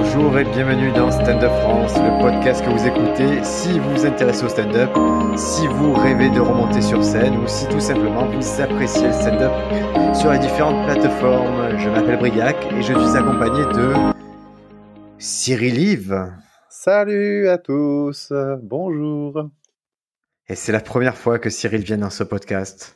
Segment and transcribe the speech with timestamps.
[0.00, 4.06] Bonjour et bienvenue dans Stand Up France, le podcast que vous écoutez si vous vous
[4.06, 4.90] intéressez au stand-up,
[5.36, 9.50] si vous rêvez de remonter sur scène ou si tout simplement vous appréciez le stand-up
[10.14, 11.76] sur les différentes plateformes.
[11.80, 13.92] Je m'appelle Briac et je suis accompagné de
[15.18, 16.32] Cyril Yves.
[16.68, 19.50] Salut à tous, bonjour.
[20.48, 22.94] Et c'est la première fois que Cyril vient dans ce podcast.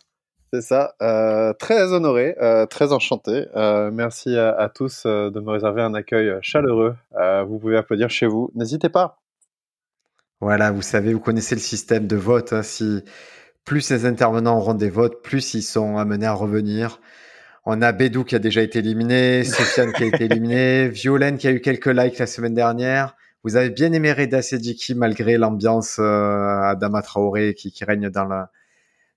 [0.54, 3.46] C'est ça, euh, très honoré, euh, très enchanté.
[3.56, 6.94] Euh, merci à, à tous de me réserver un accueil chaleureux.
[7.46, 9.18] Vous pouvez applaudir chez vous, n'hésitez pas.
[10.42, 12.52] Voilà, vous savez, vous connaissez le système de vote.
[12.52, 13.02] hein, si
[13.64, 17.00] plus les intervenants auront des votes, plus ils sont amenés à revenir.
[17.64, 21.48] On a Bédou qui a déjà été éliminé, Sofiane qui a été éliminé, Violaine qui
[21.48, 23.16] a eu quelques likes la semaine dernière.
[23.42, 28.50] Vous avez bien aimé Reda Sediki malgré l'ambiance Adama Traoré qui, qui règne dans, la,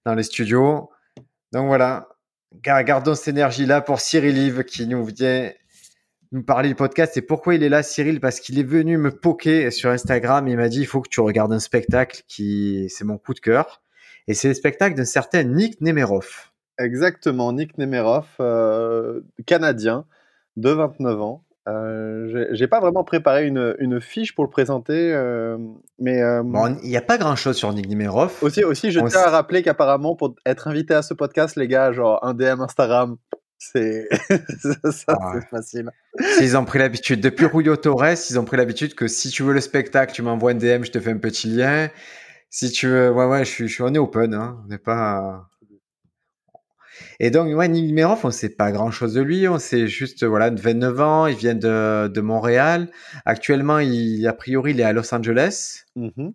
[0.05, 0.91] dans les studios.
[1.52, 2.09] Donc voilà,
[2.62, 5.52] Gar- gardons cette énergie-là pour Cyril Yves qui nous vient
[6.31, 7.16] nous parler du podcast.
[7.18, 10.57] Et pourquoi il est là, Cyril Parce qu'il est venu me poker sur Instagram il
[10.57, 13.82] m'a dit il faut que tu regardes un spectacle qui c'est mon coup de cœur.
[14.27, 16.52] Et c'est le spectacle d'un certain Nick Nemerov.
[16.77, 20.05] Exactement, Nick Nemerov, euh, canadien,
[20.57, 21.45] de 29 ans.
[21.68, 25.58] Euh, j'ai- pas vraiment préparé une, une fiche pour le présenter, euh,
[25.99, 28.34] mais euh, Bon, il n'y a pas grand-chose sur Nick Nemerov.
[28.41, 31.68] aussi, aussi, je on tiens à rappeler qu'apparemment, pour être invité à ce podcast, les
[31.68, 33.18] gars, genre un DM Instagram,
[33.58, 34.08] c'est
[34.62, 35.40] ça, ça, Ah ouais.
[35.41, 35.90] c'est facile.
[36.40, 37.20] Ils ont pris l'habitude.
[37.20, 40.52] Depuis Julio Torres, ils ont pris l'habitude que si tu veux le spectacle, tu m'envoies
[40.52, 41.90] un DM, je te fais un petit lien.
[42.52, 44.60] Si tu veux, ouais, ouais, je suis, je suis, on est open, hein.
[44.63, 45.48] On n'est pas.
[47.20, 49.48] Et donc, ouais, Nick Nemerov, on sait pas grand chose de lui.
[49.48, 52.90] On sait juste, voilà, de 29 ans, il vient de, de Montréal.
[53.26, 55.84] Actuellement, il, a priori, il est à Los Angeles.
[55.96, 56.34] Mhm.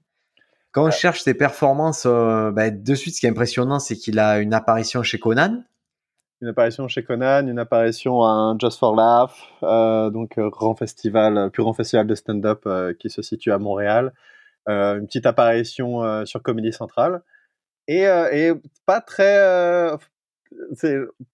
[0.72, 4.19] Quand on cherche ses performances, euh, bah, de suite, ce qui est impressionnant, c'est qu'il
[4.19, 5.64] a une apparition chez Conan.
[6.42, 9.30] Une apparition chez Conan, une apparition à un Just for Laugh,
[9.62, 13.52] euh, donc euh, grand festival, euh, plus grand festival de stand-up euh, qui se situe
[13.52, 14.12] à Montréal.
[14.69, 17.23] Euh, une petite apparition euh, sur Comédie Centrale.
[17.89, 18.52] Et, euh, et
[18.86, 19.90] pas très.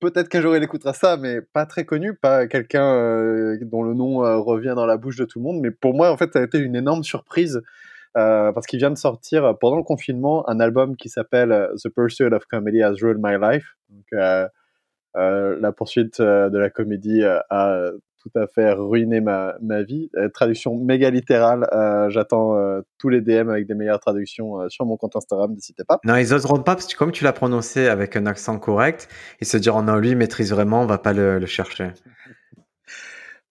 [0.01, 3.95] Peut-être qu'un jour il écoutera ça, mais pas très connu, pas quelqu'un euh, dont le
[3.95, 5.61] nom euh, revient dans la bouche de tout le monde.
[5.61, 7.63] Mais pour moi, en fait, ça a été une énorme surprise
[8.17, 12.33] euh, parce qu'il vient de sortir pendant le confinement un album qui s'appelle The Pursuit
[12.33, 13.77] of Comedy Has Ruined My Life.
[13.91, 14.07] Donc,
[15.15, 17.91] la poursuite de la comédie a
[18.31, 20.11] tout à fait ruiné ma, ma vie.
[20.17, 21.69] Euh, traduction méga littérale.
[21.73, 25.53] euh, J'attends euh, tous les DM avec des meilleures traductions euh, sur mon compte Instagram,
[25.53, 26.01] n'hésitez pas.
[26.05, 29.09] Non, ils oseront pas parce que comme tu l'as prononcé avec un accent correct,
[29.41, 31.91] ils se diront non, lui, il maîtrise vraiment, on va pas le, le chercher.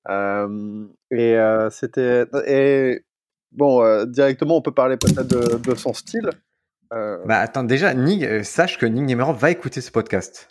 [0.08, 2.26] Euh, et euh, c'était.
[2.46, 3.04] Et
[3.52, 6.30] bon, euh, directement, on peut parler peut-être de, de son style.
[6.94, 10.48] Euh, Bah attends, déjà, Nick, euh, sache que Nick Nemerov va écouter ce podcast.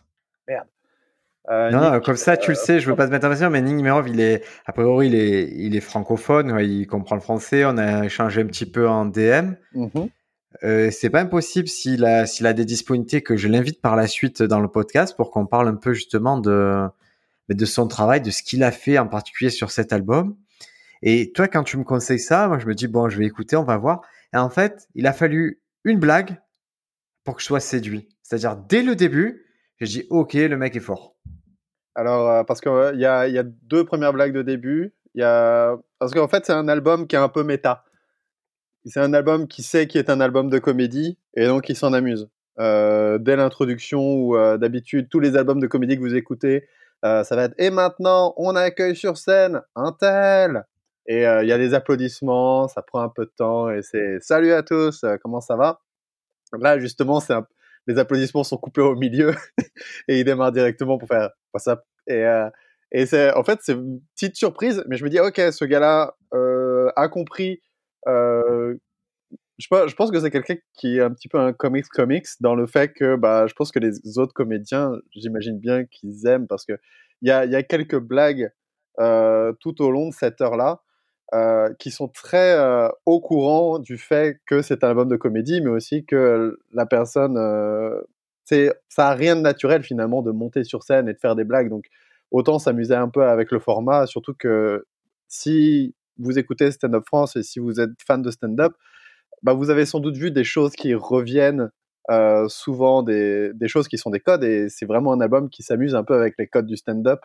[1.51, 3.51] Euh, non, Nick, comme ça, tu le sais, je veux pas te mettre en pression,
[3.51, 7.17] mais Nick Nemerov, il est, a priori, il est, il est francophone, ouais, il comprend
[7.17, 9.55] le français, on a échangé un petit peu en DM.
[9.75, 10.09] mhm.
[10.63, 14.07] Euh, c'est pas impossible s'il a, s'il a des disponibilités que je l'invite par la
[14.07, 16.87] suite dans le podcast pour qu'on parle un peu justement de,
[17.49, 20.37] de son travail, de ce qu'il a fait en particulier sur cet album.
[21.03, 23.57] Et toi, quand tu me conseilles ça, moi je me dis bon, je vais écouter,
[23.57, 24.03] on va voir.
[24.33, 26.41] Et en fait, il a fallu une blague
[27.25, 28.09] pour que je sois séduit.
[28.23, 29.45] C'est-à-dire dès le début,
[29.81, 31.17] j'ai dit ok, le mec est fort.
[31.95, 34.95] Alors, euh, parce qu'il y, a, deux premières blagues de début.
[35.15, 35.77] Y a...
[35.99, 37.85] Parce qu'en fait, c'est un album qui est un peu méta.
[38.87, 41.93] C'est un album qui sait qu'il est un album de comédie et donc il s'en
[41.93, 42.29] amuse.
[42.61, 46.69] Euh, dès l'introduction, ou euh, d'habitude, tous les albums de comédie que vous écoutez,
[47.03, 50.65] ça va être Et maintenant, on accueille sur scène un tel.
[51.07, 54.53] Et il y a des applaudissements, ça prend un peu de temps et c'est Salut
[54.53, 55.83] à tous, comment ça va?
[56.59, 57.47] Là, justement, c'est un...
[57.87, 59.35] les applaudissements sont coupés au milieu
[60.09, 62.49] et il démarre directement pour faire What's up Et, euh,
[62.93, 66.17] et c'est, en fait, c'est une petite surprise, mais je me dis, ok, ce gars-là
[66.35, 67.61] euh, a compris.
[68.09, 68.75] euh,
[69.59, 72.55] je, je pense que c'est quelqu'un qui est un petit peu un comics comics dans
[72.55, 76.65] le fait que bah, je pense que les autres comédiens, j'imagine bien qu'ils aiment parce
[76.65, 76.73] que
[77.23, 78.51] il y a, y a quelques blagues
[79.61, 80.83] tout au long de cette heure-là
[81.35, 85.61] euh, qui sont très euh, au courant du fait que c'est un album de comédie,
[85.61, 88.01] mais aussi que la personne, euh,
[88.45, 91.43] c'est, ça a rien de naturel finalement de monter sur scène et de faire des
[91.43, 91.71] blagues.
[91.71, 91.87] Donc
[92.31, 94.87] autant s'amuser un peu avec le format, surtout que
[95.27, 98.75] si vous écoutez Stand Up France et si vous êtes fan de stand-up,
[99.43, 101.71] bah, vous avez sans doute vu des choses qui reviennent
[102.49, 105.97] souvent, des, des choses qui sont des codes, et c'est vraiment un album qui s'amuse
[105.97, 107.21] un peu avec les codes du stand-up.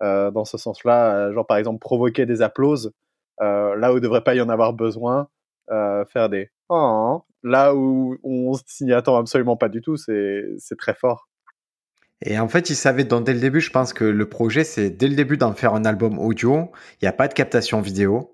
[0.00, 2.92] dans ce sens-là, genre par exemple provoquer des applauses
[3.40, 5.28] là où il devrait pas y en avoir besoin,
[5.70, 10.94] euh, faire des oh, là où on s'y attend absolument pas du tout, c'est très
[10.94, 11.28] fort.
[12.22, 14.90] Et en fait, il savait donc dès le début, je pense que le projet, c'est
[14.90, 16.70] dès le début d'en faire un album audio.
[16.94, 18.33] Il n'y a pas de captation vidéo.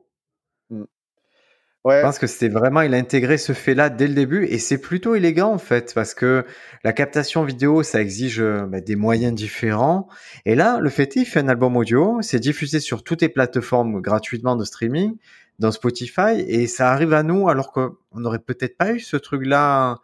[1.88, 4.76] Je pense que c'était vraiment, il a intégré ce fait-là dès le début et c'est
[4.78, 6.44] plutôt élégant en fait parce que
[6.84, 10.06] la captation vidéo, ça exige bah, des moyens différents.
[10.44, 13.30] Et là, le fait est, il fait un album audio, c'est diffusé sur toutes les
[13.30, 15.16] plateformes gratuitement de streaming,
[15.60, 19.98] dans Spotify et ça arrive à nous alors qu'on n'aurait peut-être pas eu ce truc-là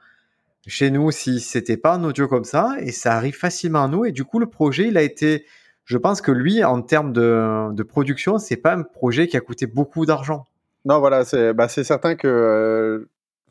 [0.67, 4.05] chez nous si c'était pas un audio comme ça et ça arrive facilement à nous.
[4.05, 5.47] Et du coup le projet il a été
[5.85, 9.67] je pense que lui en termes de production c'est pas un projet qui a coûté
[9.67, 10.45] beaucoup d'argent
[10.87, 13.09] non, voilà, c'est bah, certain que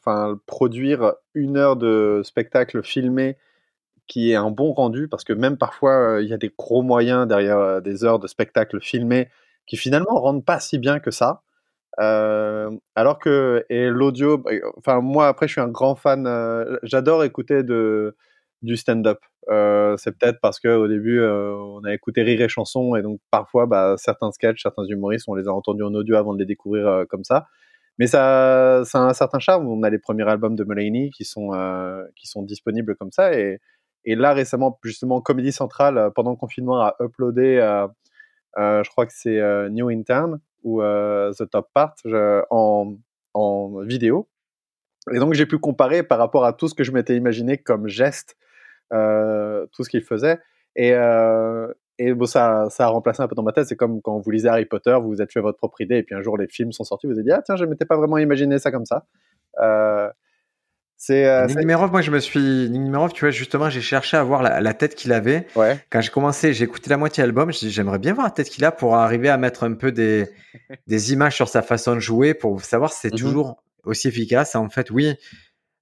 [0.08, 3.38] euh, produire une heure de spectacle filmé
[4.08, 6.82] qui est un bon rendu, parce que même parfois, euh, il y a des gros
[6.82, 9.30] moyens derrière euh, des heures de spectacle filmé
[9.68, 11.42] qui finalement rendent pas si bien que ça.
[11.98, 16.28] alors que l'audio, bah, enfin moi après je suis un grand fan,
[16.84, 18.16] j'adore écouter de
[18.62, 19.20] du stand-up.
[19.50, 23.02] Euh, c'est peut-être parce que au début, euh, on a écouté Rire et Chanson, et
[23.02, 26.40] donc parfois, bah, certains sketchs, certains humoristes, on les a entendus en audio avant de
[26.40, 27.48] les découvrir euh, comme ça.
[28.00, 29.68] Mais ça, a un certain charme.
[29.68, 31.52] On a les premiers albums de Mulaney qui sont
[32.16, 33.60] qui sont disponibles comme ça, et,
[34.06, 37.58] là récemment, justement, Comédie Centrale pendant le confinement a uploadé,
[38.58, 41.96] je crois que c'est New Intern ou The Top Part
[43.34, 44.28] en vidéo.
[45.14, 47.88] Et donc j'ai pu comparer par rapport à tout ce que je m'étais imaginé comme
[47.88, 48.36] geste
[48.92, 50.40] tout ce qu'il faisait.
[50.76, 51.68] Et, euh,
[51.98, 53.68] et bon, ça, ça a remplacé un peu dans ma tête.
[53.68, 56.04] C'est comme quand vous lisez Harry Potter, vous vous êtes fait votre propre idée, et
[56.04, 57.86] puis un jour les films sont sortis, vous vous êtes dit ah tiens, je m'étais
[57.86, 59.06] pas vraiment imaginé ça comme ça.
[59.62, 60.10] Euh,
[60.98, 64.74] c'est euh, moi je me suis Nick tu vois justement, j'ai cherché à voir la,
[64.74, 65.46] tête qu'il avait.
[65.56, 65.80] Ouais.
[65.90, 68.64] Quand j'ai commencé, j'ai écouté la moitié de l'album, j'aimerais bien voir la tête qu'il
[68.66, 70.26] a pour arriver à mettre un peu des
[70.88, 74.56] des images sur sa façon de jouer pour savoir si c'est mmh toujours aussi efficace.
[74.56, 75.16] En fait, oui,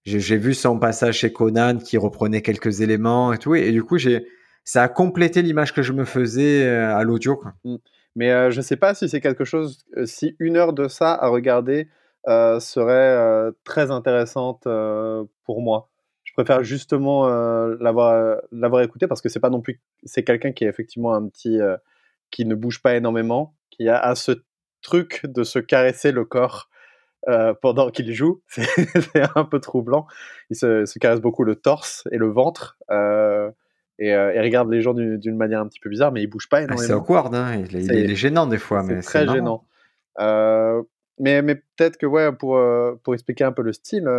[0.06, 3.98] j'ai vu son passage chez Conan qui reprenait quelques éléments et tout, et, du coup,
[3.98, 4.28] j'ai
[4.66, 7.42] ça a complété l'image que je me faisais euh, à l'audio.
[7.66, 7.76] Mmh.
[8.16, 10.88] Mais euh, je ne sais pas si c'est quelque chose, euh, si une heure de
[10.88, 11.90] ça à regarder
[12.26, 14.64] serait très intéressante
[15.44, 15.90] pour moi.
[16.24, 17.28] Je préfère justement
[17.82, 21.28] l'avoir l'avoir écouté parce que c'est pas non plus c'est quelqu'un qui est effectivement un
[21.28, 21.60] petit
[22.32, 24.42] qui ne bouge pas énormément, qui a, a ce
[24.82, 26.70] truc de se caresser le corps
[27.30, 28.42] euh, pendant qu'il joue.
[28.48, 28.68] C'est
[29.36, 30.08] un peu troublant.
[30.50, 32.78] Il se, se, caresse beaucoup le torse et le ventre.
[32.92, 33.50] Euh,
[33.98, 36.58] et, euh, regarde les gens d'une manière un petit peu bizarre, mais il bouge pas
[36.58, 36.88] ah, énormément.
[36.88, 38.84] c'est awkward, hein il, est, gênant des fois.
[38.86, 39.64] C'est très gênant.
[41.20, 42.60] Mais, mais peut-être que ouais, pour,
[43.04, 44.10] pour expliquer un peu le style,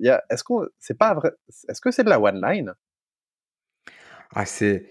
[0.00, 1.32] est-ce qu'on c'est pas vrai
[1.68, 2.74] Est-ce que c'est de la one line?
[4.34, 4.86] Ah c'est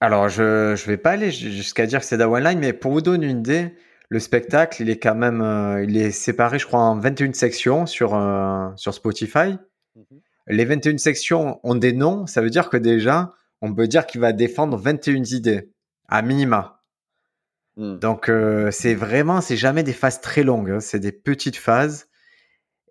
[0.00, 2.72] alors je je vais pas aller jusqu'à dire que c'est de la one line, mais
[2.72, 3.74] pour vous donner une idée,
[4.14, 7.84] le spectacle, il est quand même, euh, il est séparé, je crois, en 21 sections
[7.84, 9.58] sur, euh, sur Spotify.
[9.96, 10.20] Mhm.
[10.46, 14.20] Les 21 sections ont des noms, ça veut dire que déjà, on peut dire qu'il
[14.20, 15.72] va défendre 21 idées,
[16.06, 16.80] à minima.
[17.76, 17.98] Hmm.
[17.98, 20.80] Donc, euh, c'est vraiment, c'est jamais des phases très longues, hein.
[20.80, 22.06] c'est des petites phases.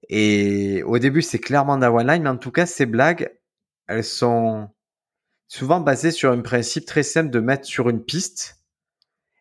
[0.09, 3.31] Et au début, c'est clairement de one line, mais en tout cas, ces blagues,
[3.87, 4.67] elles sont
[5.47, 8.62] souvent basées sur un principe très simple de mettre sur une piste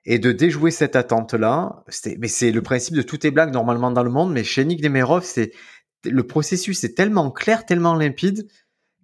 [0.04, 1.84] et de déjouer cette attente-là.
[2.18, 4.80] Mais c'est le principe de toutes les blagues normalement dans le monde, mais chez Nick
[4.82, 5.52] Demerov, c'est
[6.04, 8.48] le processus est tellement clair, tellement limpide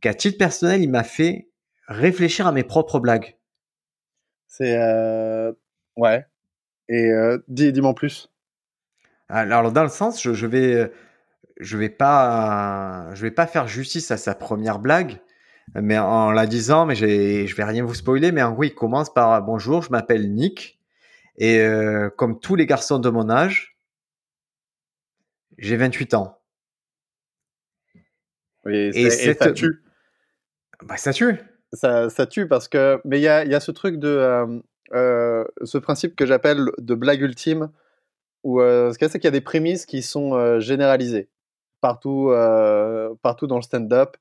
[0.01, 1.49] qu'à titre personnel, il m'a fait
[1.87, 3.37] réfléchir à mes propres blagues.
[4.49, 5.53] C'est euh...
[5.97, 6.27] ouais.
[6.89, 8.31] Et euh, dis, dis-moi plus.
[9.29, 10.91] Alors dans le sens, je, je vais,
[11.61, 15.21] je vais pas, je vais pas faire justice à sa première blague,
[15.75, 19.13] mais en la disant, mais je vais rien vous spoiler, mais en gros, il commence
[19.13, 20.78] par bonjour, je m'appelle Nick.
[21.39, 23.77] Et euh, comme tous les garçons de mon âge,
[25.57, 26.39] j'ai 28 ans.
[28.65, 29.83] Oui, et, ça tue.
[30.83, 31.39] Bah, ça tue.
[31.73, 33.01] Ça, ça, tue parce que.
[33.05, 34.09] Mais il y a, y a, ce truc de.
[34.09, 34.61] Euh,
[34.95, 37.71] euh, ce principe que j'appelle de blague ultime,
[38.43, 41.29] où ce qu'il y a, c'est qu'il y a des prémices qui sont généralisées
[41.81, 42.33] partout,
[43.23, 44.17] partout dans le stand-up.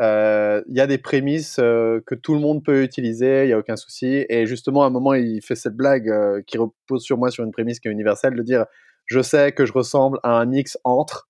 [0.00, 3.52] Euh, il y a des prémices euh, que tout le monde peut utiliser, il n'y
[3.52, 4.24] a aucun souci.
[4.28, 7.44] Et justement, à un moment, il fait cette blague euh, qui repose sur moi sur
[7.44, 8.66] une prémisse qui est universelle, de dire
[9.06, 11.28] je sais que je ressemble à un mix entre.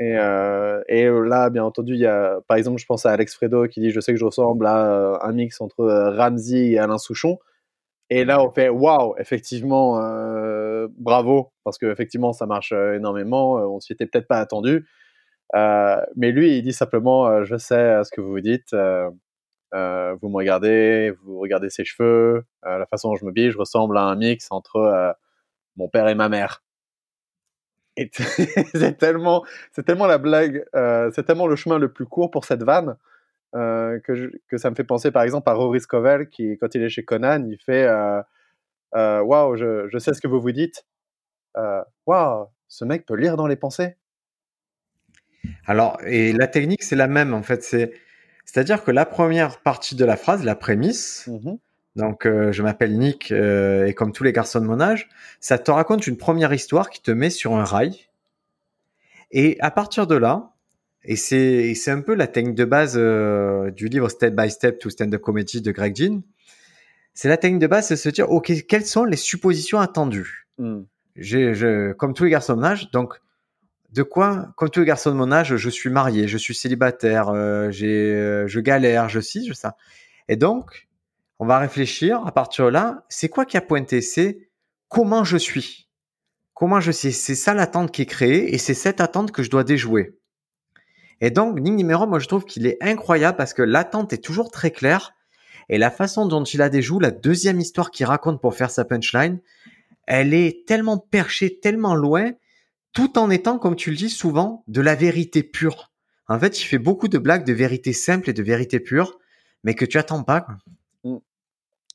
[0.00, 3.80] Et, là, bien entendu, il y a, par exemple, je pense à Alex Fredo qui
[3.80, 7.38] dit je sais que je ressemble à un mix entre Ramsey et Alain Souchon.
[8.10, 10.00] Et là, on fait waouh, effectivement,
[10.98, 13.52] bravo, parce que effectivement, ça marche énormément.
[13.54, 14.84] On s'y était peut-être pas attendu.
[15.54, 18.72] Euh, mais lui, il dit simplement, euh, je sais euh, ce que vous vous dites.
[18.72, 23.98] vous me regardez, vous regardez ses cheveux, la façon dont je me bille, je ressemble
[23.98, 25.16] à un mix entre
[25.76, 26.62] mon père et ma mère.
[28.74, 30.64] C'est tellement, c'est tellement la blague,
[31.12, 32.96] c'est tellement le chemin le plus court pour cette vanne
[33.52, 37.04] que, ça me fait penser par exemple à Rory Scovel qui, quand il est chez
[37.04, 37.88] Conan, il fait
[38.94, 40.84] Waouh, je, je, sais ce que vous vous dites.
[42.06, 43.96] Waouh, ce mec peut lire dans les pensées.
[45.66, 47.62] Alors, et la technique, c'est la même en fait.
[47.62, 47.92] C'est,
[48.44, 51.54] c'est-à-dire que la première partie de la phrase, la prémisse, mmh
[51.96, 55.08] donc euh, je m'appelle Nick euh, et comme tous les garçons de mon âge,
[55.40, 58.08] ça te raconte une première histoire qui te met sur un rail.
[59.30, 60.54] Et à partir de là,
[61.04, 64.78] et c'est, c'est un peu la technique de base euh, du livre Step by Step
[64.78, 66.22] to Stand-up Comedy de Greg Jean,
[67.12, 70.48] c'est la technique de base, c'est de se dire, OK, quelles sont les suppositions attendues?
[70.58, 70.80] Mmh.
[71.16, 73.20] j'ai, je, Comme tous les garçons de mon âge, donc
[73.94, 77.28] de quoi, comme tous les garçons de mon âge, je suis marié, je suis célibataire,
[77.28, 79.76] euh, j'ai, euh, je galère, je suis, je ça.
[80.28, 80.88] Et donc,
[81.38, 84.00] on va réfléchir à partir de là, c'est quoi qui a pointé?
[84.00, 84.48] C'est
[84.88, 85.88] comment je suis.
[86.54, 87.12] Comment je suis.
[87.12, 90.18] C'est ça l'attente qui est créée et c'est cette attente que je dois déjouer.
[91.20, 94.50] Et donc, Nick numéro, moi je trouve qu'il est incroyable parce que l'attente est toujours
[94.50, 95.14] très claire
[95.68, 98.84] et la façon dont il la déjoue, la deuxième histoire qu'il raconte pour faire sa
[98.84, 99.40] punchline,
[100.08, 102.32] elle est tellement perchée, tellement loin
[102.94, 105.92] tout en étant, comme tu le dis souvent, de la vérité pure.
[106.28, 109.18] En fait, il fait beaucoup de blagues de vérité simple et de vérité pure,
[109.62, 110.46] mais que tu attends pas.
[111.02, 111.16] Mm.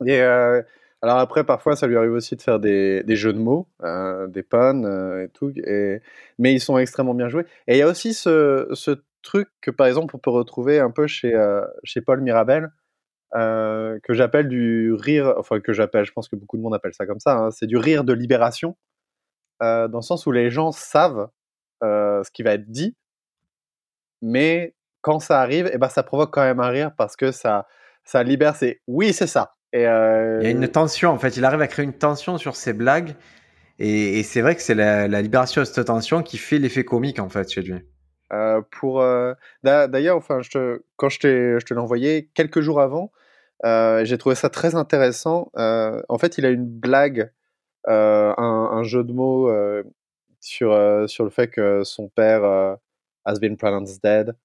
[0.05, 0.61] Et euh,
[1.01, 4.43] alors après, parfois, ça lui arrive aussi de faire des, jeux de mots, euh, des
[4.43, 5.51] puns euh, et tout,
[6.37, 7.45] mais ils sont extrêmement bien joués.
[7.67, 11.07] Et il y a aussi ce, truc que, par exemple, on peut retrouver un peu
[11.07, 11.33] chez,
[11.83, 12.71] chez Paul Mirabel,
[13.33, 17.05] que j'appelle du rire, enfin que j'appelle, je pense que beaucoup de monde appelle ça
[17.05, 18.75] comme ça, hein, c'est du rire de libération.
[19.61, 21.29] Euh, dans le sens où les gens savent
[21.83, 22.95] euh, ce qui va être dit,
[24.21, 27.31] mais quand ça arrive, et eh ben, ça provoque quand même un rire parce que
[27.31, 27.67] ça,
[28.03, 29.55] ça libère C'est oui, c'est ça.
[29.71, 31.37] Et Il y a une euh, tension, en fait.
[31.37, 33.15] Il arrive à créer une tension sur ses blagues.
[33.81, 37.29] Et, c'est vrai que c'est la, libération de cette tension qui fait l'effet comique, en
[37.29, 37.81] fait, chez lui.
[38.71, 39.01] pour
[39.63, 43.13] d'ailleurs, enfin, je quand je te l'ai envoyé quelques jours avant,
[43.63, 45.49] j'ai trouvé ça très intéressant.
[45.55, 47.31] en fait, il a une blague
[47.89, 49.84] euh, un, jeu de mots euh,
[50.39, 52.43] sur, euh, sur le fait que son père
[53.25, 54.36] has been pronounced dead.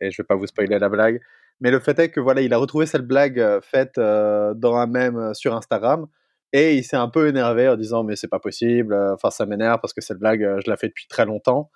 [0.00, 1.20] et je vais pas vous spoiler la blague.
[1.60, 5.34] Mais le fait est que voilà, il a retrouvé cette blague faite dans un mème
[5.34, 6.06] sur Instagram
[6.52, 9.80] et il s'est un peu énervé en disant mais c'est pas possible, enfin ça m'énerve
[9.80, 11.70] parce que cette blague je la fais depuis très longtemps.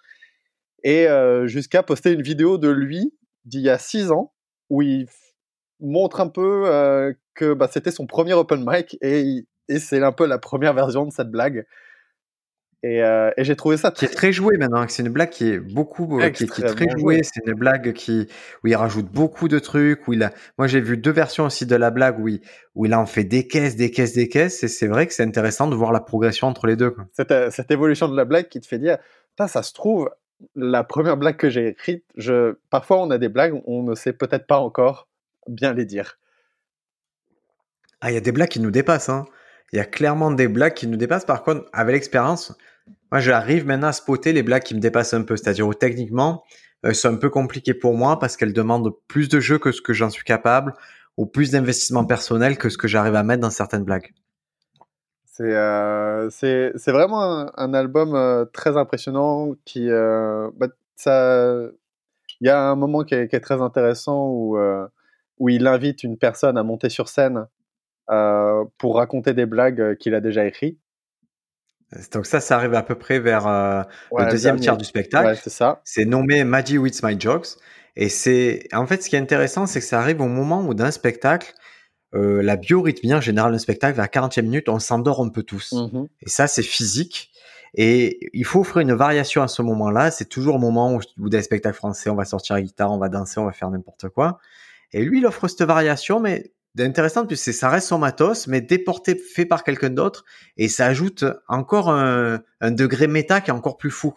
[0.85, 1.07] Et
[1.45, 4.33] jusqu'à poster une vidéo de lui d'il y a six ans
[4.71, 5.07] où il
[5.81, 10.26] montre un peu que bah, c'était son premier open mic et et c'est un peu
[10.26, 11.64] la première version de cette blague.
[12.85, 14.07] Et, euh, j'ai trouvé ça très...
[14.07, 14.85] qui est très joué maintenant.
[14.88, 17.21] C'est une blague qui est beaucoup, euh, qui, est très jouée.
[17.23, 18.26] C'est une blague qui
[18.64, 20.09] où il rajoute beaucoup de trucs.
[20.09, 22.41] Où il a, moi j'ai vu deux versions aussi de la blague où il,
[22.75, 24.64] où il en fait des caisses, des caisses, des caisses.
[24.64, 26.97] Et c'est vrai que c'est intéressant de voir la progression entre les deux.
[27.12, 28.99] Cette, euh, cette, évolution de la blague qui te fait dire,
[29.47, 30.11] ça se trouve,
[30.57, 34.12] la première blague que j'ai écrite, je, parfois on a des blagues, on ne sait
[34.12, 35.09] peut-être pas encore
[35.47, 36.19] bien les dire.
[38.00, 39.09] Ah, il y a des blagues qui nous dépassent.
[39.09, 39.25] Hein
[39.73, 41.25] il y a clairement des blagues qui nous dépassent.
[41.25, 42.57] Par contre, avec l'expérience,
[43.11, 45.37] moi, j'arrive maintenant à spotter les blagues qui me dépassent un peu.
[45.37, 46.45] C'est-à-dire où techniquement,
[46.85, 49.81] euh, c'est un peu compliqué pour moi parce qu'elles demandent plus de jeu que ce
[49.81, 50.75] que j'en suis capable
[51.17, 54.12] ou plus d'investissement personnel que ce que j'arrive à mettre dans certaines blagues.
[55.33, 56.29] C'est euh,
[56.88, 61.57] vraiment un, album euh, très impressionnant qui euh, bah, ça
[62.41, 64.59] il y a un moment qui est, qui est très intéressant où
[65.38, 67.47] où il invite une personne à monter sur scène
[68.78, 70.78] pour raconter des blagues euh, qu'il a déjà écrites.
[72.12, 73.83] Donc ça, ça arrive à peu près vers euh,
[74.16, 75.38] le deuxième tiers du spectacle.
[75.42, 75.83] c'est ça.
[75.85, 77.59] C'est nommé Maggie With My Jokes.
[77.97, 80.73] Et c'est, en fait, ce qui est intéressant, c'est que ça arrive au moment où
[80.73, 81.52] d'un spectacle,
[82.14, 85.73] la biorhythmie en général d'un spectacle, vers 40e minute, on s'endort un peu tous.
[85.73, 87.31] Mmh Et ça, c'est physique.
[87.75, 90.11] Et il faut offrir une variation à ce moment-là.
[90.11, 92.99] C'est toujours le moment où, où des spectacles français, on va sortir la guitare, on
[92.99, 94.38] va danser, on va faire n'importe quoi.
[94.92, 99.14] Et lui, il offre cette variation, mais intéressant puisque ça reste son matos, mais déporté,
[99.14, 100.25] fait par quelqu'un d'autre,
[100.57, 104.14] et ça ajoute encore un, degré méta qui est encore plus fou.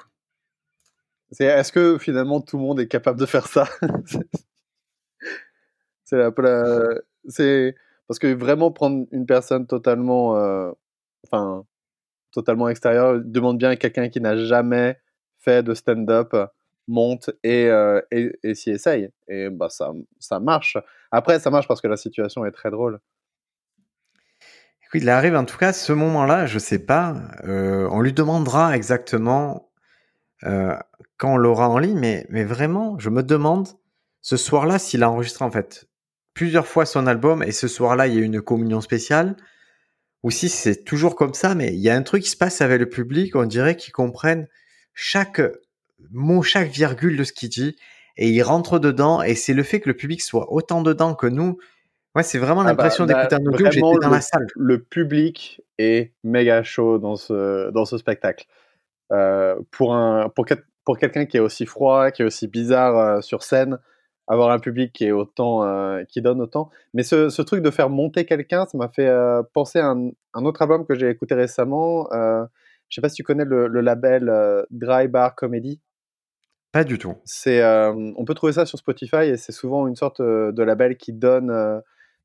[1.40, 3.68] est-ce que finalement tout le monde est capable de faire ça?
[6.06, 10.72] C'est la, parce que vraiment prendre une personne totalement, euh,
[11.26, 11.66] enfin,
[12.32, 15.00] totalement extérieure demande bien à quelqu'un qui n'a jamais
[15.40, 16.36] fait de stand-up
[16.88, 19.10] monte et, euh, et, et s'y essaye.
[19.28, 20.78] Et bah, ça, ça marche.
[21.12, 23.00] Après, ça marche parce que la situation est très drôle.
[24.94, 27.16] il arrive en tout cas ce moment-là, je sais pas.
[27.44, 29.72] Euh, on lui demandera exactement
[30.44, 30.76] euh,
[31.18, 33.68] quand on l'aura en ligne, mais, mais vraiment, je me demande
[34.22, 35.88] ce soir-là s'il a enregistré en fait
[36.34, 39.36] plusieurs fois son album et ce soir-là, il y a une communion spéciale.
[40.24, 42.62] Ou si c'est toujours comme ça, mais il y a un truc qui se passe
[42.62, 44.48] avec le public, on dirait qu'ils comprennent
[44.94, 45.42] chaque
[46.12, 47.76] mot, chaque virgule de ce qu'il dit.
[48.18, 51.28] et ils rentrent dedans et c'est le fait que le public soit autant dedans que
[51.28, 51.58] nous.
[52.16, 53.66] Ouais, c'est vraiment Ah bah, l'impression bah, d'écouter un audio.
[53.72, 54.48] J'étais dans la salle.
[54.56, 58.46] le public est méga chaud dans ce, dans ce spectacle.
[59.12, 60.46] Euh, pour un, pour,
[60.86, 63.80] pour quelqu'un qui est aussi froid, qui est aussi bizarre euh, sur scène,
[64.28, 66.70] avoir un public qui est autant, euh, qui donne autant.
[66.94, 69.12] Mais ce, ce truc de faire monter quelqu'un, ça m'a fait
[69.54, 72.08] penser à un, un autre album que j'ai écouté récemment.
[72.12, 74.32] Je sais pas si tu connais le, le label
[74.72, 75.82] Dry Bar Comedy.
[76.76, 77.16] Pas du tout.
[77.24, 80.62] C'est, euh, on peut trouver ça sur Spotify et c'est souvent une sorte euh, de
[80.62, 81.50] label qui donne.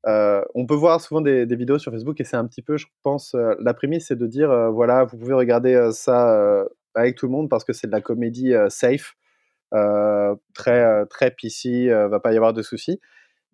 [0.05, 2.75] euh, on peut voir souvent des, des vidéos sur Facebook et c'est un petit peu,
[2.75, 6.65] je pense, euh, la prémisse, c'est de dire euh, voilà, vous pouvez regarder ça
[6.95, 9.15] avec tout le monde parce que c'est de la comédie safe,
[10.53, 12.99] très très PC, va pas y avoir de soucis.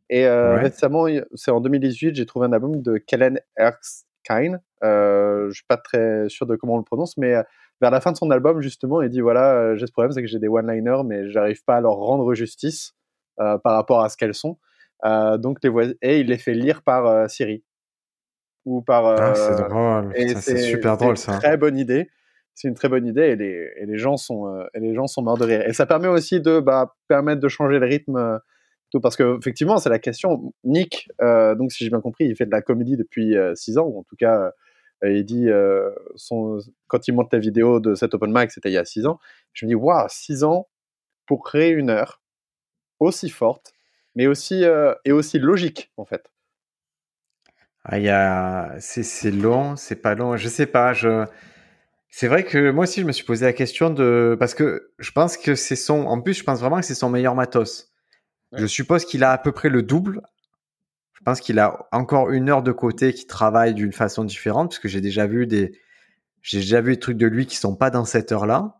[0.10, 0.62] Et Ouais.
[0.64, 3.40] récemment, c'est en 2018, j'ai trouvé un album de Kellen
[4.30, 4.60] Erskine.
[4.84, 7.44] Euh, je suis pas très sûr de comment on le prononce, mais euh,
[7.82, 10.22] vers la fin de son album, justement, il dit voilà, euh, j'ai ce problème, c'est
[10.22, 12.94] que j'ai des one-liners, mais j'arrive pas à leur rendre justice
[13.38, 14.58] par rapport à ce qu'elles sont.
[15.04, 17.64] Donc les voix- et il les fait lire par Siri
[18.66, 19.06] ou par.
[19.06, 20.14] Ah, c'est drôle.
[20.40, 21.38] c'est super c'est drôle une ça.
[21.38, 22.10] Très bonne idée.
[22.56, 25.06] C'est une très bonne idée et les, et les gens sont euh, et les gens
[25.06, 25.62] sont morts de rire.
[25.68, 28.40] Et ça permet aussi de bah, permettre de changer le rythme.
[28.88, 30.54] Euh, tout parce que effectivement c'est la question.
[30.64, 33.86] Nick, euh, donc si j'ai bien compris, il fait de la comédie depuis 6 ans
[33.86, 34.52] ou en tout cas
[35.04, 35.92] euh, il dit euh,
[36.88, 39.20] quand il monte la vidéo de cet open mic, c'était il y a 6 ans.
[39.54, 40.68] Je me dis waouh, 6 ans
[41.26, 42.22] pour créer une heure
[43.00, 43.74] aussi forte,
[44.16, 46.32] mais aussi euh, et aussi logique en fait.
[47.84, 48.80] Ah, a...
[48.80, 50.94] c'est long, c'est pas long, je sais pas.
[50.94, 51.26] Je...
[52.10, 54.36] C'est vrai que moi aussi, je me suis posé la question de.
[54.40, 56.06] Parce que je pense que c'est son.
[56.06, 57.87] En plus, je pense vraiment que c'est son meilleur matos.
[58.52, 58.60] Ouais.
[58.60, 60.22] Je suppose qu'il a à peu près le double.
[61.14, 64.80] Je pense qu'il a encore une heure de côté qui travaille d'une façon différente, parce
[64.80, 65.78] que j'ai déjà vu des.
[66.42, 68.76] J'ai déjà vu des trucs de lui qui sont pas dans cette heure-là.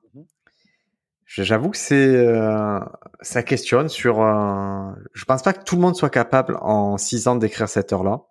[1.26, 2.16] Je- J'avoue que c'est.
[2.16, 2.80] euh,
[3.22, 4.22] Ça questionne sur.
[4.22, 7.92] euh, Je pense pas que tout le monde soit capable en six ans d'écrire cette
[7.92, 8.22] heure-là.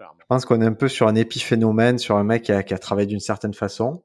[0.00, 2.74] Je pense qu'on est un peu sur un épiphénomène, sur un mec qui a, qui
[2.74, 4.02] a travaillé d'une certaine façon.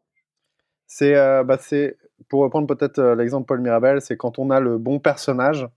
[0.86, 1.98] C'est, euh, bah, c'est
[2.30, 5.68] pour reprendre peut-être euh, l'exemple Paul Mirabel, c'est quand on a le bon personnage.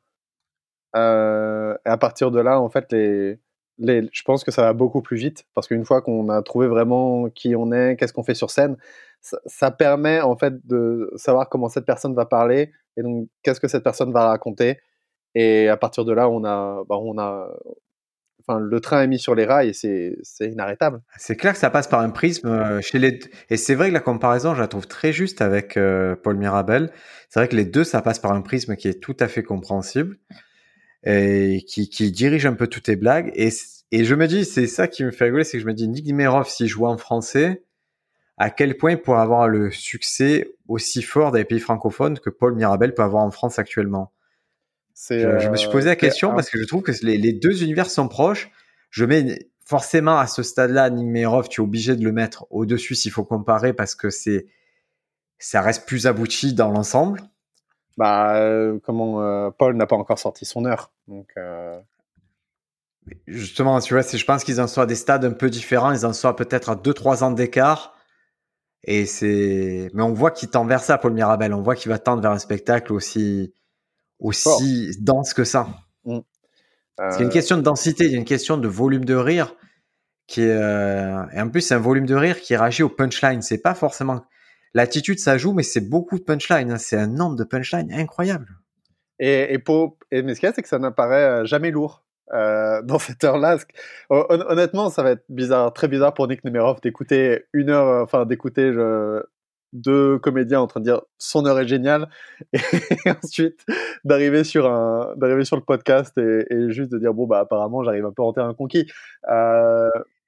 [0.96, 3.38] Euh, et à partir de là, en fait, les,
[3.78, 6.66] les, je pense que ça va beaucoup plus vite parce qu'une fois qu'on a trouvé
[6.66, 8.76] vraiment qui on est, qu'est-ce qu'on fait sur scène,
[9.20, 13.68] ça, permet en fait de savoir comment cette personne va parler et donc qu'est-ce que
[13.68, 14.78] cette personne va raconter.
[15.35, 17.48] Et à partir de là, on a, bah, on a,
[18.40, 21.00] enfin, le train est mis sur les rails et c'est, inarrêtable.
[21.16, 23.20] C'est clair que ça passe par un prisme euh, chez les.
[23.48, 26.90] Et c'est vrai que la comparaison, je la trouve très juste avec euh, Paul Mirabel.
[27.31, 29.42] C'est vrai que les deux, ça passe par un prisme qui est tout à fait
[29.42, 30.18] compréhensible
[31.05, 33.33] et qui, qui dirige un peu toutes tes blagues.
[33.35, 33.51] Et,
[34.05, 36.07] je me dis, c'est ça qui me fait rigoler, c'est que je me dis, Nick
[36.07, 37.65] Nimerov, s'il jouait en français,
[38.38, 42.31] à quel point il pourrait avoir le succès aussi fort dans les pays francophones que
[42.31, 44.12] Paul Mirabel peut avoir en France actuellement?
[45.11, 47.33] Je, je me suis posé la euh, question parce que je trouve que les, les
[47.33, 48.51] deux univers sont proches.
[48.91, 53.11] Je mets forcément à ce stade-là, Nimerov, tu es obligé de le mettre au-dessus s'il
[53.11, 54.47] faut comparer parce que c'est
[55.38, 57.21] ça reste plus abouti dans l'ensemble.
[58.03, 60.91] Bah, euh, comment euh, Paul n'a pas encore sorti son heure.
[61.07, 61.79] Donc, euh,
[63.29, 65.93] Justement, tu vois, je pense qu'ils en sont à des stades un peu différents.
[65.93, 67.95] Ils en sont peut-être à 2-3 ans d'écart.
[68.83, 71.55] Et c'est, mais on voit qu'il tend vers ça, Paul Mirabel.
[71.55, 73.55] On voit qu'il va tendre vers un spectacle aussi,
[74.19, 75.69] aussi dense que ça.
[76.05, 79.55] C'est une question de densité, il y a une question de volume de rire
[80.27, 83.43] qui est, et en plus c'est un volume de rire qui réagit au punchline.
[83.43, 84.25] C'est pas forcément
[84.75, 86.71] l'attitude, ça joue, mais c'est beaucoup de punchline.
[86.71, 86.79] hein.
[86.79, 88.49] C'est un nombre de punchline incroyable.
[89.19, 92.83] et, pour, mais ce qu'il y a, c'est que ça n'apparaît euh, jamais lourd euh,
[92.85, 93.59] dans cette heure-là.
[94.11, 98.27] Honnêtement, ça va être bizarre, très bizarre pour Nick Nemerov d'écouter une heure, euh, enfin
[98.27, 98.73] d'écouter
[99.73, 102.09] deux comédiens en train de dire son heure est géniale,
[102.53, 103.65] et ensuite
[104.05, 108.05] d'arriver sur un, d'arriver sur le podcast et, juste de dire bon bah apparemment j'arrive
[108.05, 108.87] un peu en terrain conquis.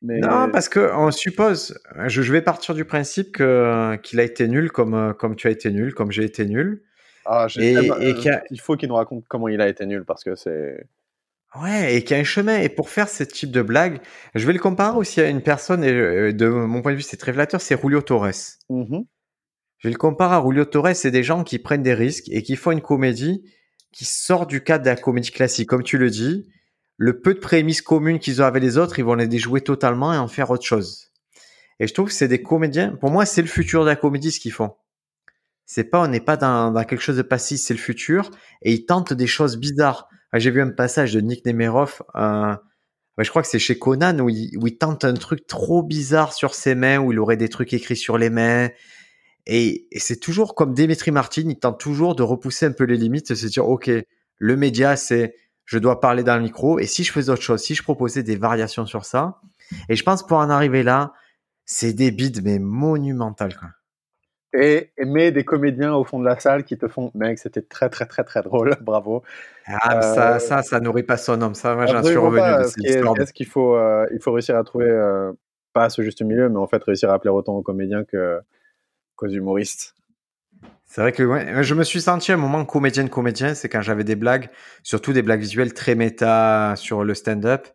[0.05, 4.23] Mais Non, parce que on suppose, je, je vais partir du principe que qu'il a
[4.23, 6.83] été nul comme euh, comme tu as été nul, comme j'ai été nul.
[7.25, 9.61] ah, j'ai et- et euh, qu'il y a- il faut qu'il nous raconte comment il
[9.61, 10.87] a été nul parce que c'est
[11.61, 12.59] Ouais, et qu'il y a un chemin.
[12.59, 14.01] Et pour faire ce type de blague,
[14.35, 17.03] je vais le comparer aussi à une personne, et euh, de mon point de vue,
[17.03, 18.57] c'est très flatteur, c'est Julio Torres.
[18.71, 19.05] Mhm.
[19.79, 22.57] Je le compare à Julio Torres, c'est des gens qui prennent des risques et qui
[22.57, 23.45] font une comédie
[23.93, 25.69] qui sort du cadre de la comédie classique.
[25.69, 26.49] Comme tu le dis,
[26.97, 30.13] le peu de prémices communes qu'ils ont avec les autres, ils vont les déjouer totalement
[30.13, 31.11] et en faire autre chose.
[31.81, 34.31] Et je trouve que c'est des comédiens, pour moi, c'est le futur de la comédie
[34.31, 34.75] ce qu'ils font.
[35.67, 38.31] C'est pas, on n'est pas dans, quelque chose de passif, c'est le futur.
[38.63, 40.09] Et ils tentent des choses bizarres.
[40.35, 42.55] J'ai vu un passage de Nick Nemerov, euh,
[43.19, 46.33] je crois que c'est chez Conan, où il, où il tente un truc trop bizarre
[46.33, 48.71] sur ses mains, où il aurait des trucs écrits sur les mains.
[49.47, 52.97] Et, et c'est toujours comme Dimitri Martin, il tente toujours de repousser un peu les
[52.97, 53.91] limites, de se dire, OK,
[54.39, 56.79] Le média, c'est je dois parler dans le micro.
[56.79, 59.40] Et si je faisais autre chose, si je proposais des variations sur ça,
[59.88, 61.12] et je pense pour en arriver là,
[61.64, 63.57] c'est des bides mais monumentales.
[63.57, 63.68] Quoi.
[64.57, 67.88] Et aimer des comédiens au fond de la salle qui te font, mec, c'était très
[67.88, 69.24] très très très drôle, bravo.
[69.66, 71.55] Ah, ça, euh, ça, ça nourrit pas son homme.
[71.55, 73.18] Ça, moi, j'en suis revenu de cette histoire.
[73.18, 75.33] Est-ce qu'il faut, euh, il faut réussir à trouver euh,
[75.72, 78.38] pas ce juste milieu, mais en fait réussir à appeler autant aux comédiens que
[79.16, 79.94] qu'aux humoristes.
[80.95, 84.05] C'est vrai que je me suis senti à un moment comédienne comédien, c'est quand j'avais
[84.05, 84.49] des blagues,
[84.85, 87.67] surtout des blagues visuelles très méta sur le stand-up.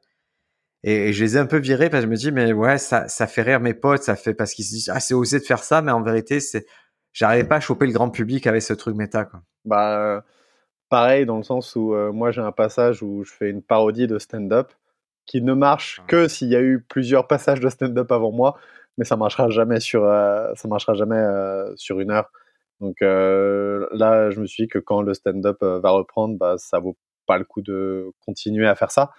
[0.84, 3.10] Et, je les ai un peu virées parce que je me dis mais ouais ça
[3.10, 5.44] ça fait rire mes potes, ça fait parce qu'ils se disent ah c'est osé de
[5.44, 6.66] faire ça, mais en vérité c'est
[7.12, 9.42] j'arrivais pas à choper le grand public avec ce truc méta quoi.
[9.66, 10.24] Bah
[10.88, 14.08] pareil dans le sens où euh, moi j'ai un passage où je fais une parodie
[14.08, 14.72] de stand-up
[15.26, 16.06] qui ne marche ah.
[16.08, 18.56] que s'il y a eu plusieurs passages de stand-up avant moi,
[18.98, 22.32] mais ça marchera jamais sur euh, ça marchera jamais euh, sur une heure.
[22.80, 26.56] Donc euh, là, je me suis dit que quand le stand-up euh, va reprendre, bah,
[26.58, 29.12] ça vaut pas le coup de continuer à faire ça.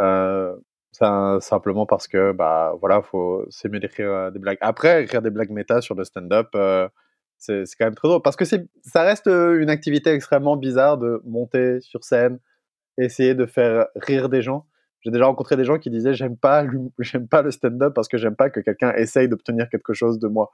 [0.00, 0.56] Euh,
[0.92, 4.58] simplement parce que bah voilà, faut c'est mieux d'écrire des blagues.
[4.60, 6.48] Après, écrire des blagues méta sur le stand-up,
[7.38, 11.80] c'est quand même très drôle parce que ça reste une activité extrêmement bizarre de monter
[11.80, 12.38] sur scène,
[12.96, 14.66] essayer de faire rire des gens.
[15.00, 16.64] J'ai déjà rencontré des gens qui disaient j'aime pas
[17.00, 20.28] j'aime pas le stand-up parce que j'aime pas que quelqu'un essaye d'obtenir quelque chose de
[20.28, 20.52] moi.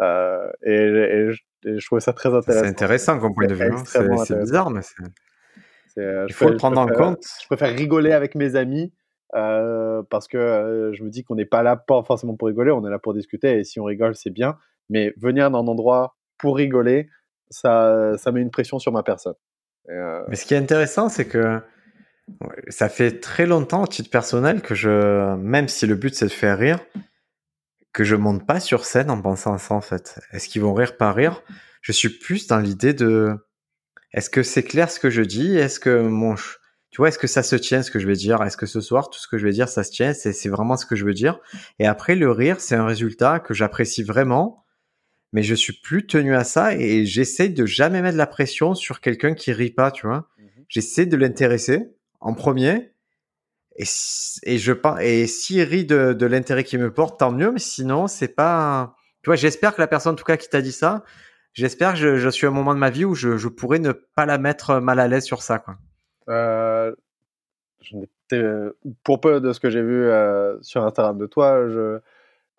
[0.00, 1.30] Euh, et,
[1.64, 2.62] je, trouvais ça très intéressant.
[2.62, 3.72] C'est intéressant comme point de vue.
[3.72, 3.82] Hein.
[3.84, 5.02] C'est bizarre, mais c'est.
[5.98, 7.24] Euh, Il faut le prendre en compte.
[7.42, 8.92] Je préfère rigoler avec mes amis
[9.34, 12.86] euh, parce que je me dis qu'on n'est pas là pas forcément pour rigoler, on
[12.86, 14.56] est là pour discuter et si on rigole, c'est bien.
[14.88, 17.08] Mais venir dans un endroit pour rigoler,
[17.50, 19.34] ça, ça met une pression sur ma personne.
[19.88, 21.60] Mais ce qui est intéressant, c'est que
[22.68, 26.30] ça fait très longtemps, au titre personnel, que je, même si le but c'est de
[26.30, 26.78] faire rire,
[27.92, 30.20] que je monte pas sur scène en pensant à ça en fait.
[30.32, 31.42] Est-ce qu'ils vont rire par rire?
[31.82, 33.34] Je suis plus dans l'idée de
[34.12, 35.56] est-ce que c'est clair ce que je dis?
[35.56, 36.34] Est-ce que mon
[36.90, 38.42] tu vois, est-ce que ça se tient ce que je vais dire?
[38.42, 40.12] Est-ce que ce soir tout ce que je vais dire ça se tient?
[40.12, 41.38] C'est vraiment ce que je veux dire?
[41.78, 44.64] Et après le rire, c'est un résultat que j'apprécie vraiment,
[45.32, 49.00] mais je suis plus tenu à ça et j'essaie de jamais mettre la pression sur
[49.00, 50.28] quelqu'un qui rit pas, tu vois?
[50.38, 52.89] Mmh j'essaie de l'intéresser en premier
[54.44, 57.52] et, je et s'il rit de, l'intérêt qu'il me porte, tant mieux.
[57.52, 58.94] Mais sinon, c'est pas.
[59.22, 61.04] Tu vois, j'espère que la personne, en tout cas, qui t'a dit ça,
[61.52, 63.92] j'espère que je, suis à un moment de ma vie où je, je, pourrais ne
[63.92, 65.76] pas la mettre mal à l'aise sur ça, quoi.
[66.28, 66.92] Euh,
[69.02, 71.66] pour peu de ce que j'ai vu euh, sur Instagram de toi,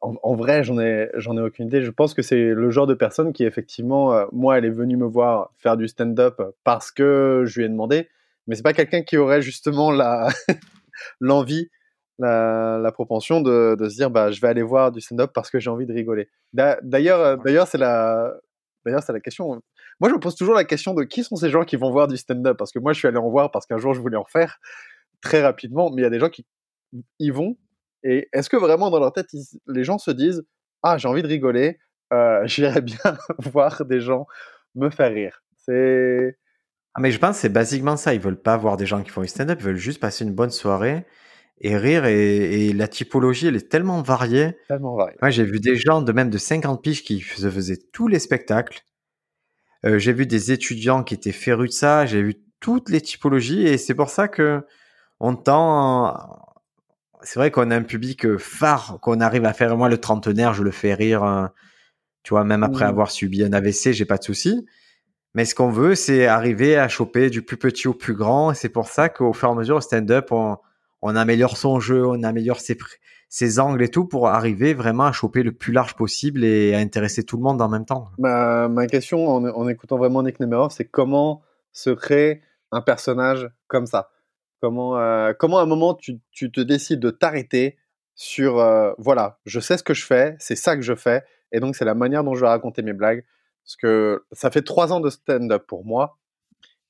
[0.02, 1.84] en, vrai, j'en ai, j'en ai aucune idée.
[1.84, 4.98] Je pense que c'est le genre de personne qui, effectivement, euh, moi, elle est venue
[4.98, 8.10] me voir faire du stand-up parce que je lui ai demandé,
[8.48, 10.30] mais c'est pas quelqu'un qui aurait justement la
[11.20, 11.70] l'envie,
[12.20, 15.70] la, propension de, se dire bah, je vais aller voir du stand-up parce que j'ai
[15.70, 16.30] envie de rigoler.
[16.54, 18.34] D'ailleurs, euh, d'ailleurs c'est la,
[18.86, 19.62] d'ailleurs c'est la question.
[20.00, 22.08] Moi, je me pose toujours la question de qui sont ces gens qui vont voir
[22.08, 22.58] du stand-up?
[22.58, 24.60] Parce que moi, je suis allé en voir parce qu'un jour, je voulais en faire
[25.22, 26.46] très rapidement, mais il y a des gens qui
[27.20, 27.56] y vont.
[28.04, 29.28] Et est-ce que vraiment dans leur tête,
[29.68, 30.44] les gens se disent
[30.84, 31.78] ah j'ai envie de rigoler,
[32.14, 32.98] euh, j'irais bien
[33.40, 34.26] voir des gens
[34.76, 35.44] me faire rire.
[35.58, 36.38] C'est
[36.93, 38.13] ah, mais je pense que c'est basiquement ça.
[38.13, 40.34] Ils veulent pas voir des gens qui font du stand-up, ils veulent juste passer une
[40.34, 41.06] bonne soirée
[41.62, 42.06] et rire.
[42.06, 44.58] Et, la typologie, elle est tellement variée.
[44.67, 45.17] Tellement variée.
[45.21, 48.19] Ouais, j'ai vu des gens de même de 50 piges qui se faisaient tous les
[48.19, 48.84] spectacles.
[49.86, 52.06] Euh, j'ai vu des étudiants qui étaient férus de ça.
[52.06, 54.65] J'ai vu toutes les typologies et c'est pour ça que
[55.19, 56.17] on tend.
[57.23, 59.77] C'est vrai qu'on a un public phare, qu'on arrive à faire.
[59.77, 61.23] Moi, le trentenaire, je le fais rire.
[61.23, 61.51] Hein.
[62.23, 62.89] Tu vois, même après mmh.
[62.89, 64.65] avoir subi un AVC, j'ai pas de souci.
[65.34, 68.54] Mais ce qu'on veut, c'est arriver à choper du plus petit au plus grand.
[68.54, 70.58] C'est pour ça qu'au fur et à mesure, au stand-up, on,
[71.15, 72.60] améliore son jeu, on améliore
[73.30, 76.80] ses, angles et tout pour arriver vraiment à choper le plus large possible et à
[76.80, 78.10] intéresser tout le monde en même temps.
[78.17, 81.41] Ma, question, en, écoutant vraiment Nick Nemerov, c'est comment
[81.72, 82.41] se crée
[82.72, 84.10] un personnage comme ça?
[84.60, 87.78] Comment, euh, comment à un moment tu, tu te décides de t'arrêter
[88.15, 91.60] sur euh, voilà, je sais ce que je fais, c'est ça que je fais, et
[91.60, 93.24] donc c'est la manière dont je vais raconter mes blagues.
[93.63, 96.17] Parce que ça fait trois ans de stand-up pour moi.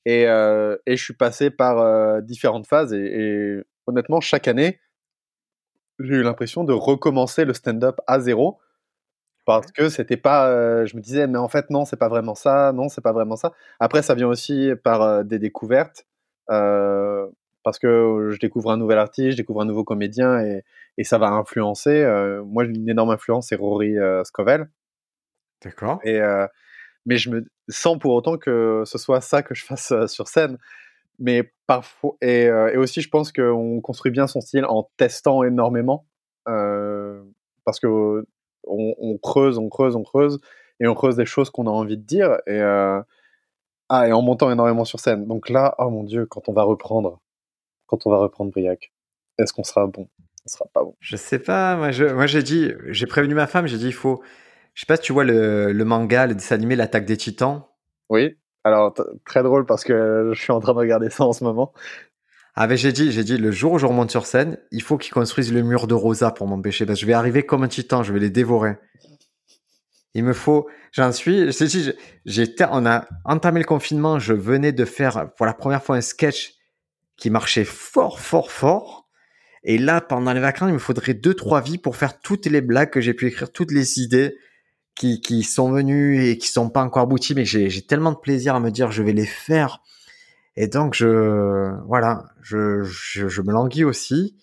[0.05, 2.93] Et, euh, et, je suis passé par euh, différentes phases.
[2.93, 4.79] Et, honnêtement, chaque année,
[5.99, 8.59] j'ai eu l'impression de recommencer le stand-up à zéro.
[9.45, 10.49] Parce que c'était pas.
[10.49, 12.71] Euh, je me disais, mais en fait, non, c'est pas vraiment ça.
[12.73, 13.53] Non, c'est pas vraiment ça.
[13.79, 16.05] Après, ça vient aussi par des découvertes.
[16.47, 20.63] parce que je découvre un nouvel artiste, je découvre un nouveau comédien et,
[20.97, 22.05] et ça va influencer.
[22.45, 24.67] moi, j'ai une énorme influence, c'est Rory Scovel.
[25.63, 25.99] D'accord.
[26.03, 26.19] Et,
[27.05, 30.57] mais je me sens pour autant que ce soit ça que je fasse sur scène.
[31.19, 36.05] Mais parfois, et, et aussi, je pense qu'on construit bien son style en testant énormément,
[36.45, 38.25] parce que
[38.63, 40.39] on, creuse, on creuse, on creuse,
[40.79, 42.37] et on creuse des choses qu'on a envie de dire.
[42.47, 42.61] Et
[43.93, 45.27] Ah, et en montant énormément sur scène.
[45.27, 47.19] Donc là, oh mon dieu, quand on va reprendre,
[47.87, 48.93] quand on va reprendre Briac,
[49.37, 50.07] est-ce qu'on sera bon?
[50.45, 50.95] On sera pas bon.
[51.01, 51.75] Je sais pas.
[51.75, 53.67] Moi, je, moi, j'ai dit, j'ai prévenu ma femme.
[53.67, 54.23] J'ai dit, il faut.
[54.73, 57.63] Je sais pas si tu vois le, le manga, le dessin animé, l'attaque des Titans.
[58.09, 58.37] Oui.
[58.63, 58.93] Alors
[59.25, 61.73] très drôle parce que je suis en train de regarder ça en ce moment.
[62.53, 65.13] Ah j'ai dit, j'ai dit, le jour où je remonte sur scène, il faut qu'ils
[65.13, 68.03] construisent le mur de Rosa pour m'empêcher, parce que je vais arriver comme un titan,
[68.03, 68.75] je vais les dévorer.
[70.13, 74.83] Il me faut, j'en suis, j'ai, j'ai, on a entamé le confinement, je venais de
[74.83, 76.55] faire pour la première fois un sketch
[77.15, 79.07] qui marchait fort, fort, fort.
[79.63, 82.61] Et là, pendant les vacances, il me faudrait deux, trois vies pour faire toutes les
[82.61, 84.35] blagues que j'ai pu écrire, toutes les idées
[84.95, 88.17] qui, qui sont venues et qui sont pas encore abouties, mais j'ai, j'ai tellement de
[88.17, 89.81] plaisir à me dire, je vais les faire
[90.55, 94.35] et donc, je, voilà, je, je, je me languis aussi.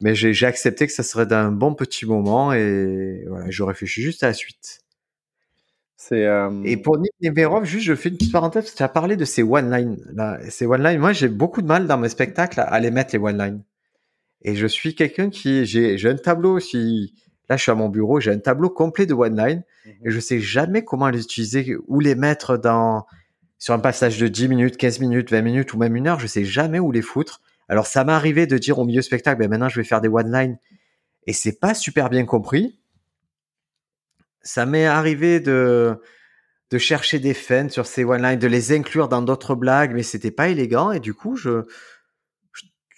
[0.00, 4.22] Mais j'ai accepté que ça serait d'un bon petit moment et voilà, je réfléchis juste
[4.22, 4.82] à la suite.
[5.96, 6.62] C'est euh...
[6.64, 9.42] Et pour Nick Neverov, juste, je fais une petite parenthèse, tu as parlé de ces
[9.42, 9.96] one-line.
[10.50, 13.64] Ces one-line, moi, j'ai beaucoup de mal dans mes spectacles à les mettre, les one-line.
[14.42, 17.14] Et je suis quelqu'un qui, j'ai un tableau aussi.
[17.48, 20.20] Là, je suis à mon bureau, j'ai un tableau complet de one-line mmh et je
[20.20, 23.06] sais jamais comment les utiliser, ou les mettre dans,
[23.58, 26.26] sur un passage de 10 minutes, 15 minutes, 20 minutes ou même une heure, je
[26.26, 27.40] sais jamais où les foutre.
[27.68, 30.08] Alors ça m'est arrivé de dire au milieu spectacle, ben maintenant je vais faire des
[30.08, 30.58] one-line
[31.26, 32.78] et c'est pas super bien compris.
[34.42, 36.00] Ça m'est arrivé de
[36.70, 40.30] de chercher des fans sur ces one-line, de les inclure dans d'autres blagues, mais c'était
[40.30, 41.64] pas élégant et du coup je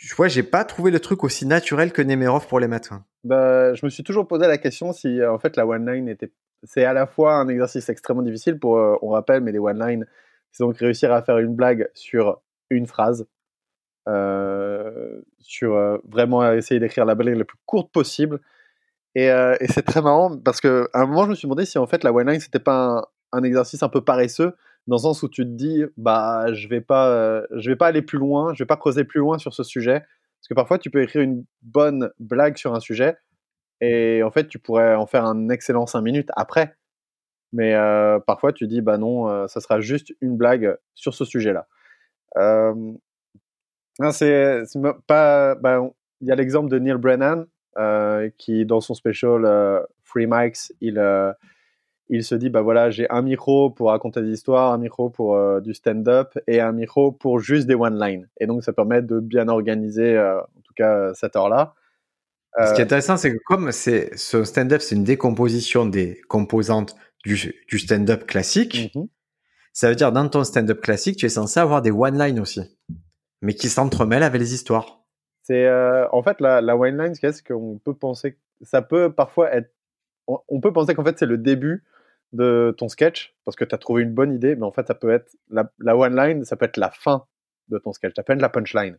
[0.01, 2.95] je, vois, j'ai pas trouvé le truc aussi naturel que Nemerov pour les mettre.
[3.25, 6.33] Bah, je me suis toujours posé la question si en fait la one-line était
[6.63, 10.07] c'est à la fois un exercice extrêmement difficile pour euh, on rappelle mais les one-line
[10.53, 13.27] c'est donc réussir à faire une blague sur une phrase,
[14.09, 18.41] euh, sur euh, vraiment essayer d'écrire la blague la plus courte possible.
[19.15, 21.87] Et, euh, c'est très marrant parce qu'à un moment, je me suis demandé si en
[21.87, 25.29] fait la one line c'était pas un, exercice un peu paresseux dans le sens où
[25.29, 28.63] tu te dis bah je vais pas euh, je vais pas aller plus loin, je
[28.63, 31.45] vais pas creuser plus loin sur ce sujet parce que parfois tu peux écrire une
[31.63, 33.17] bonne blague sur un sujet
[33.81, 36.77] et en fait tu pourrais en faire un excellent 5 minutes après
[37.53, 41.25] mais euh, parfois, tu dis, bah non, euh, ça sera juste une blague sur ce
[41.25, 41.67] sujet-là.
[44.13, 44.63] C'est
[45.07, 45.55] pas.
[45.57, 45.91] Bah,
[46.21, 47.47] il y a l'exemple de Neil Brennan
[48.37, 50.99] qui, dans son special Free Mics, il
[52.11, 55.61] il se dit bah voilà j'ai un micro pour raconter des histoires un micro pour
[55.61, 59.21] du stand-up et un micro pour juste des one line et donc ça permet de
[59.21, 61.75] bien organiser en tout cas cette heure là
[62.59, 66.97] ce qui est intéressant c'est que comme c'est ce stand-up c'est une décomposition des composantes
[67.25, 69.05] du, du stand-up classique, mmh
[69.73, 72.61] ça veut dire dans ton stand-up classique, tu es censé avoir des one-line aussi,
[73.41, 75.05] mais qui s'entremêlent avec les histoires.
[75.45, 79.73] C'est euh, en fait la, la one-line, c'est qu'on peut penser, ça peut parfois être,
[80.27, 81.85] on, peut penser qu'en fait c'est le début
[82.33, 84.95] de ton sketch parce que tu as trouvé une bonne idée, mais en fait ça
[84.95, 87.27] peut être la, la one-line, ça peut être la fin
[87.69, 88.99] de ton sketch, ça peut être la punchline.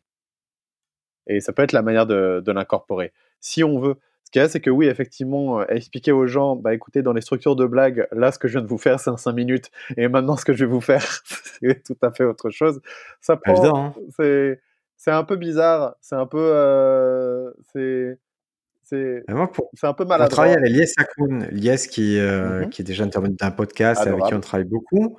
[1.27, 3.13] Et ça peut être la manière de, de l'incorporer.
[3.39, 6.55] Si on veut, ce qu'il y a, c'est que oui, effectivement, euh, expliquer aux gens,
[6.55, 8.99] bah écoutez, dans les structures de blague, là, ce que je viens de vous faire,
[8.99, 12.11] c'est un 5 minutes, et maintenant, ce que je vais vous faire, c'est tout à
[12.11, 12.81] fait autre chose.
[13.19, 13.77] Ça prend.
[13.77, 13.93] Hein.
[14.17, 14.61] C'est,
[14.95, 16.39] c'est un peu bizarre, c'est un peu.
[16.39, 18.19] Euh, c'est.
[18.91, 20.25] C'est, un peu maladroit.
[20.25, 22.69] On travaille avec Lies Akoun, Lies qui, euh, mm-hmm.
[22.69, 25.17] qui est déjà intervenu d'un podcast, avec qui on travaille beaucoup.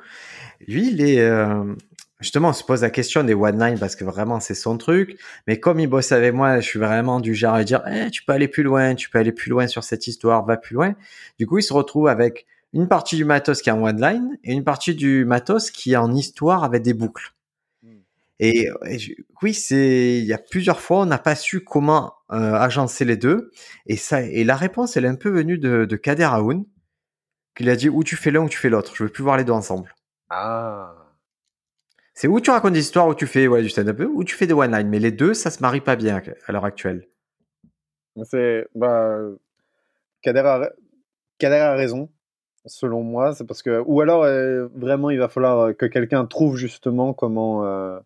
[0.69, 1.75] Lui, il est, euh,
[2.21, 5.19] justement, on se pose la question des one line parce que vraiment c'est son truc.
[5.47, 8.25] Mais comme il bosse avec moi, je suis vraiment du genre à dire, eh, tu
[8.25, 10.95] peux aller plus loin, tu peux aller plus loin sur cette histoire, va plus loin.
[11.39, 14.39] Du coup, il se retrouve avec une partie du matos qui est en one line
[14.45, 17.33] et une partie du matos qui est en histoire avec des boucles.
[18.45, 18.69] Et,
[19.43, 23.17] oui, c'est il y a plusieurs fois on n'a pas su comment euh, agencer les
[23.17, 23.53] deux
[23.87, 26.65] et ça et la réponse elle est un peu venue de, de Kader Aoun
[27.55, 28.93] qui a dit ou tu fais l'un ou tu fais l'autre.
[28.95, 29.95] Je veux plus voir les deux ensemble.
[30.31, 30.95] Ah.
[32.15, 34.47] C'est où tu racontes des histoires, où tu fais ouais, du stand-up, ou tu fais
[34.47, 34.89] des one-line.
[34.89, 37.09] Mais les deux, ça se marie pas bien à l'heure actuelle.
[38.25, 38.67] C'est.
[38.75, 39.19] Bah,
[40.23, 40.71] Kader, a,
[41.39, 42.11] Kader a raison,
[42.67, 43.35] selon moi.
[43.35, 43.83] C'est parce que.
[43.87, 47.65] Ou alors, euh, vraiment, il va falloir que quelqu'un trouve justement comment.
[47.65, 48.01] Euh, euh,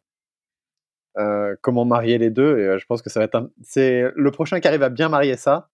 [1.61, 2.59] comment marier les deux.
[2.59, 5.37] Et je pense que ça va être C'est le prochain qui arrive à bien marier
[5.37, 5.71] ça.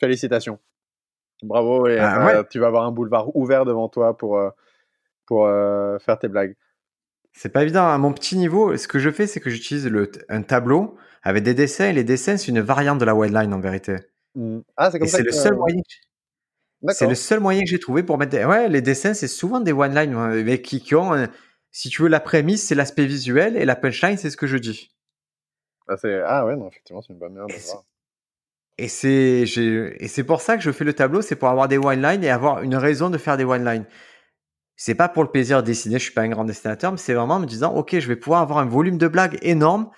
[0.00, 0.58] Félicitations.
[1.42, 1.86] Bravo.
[1.86, 4.40] Et ah, tu vas avoir un boulevard ouvert devant toi pour,
[5.26, 6.56] pour faire tes blagues.
[7.32, 7.86] C'est pas évident.
[7.88, 9.90] À mon petit niveau, ce que je fais, c'est que j'utilise
[10.28, 11.88] un tableau avec des dessins.
[11.88, 13.96] Et les dessins, c'est une variante de la line en vérité.
[14.34, 14.58] Mmh.
[14.76, 15.80] Ah, c'est comme C'est le seul moyen.
[16.88, 18.32] C'est le seul moyen que j'ai trouvé pour mettre.
[18.32, 18.44] Des...
[18.44, 21.28] Ouais, les dessins, c'est souvent des one line avec qui, qui ont.
[21.70, 24.56] Si tu veux, la prémisse, c'est l'aspect visuel et la punchline, c'est ce que je
[24.56, 24.90] dis.
[25.88, 27.84] Ah, ah ouais, non, effectivement, c'est une bonne manière de voir.
[28.78, 31.78] Et c'est, et c'est pour ça que je fais le tableau, c'est pour avoir des
[31.78, 33.84] one line et avoir une raison de faire des one line.
[34.76, 37.14] c'est pas pour le plaisir de dessiner, je suis pas un grand dessinateur, mais c'est
[37.14, 39.90] vraiment en me disant, ok, je vais pouvoir avoir un volume de blagues énorme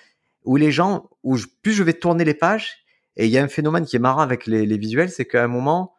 [0.45, 2.79] où les gens, où plus je vais tourner les pages,
[3.17, 5.49] et il y a un phénomène qui est marrant avec les, visuels, c'est qu'à un
[5.49, 5.95] moment,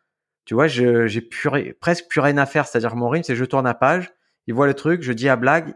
[0.46, 1.22] tu vois, j'ai
[1.80, 4.12] presque plus rien à faire, c'est-à-dire mon rythme, c'est je tourne la page,
[4.48, 5.76] ils voient le truc, je dis à blague,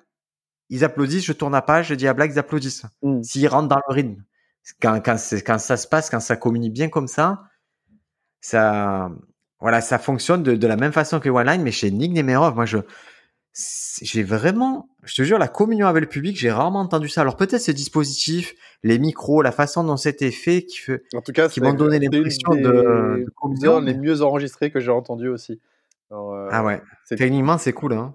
[0.69, 2.85] ils applaudissent, je tourne la page, je dis à blague, ils applaudissent.
[3.01, 3.23] Mmh.
[3.23, 4.23] S'ils rentrent dans le rythme.
[4.81, 7.43] Quand, quand, quand ça se passe, quand ça communique bien comme ça,
[8.41, 9.11] ça,
[9.59, 12.77] voilà, ça fonctionne de, la même façon que OneLine, mais chez Nick Nemerov, moi, je,
[14.01, 17.21] j'ai vraiment, je te jure, la communion avec le public, j'ai rarement entendu ça.
[17.21, 21.31] Alors peut-être ce dispositif, les micros, la façon dont c'était fait, qui fait, en tout
[21.31, 23.79] cas, qui m'ont donné l'impression de, communion.
[23.79, 25.61] les mieux enregistrés que j'ai entendu aussi.
[26.11, 26.81] Euh, ah ouais.
[27.09, 27.93] Techniquement, c'est cool.
[27.93, 28.13] Hein.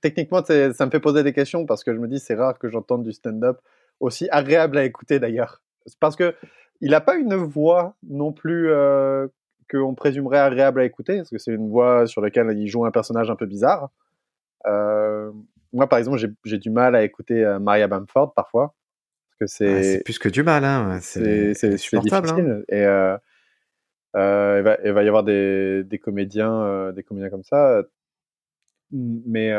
[0.00, 2.68] Techniquement, ça me fait poser des questions parce que je me dis, c'est rare que
[2.68, 3.58] j'entende du stand-up
[4.00, 5.62] aussi agréable à écouter d'ailleurs.
[6.00, 6.34] Parce que
[6.80, 9.28] il n'a pas une voix non plus euh,
[9.70, 12.90] qu'on présumerait agréable à écouter, parce que c'est une voix sur laquelle il joue un
[12.90, 13.90] personnage un peu bizarre.
[14.66, 15.30] Euh,
[15.72, 18.74] moi, par exemple, j'ai du mal à écouter euh, Maria Bamford parfois.
[19.38, 20.98] Parce que c'est plus que du mal, hein.
[21.00, 21.54] c'est.
[22.40, 22.62] Hein.
[22.68, 22.84] Et
[24.16, 27.82] euh, il, va, il, va, y avoir des, des comédiens, des comédiens comme ça.
[28.90, 29.50] Mais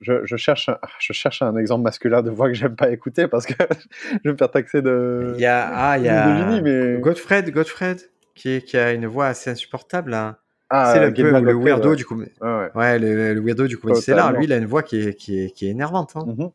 [0.00, 3.28] je, je, cherche un, je cherche un exemple masculin de voix que j'aime pas écouter
[3.28, 3.52] parce que
[4.12, 5.34] je vais me faire taxer de.
[5.36, 6.98] Il y a, ah, il y a mais...
[6.98, 8.00] Godfred, Godfred
[8.34, 10.14] qui, qui a une voix assez insupportable.
[10.14, 10.36] Hein.
[10.70, 12.20] Ah, c'est le, le weirdo du coup.
[12.20, 13.94] Ouais, le, weirdo du coup.
[13.94, 16.16] C'est là, lui, il a une voix qui est, qui est, qui est énervante.
[16.16, 16.24] Hein.
[16.26, 16.48] Mmh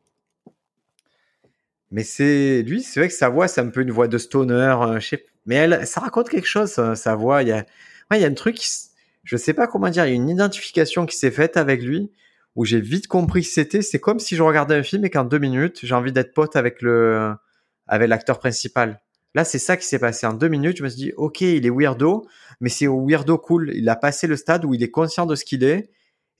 [1.92, 4.76] mais c'est lui, c'est vrai que sa voix, c'est un peu une voix de stoner.
[4.80, 5.00] Euh,
[5.50, 7.42] mais elle, ça raconte quelque chose, sa voix.
[7.42, 7.66] Il y a,
[8.14, 8.62] il y a un truc,
[9.24, 12.12] je sais pas comment dire, il y a une identification qui s'est faite avec lui
[12.56, 13.82] où j'ai vite compris que c'était.
[13.82, 16.56] C'est comme si je regardais un film et qu'en deux minutes, j'ai envie d'être pote
[16.56, 17.34] avec le,
[17.88, 19.02] avec l'acteur principal.
[19.34, 20.28] Là, c'est ça qui s'est passé.
[20.28, 22.28] En deux minutes, je me suis dit, OK, il est weirdo,
[22.62, 23.72] mais c'est weirdo cool.
[23.74, 25.90] Il a passé le stade où il est conscient de ce qu'il est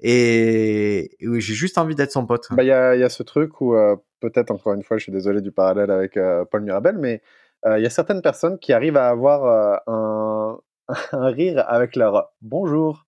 [0.02, 2.48] et, j'ai juste envie d'être son pote.
[2.52, 5.04] Bah, il y, a, y, a, ce truc où, euh, peut-être encore une fois, je
[5.04, 7.24] suis désolé du parallèle avec euh, Paul Mirabel, mais
[7.66, 10.60] il y a certaines personnes qui arrivent à avoir un,
[11.12, 13.06] un, rire avec leur bonjour.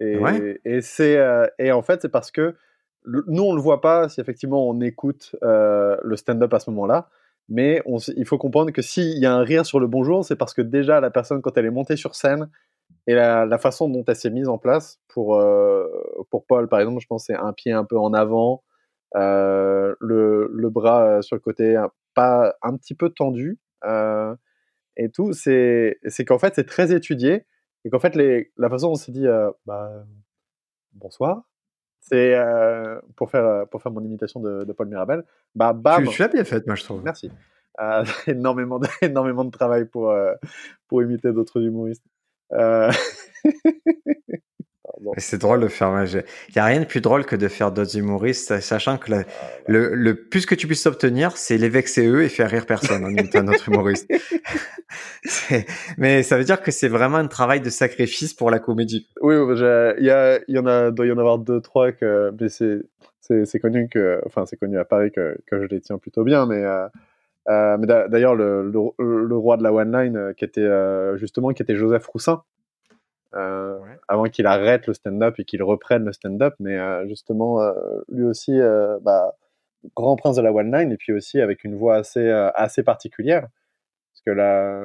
[0.00, 0.18] Et,
[0.64, 1.18] et, c'est,
[1.58, 2.54] et en fait, c'est parce que
[3.06, 7.08] nous, on ne le voit pas si effectivement on écoute le stand-up à ce moment-là.
[7.48, 7.80] Mais
[8.16, 10.62] il faut comprendre que s'il y a un rire sur le bonjour, c'est parce que
[10.62, 12.48] déjà la personne, quand elle est montée sur scène,
[13.06, 15.86] et la, façon dont elle s'est mise en place, pour, euh,
[16.30, 18.64] pour Paul par exemple, je pense c'est un pied un peu en avant,
[19.14, 21.80] euh, le, le, bras euh, sur le côté
[22.16, 23.60] pas un petit peu tendu,
[24.96, 27.46] et tout, c'est qu'en fait c'est très étudié,
[27.84, 29.26] et qu'en fait les, la façon dont on s'est dit
[29.66, 30.04] bah,
[30.92, 31.44] bonsoir,
[32.08, 35.24] c'est euh, pour faire euh, pour faire mon imitation de, Paul Mirabel.
[35.54, 36.04] Bah bam.
[36.04, 37.02] Tu, tu l'as bien faite, moi je trouve.
[37.02, 37.30] Merci.
[37.80, 40.14] Euh, énormément de, énormément de travail pour
[40.88, 42.04] pour imiter d'autres humoristes.
[45.18, 46.04] C'est drôle de faire.
[46.06, 49.12] Il n'y a rien de plus drôle que de faire d'autres humoristes, sachant que
[49.66, 53.04] le, le, plus que tu puisses obtenir, c'est les vexer eux et faire rire personne
[53.04, 54.10] en imitant un autre humoriste.
[55.98, 59.08] Mais ça veut dire que c'est vraiment un travail de sacrifice pour la comédie.
[59.20, 62.32] Oui, il y, a, y en a, doit y en avoir deux, trois que
[63.44, 66.46] c'est connu que, enfin c'est connu à Paris que, que, je les tiens plutôt bien,
[66.46, 66.62] mais.
[66.64, 66.88] Euh,
[67.48, 70.68] euh, mais d'ailleurs, le, le, roi de la one line, euh, qui était
[71.16, 72.42] justement qui était Joseph Roussin,
[73.36, 76.54] euh, avant qu'il arrête le stand-up et qu'il reprenne le stand-up.
[76.58, 77.72] Mais euh, justement, euh,
[78.08, 78.58] lui aussi,
[79.02, 79.36] bah,
[79.94, 83.42] grand prince de la one line et puis aussi avec une voix assez, assez particulière.
[83.42, 84.80] Parce que là,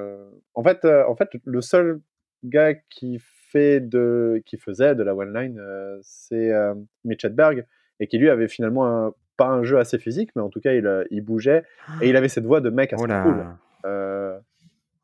[0.54, 2.02] en fait, en fait, le seul
[2.44, 5.62] gars qui fait de, qui faisait de la one line,
[6.02, 6.52] c'est
[7.06, 7.66] Mitch Hedberg
[8.00, 11.06] et qui lui avait finalement pas un jeu assez physique, mais en tout cas, il,
[11.10, 11.64] il bougeait
[12.02, 14.42] et il avait cette voix de mec assez oh cool.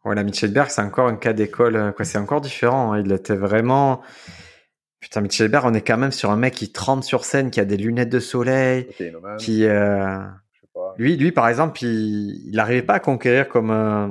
[0.07, 2.05] Voilà, Berg, c'est encore un cas d'école, euh, quoi.
[2.05, 2.93] C'est encore différent.
[2.93, 3.01] Hein.
[3.01, 4.01] Il était vraiment.
[5.01, 7.65] Putain, Berg, on est quand même sur un mec qui trempe sur scène, qui a
[7.65, 8.87] des lunettes de soleil,
[9.37, 9.65] qui.
[9.65, 10.23] Euh...
[10.97, 14.07] Lui, lui, par exemple, il n'arrivait pas à conquérir comme euh,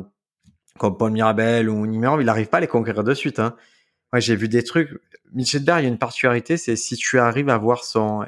[0.78, 3.38] comme Paul Mirabel ou Numéro, il n'arrive pas à les conquérir de suite.
[3.38, 3.56] Hein.
[4.12, 4.90] Moi, j'ai vu des trucs.
[5.32, 8.26] Berg, il y a une particularité, c'est si tu arrives à voir son.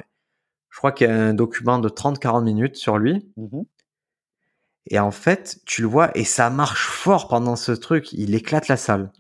[0.71, 3.29] Je crois qu'il y a un document de 30-40 minutes sur lui.
[3.37, 3.61] Mmh
[4.89, 8.13] et en fait, tu le vois, et ça marche fort pendant ce truc.
[8.13, 9.13] Il éclate la salle.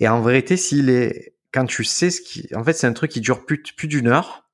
[0.00, 3.10] Et en vérité, s'il est, quand tu sais ce qui, en fait, c'est un truc
[3.10, 4.44] qui dure plus, plus d'une heure.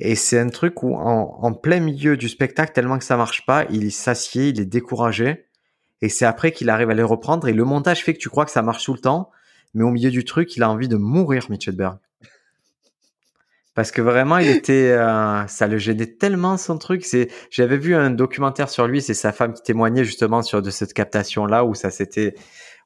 [0.00, 3.66] Et c'est un truc où, en, plein milieu du spectacle, tellement que ça marche pas,
[3.68, 5.46] il s'assied, il est découragé.
[6.00, 7.48] Et c'est après qu'il arrive à les reprendre.
[7.48, 9.30] Et le montage fait que tu crois que ça marche tout le temps.
[9.74, 11.68] Mais au milieu du truc, il a envie de mourir, Mitch
[13.78, 17.94] parce que vraiment il était euh, ça le gênait tellement son truc c'est j'avais vu
[17.94, 21.64] un documentaire sur lui c'est sa femme qui témoignait justement sur de cette captation là
[21.64, 22.34] où ça c'était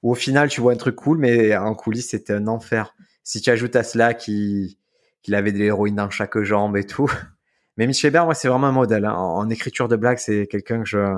[0.02, 3.40] où au final tu vois un truc cool mais en coulisses c'était un enfer si
[3.40, 4.78] tu ajoutes à cela qui
[5.22, 7.10] qu'il avait de l'héroïne dans chaque jambe et tout.
[7.78, 9.04] Mais Mitch Hébert, moi, c'est vraiment un modèle.
[9.06, 9.14] Hein.
[9.14, 11.16] En, écriture de blagues, c'est quelqu'un que je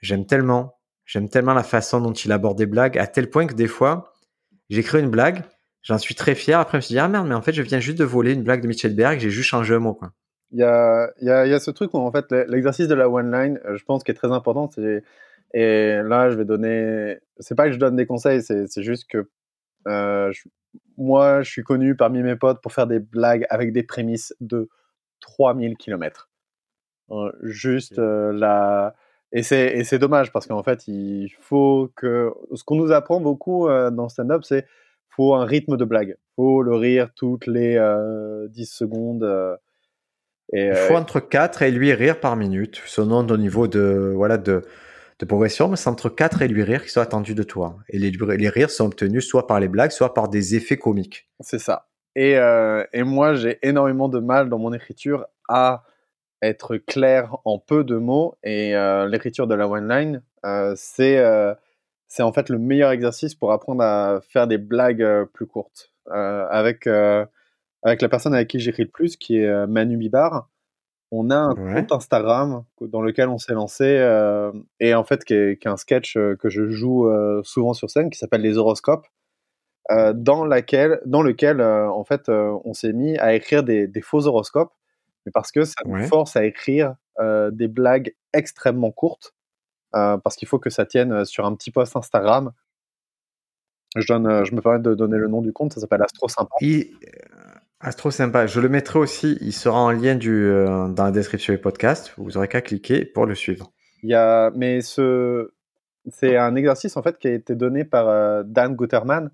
[0.00, 0.78] j'aime tellement.
[1.04, 4.14] J'aime tellement la façon dont il aborde des blagues, à tel point que des fois,
[4.68, 5.42] j'écris une blague,
[5.82, 6.58] j'en suis très fier.
[6.58, 8.32] Après, je me suis dit, ah merde, mais en fait, je viens juste de voler
[8.32, 9.94] une blague de Mitchell Berg, j'ai juste changé un mot.
[9.94, 10.12] Quoi.
[10.52, 12.88] Il y a, il y, a, il y a ce truc où, en fait, l'exercice
[12.88, 14.68] de la one line, euh, je pense, qui est très important.
[15.52, 17.18] Et là, je vais donner.
[17.38, 19.28] C'est pas que je donne des conseils, c'est juste que
[19.88, 20.32] euh,
[20.96, 24.68] moi, je suis connu parmi mes potes pour faire des blagues avec des prémices de
[25.20, 26.28] 3000 km.
[27.10, 28.94] Euh, juste euh, la.
[29.32, 32.32] Et c'est dommage parce qu'en fait, il faut que.
[32.54, 34.66] Ce qu'on nous apprend beaucoup euh, dans stand-up, c'est
[35.20, 36.16] faut un rythme de blague.
[36.34, 37.78] faut le rire toutes les
[38.48, 39.58] 10 secondes.
[40.52, 44.38] et, il faut entre 4 et 8 rires par minute, selon au niveau de, voilà,
[44.38, 44.62] de,
[45.18, 47.76] de progression, mais c'est entre 4 et 8 rires qui sont attendus de toi.
[47.90, 51.28] Et les, les rires sont obtenus soit par les blagues, soit par des effets comiques.
[51.40, 51.88] C'est ça.
[52.16, 55.84] Et, euh, et moi, j'ai énormément de mal dans mon écriture à
[56.42, 58.36] être clair en peu de mots.
[58.42, 61.22] Et euh, l'écriture de la one line, euh, c'est
[62.10, 65.92] c'est en fait le meilleur exercice pour apprendre à faire des blagues plus courtes.
[66.10, 70.50] avec, avec la personne avec qui j'écris le plus, qui est Manu Bibar,
[71.12, 75.34] on a un compte Instagram dans lequel on s'est lancé euh, et en fait qui
[75.34, 79.06] est, un sketch euh, que je joue euh, souvent sur scène qui s'appelle les horoscopes
[80.14, 84.72] dans laquelle dans lequel en fait on s'est mis à écrire des, faux horoscopes
[85.26, 89.34] mais parce que ça nous force à écrire des blagues extrêmement courtes
[89.92, 92.52] parce qu'il faut que ça tienne sur un petit post Instagram
[93.96, 96.56] je donne je me permets de donner le nom du compte ça s'appelle Astro Sympa
[97.82, 98.46] Astro sympa.
[98.46, 99.38] Je le mettrai aussi.
[99.40, 102.12] Il sera en lien du, euh, dans la description du podcast.
[102.18, 103.72] Vous aurez qu'à cliquer pour le suivre.
[104.02, 105.50] Il y a, mais ce,
[106.10, 109.30] c'est un exercice en fait qui a été donné par euh, Dan Guterman,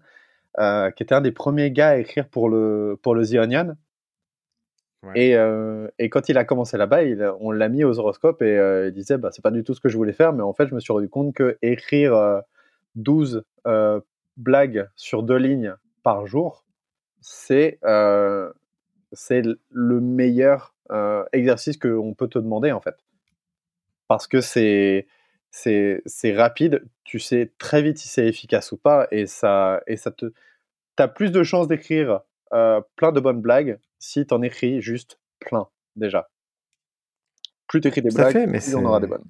[0.60, 3.74] euh, qui était un des premiers gars à écrire pour le pour le The Onion.
[5.14, 5.36] Et,
[5.98, 7.00] et, quand il a commencé là-bas,
[7.40, 9.88] on l'a mis aux horoscopes et il disait bah, c'est pas du tout ce que
[9.88, 12.42] je voulais faire, mais en fait, je me suis rendu compte que écrire
[12.94, 13.44] 12
[14.36, 16.64] blagues sur deux lignes par jour,
[17.20, 18.52] c'est euh,
[19.70, 22.96] le meilleur euh, exercice qu'on peut te demander en fait.
[24.08, 25.06] Parce que c'est
[26.36, 30.26] rapide, tu sais très vite si c'est efficace ou pas, et ça, et ça te.
[30.98, 32.20] as plus de chances d'écrire
[32.52, 36.28] euh, plein de bonnes blagues si tu en écris juste plein, déjà.
[37.66, 39.24] Plus tu écris des blagues, mais plus on aura des bonnes.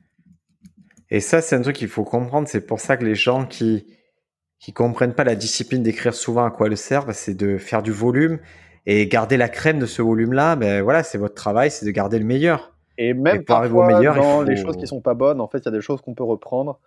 [1.10, 2.46] Et ça, c'est un truc qu'il faut comprendre.
[2.48, 3.86] C'est pour ça que les gens qui,
[4.58, 7.92] qui comprennent pas la discipline d'écrire souvent à quoi elle sert, c'est de faire du
[7.92, 8.38] volume
[8.84, 10.56] et garder la crème de ce volume-là.
[10.56, 12.76] Ben voilà, c'est votre travail, c'est de garder le meilleur.
[12.98, 15.68] Et même parfois, meilleur, dans les choses qui sont pas bonnes, en fait, il y
[15.68, 16.80] a des choses qu'on peut reprendre.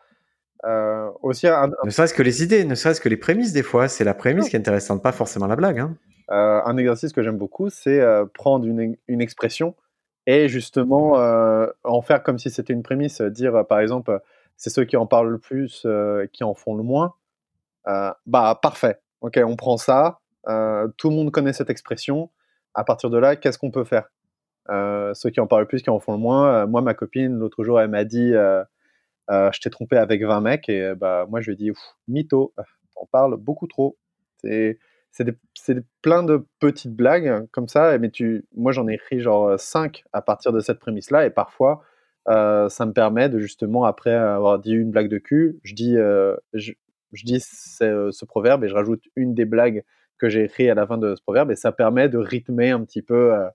[0.66, 1.48] Euh, aussi,
[1.86, 3.88] ne serait-ce que les idées, ne serait-ce que les prémices des fois.
[3.88, 5.80] C'est la prémisse qui est intéressante, pas forcément la blague.
[5.80, 5.96] Hein.
[6.32, 9.76] Euh, un exercice que j'aime beaucoup, c'est euh, prendre une, une, expression
[10.28, 11.14] et justement
[11.84, 13.22] en faire comme si c'était une prémisse.
[13.22, 14.22] Dire, par exemple,
[14.58, 15.88] c'est ceux qui en parlent le plus
[16.34, 17.16] qui en font le moins.
[17.88, 19.00] Euh, bah parfait.
[19.22, 20.20] Ok, on prend ça.
[20.48, 22.30] Euh, tout le monde connaît cette expression.
[22.74, 24.10] À partir de là, qu'est-ce qu'on peut faire?
[24.70, 26.66] Euh, Ceux qui en parlent le plus, qui en font le moins.
[26.68, 30.70] moi, ma copine, l'autre jour, elle m'a dit Je t'ai trompé avec 20 mecs.
[30.70, 31.72] Et bah, moi, je lui ai dit
[32.08, 32.54] Mytho,
[32.96, 33.98] t'en parles beaucoup trop.
[34.44, 34.80] C'est
[35.12, 40.04] c'est plein de petites blagues comme ça, mais tu, moi j'en ai écrit genre 5
[40.14, 41.82] à partir de cette prémisse-là, et parfois
[42.28, 45.96] ça me permet de justement, après avoir dit une blague de cul, je dis,
[46.54, 49.84] je dis ce, ce proverbe et je rajoute une des blagues
[50.20, 52.84] que j'ai écrit à la fin de ce proverbe et ça permet de rythmer un
[52.84, 53.48] petit peu euh,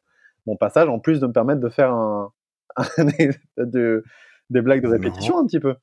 [0.46, 2.32] mon passage en plus de me permettre de faire un,
[3.58, 4.02] de,
[4.50, 5.76] des blagues de répétition un petit peu.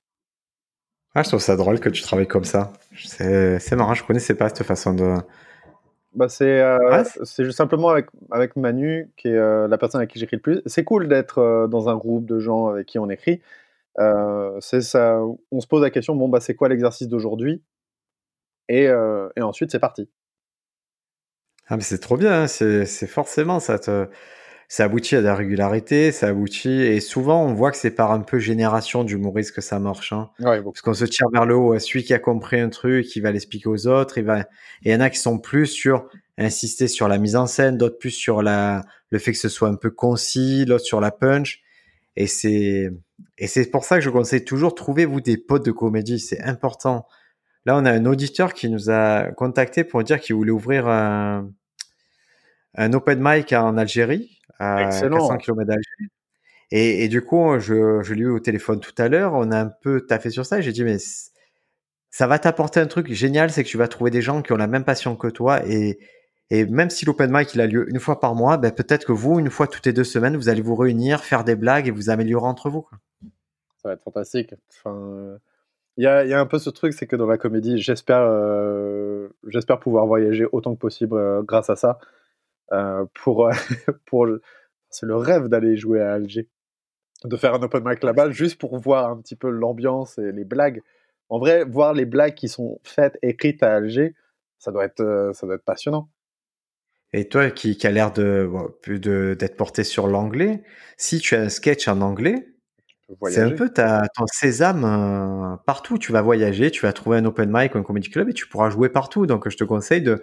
[1.14, 2.72] Ah, je trouve ça drôle que tu travailles comme ça.
[2.96, 5.16] C'est marrant, je connaissais pas cette façon de.
[6.14, 7.04] Bah c'est euh,
[7.40, 10.62] juste simplement avec, avec Manu, qui est euh, la personne avec qui j'écris le plus.
[10.66, 13.42] C'est cool d'être dans un groupe de gens avec qui on écrit,
[14.00, 17.62] euh, c'est ça, on se pose la question, bon, bah, c'est quoi l'exercice d'aujourd'hui?
[18.70, 20.10] Et, euh, et, ensuite, c'est parti.
[21.68, 24.08] Ah, mais c'est trop bien, hein, c'est forcément ça te.
[24.72, 26.70] Ça aboutit à de la régularité, ça aboutit.
[26.70, 30.14] Et souvent, on voit que c'est par un peu génération d'humoristes que ça marche.
[30.14, 30.30] Hein.
[30.40, 31.78] Parce qu'on se tire vers le haut.
[31.78, 34.18] Celui qui a compris un truc, il va l'expliquer aux autres.
[34.18, 34.40] Il va...
[34.40, 34.46] Et
[34.86, 36.08] il y en a qui sont plus sur
[36.38, 38.86] insister sur la mise en scène, d'autres plus sur la...
[39.10, 41.62] le fait que ce soit un peu concis, l'autre sur la punch.
[42.16, 42.94] Et c'est
[43.38, 47.10] et c'est pour ça que je conseille toujours trouvez-vous des potes de comédie, c'est important.
[47.66, 51.52] Là, on a un auditeur qui nous a contacté pour dire qu'il voulait ouvrir un,
[52.76, 56.10] un open mic en Algérie, à 400 km d'Algérie.
[56.72, 59.60] Et, et, du coup, je, je l'ai eu au téléphone tout à l'heure, on a
[59.60, 60.98] un peu taffé sur ça, et j'ai dit, mais
[62.10, 64.58] ça va t'apporter un truc génial, c'est que tu vas trouver des gens qui ont
[64.58, 66.00] la même passion que toi, et,
[66.50, 69.14] Et même si l'open mic il a lieu une fois par mois, ben, peut-être que
[69.14, 71.92] vous, une fois toutes les deux semaines, vous allez vous réunir, faire des blagues et
[71.92, 72.86] vous améliorer entre vous.
[73.82, 74.54] Ça va être fantastique.
[74.70, 75.38] Enfin,
[75.96, 78.24] il y a, y a, un peu ce truc, c'est que dans la comédie, j'espère,
[78.24, 82.00] euh, j'espère pouvoir voyager autant que possible euh, grâce à ça.
[82.72, 83.50] Euh, pour,
[84.06, 84.28] pour,
[84.90, 86.48] c'est le rêve d'aller jouer à Alger,
[87.24, 90.46] de faire un open mic là-bas, juste pour voir un petit peu l'ambiance et les
[90.46, 90.82] blagues.
[91.30, 94.16] En vrai, voir les blagues qui sont faites, écrites à Alger,
[94.60, 96.10] ça doit être, ça doit être passionnant.
[97.14, 98.50] Et toi, qui, qui a l'air de,
[98.88, 100.64] de d'être porté sur l'anglais,
[100.98, 102.48] si tu as un sketch en anglais,
[103.30, 105.98] c'est un peu ta, ton sésame euh, partout.
[105.98, 108.48] Tu vas voyager, tu vas trouver un open mic ou un comedy club et tu
[108.48, 109.26] pourras jouer partout.
[109.26, 110.22] Donc, je te conseille de,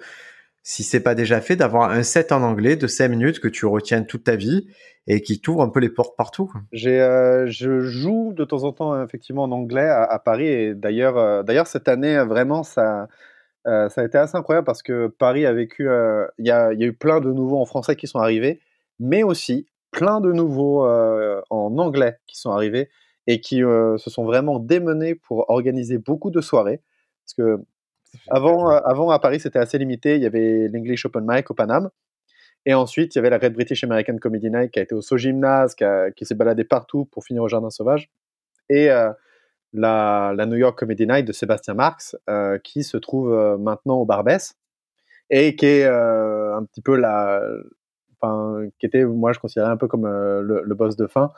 [0.69, 3.65] si c'est pas déjà fait, d'avoir un set en anglais de 5 minutes que tu
[3.65, 4.69] retiens toute ta vie
[5.07, 6.53] et qui t'ouvre un peu les portes partout.
[6.73, 11.17] J'ai, euh, je joue de temps en temps effectivement en anglais à, Paris et d'ailleurs,
[11.17, 13.09] euh, d'ailleurs cette année vraiment ça,
[13.65, 15.89] ça a été assez incroyable parce que Paris a vécu,
[16.39, 18.61] il y a, y, a, eu plein de nouveaux en français qui sont arrivés,
[18.99, 22.89] mais aussi plein de nouveaux euh, en anglais qui sont arrivés
[23.27, 26.81] et qui euh, se sont vraiment démenés pour organiser beaucoup de soirées.
[27.25, 27.63] Parce que
[28.29, 30.17] avant, euh, avant à Paris, c'était assez limité.
[30.17, 31.91] Il y avait l'English Open Mic au Paname.
[32.67, 35.01] Et ensuite, il y avait la Red British American Comedy Night qui a été au
[35.01, 38.11] So Gymnase, qui, s'est baladé partout pour finir au Jardin Sauvage.
[38.69, 38.89] Et
[39.73, 42.17] la, la, New York Comedy Night de Sébastien Marx,
[42.65, 44.55] qui se trouve maintenant au Barbès
[45.31, 47.41] et qui est un petit peu la,
[48.79, 51.33] qui était, moi, je considérais un peu comme euh, le, boss de fin.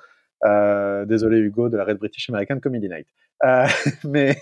[0.45, 3.07] Euh, désolé Hugo de la Red British American Comedy Night.
[3.45, 3.66] Euh,
[4.05, 4.37] mais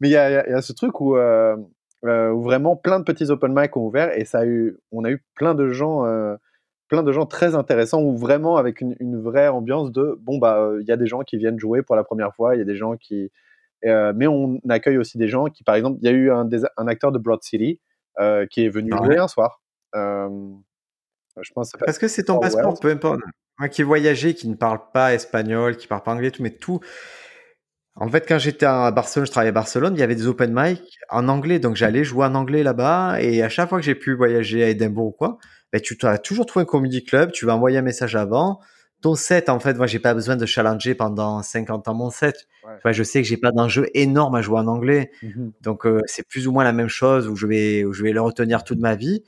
[0.00, 3.52] mais il y a, y a, ce truc où, où, vraiment plein de petits open
[3.54, 6.04] mic ont ouvert et ça a eu, on a eu plein de gens,
[6.88, 10.70] plein de gens très intéressants ou vraiment avec une, une vraie ambiance de bon bah
[10.80, 12.66] il y a des gens qui viennent jouer pour la première fois, il y a
[12.66, 13.30] des gens qui,
[13.82, 16.86] mais on accueille aussi des gens qui, par exemple, il y a eu un, un
[16.86, 17.80] acteur de Broad City
[18.50, 19.60] qui est venu jouer un soir.
[21.42, 23.20] Je pense Parce que c'est ton passeport, peu importe.
[23.58, 26.50] Moi qui ai voyagé, qui ne parle pas espagnol, qui parle pas anglais, tout, mais
[26.50, 26.80] tout.
[27.96, 30.52] En fait, quand j'étais à Barcelone, je travaillais à Barcelone, il y avait des open
[30.52, 33.94] mic en anglais, donc j'allais jouer en anglais là-bas, et à chaque fois que j'ai
[33.94, 35.38] pu voyager à Edinburgh ou quoi,
[35.72, 38.60] ben, tu as toujours trouvé un comedy club, tu vas envoyer un message avant.
[39.00, 42.48] Ton set, en fait, moi, j'ai pas besoin de challenger pendant 50 ans mon set.
[42.84, 45.10] je sais que j'ai pas d'enjeu énorme à jouer en anglais.
[45.22, 48.02] Mmh donc, euh, c'est plus ou moins la même chose où je vais, où je
[48.02, 49.22] vais le retenir toute ma vie.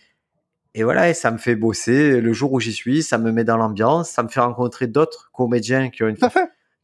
[0.74, 2.20] Et voilà, et ça me fait bosser.
[2.20, 5.30] Le jour où j'y suis, ça me met dans l'ambiance, ça me fait rencontrer d'autres
[5.32, 6.16] comédiens qui, ont une...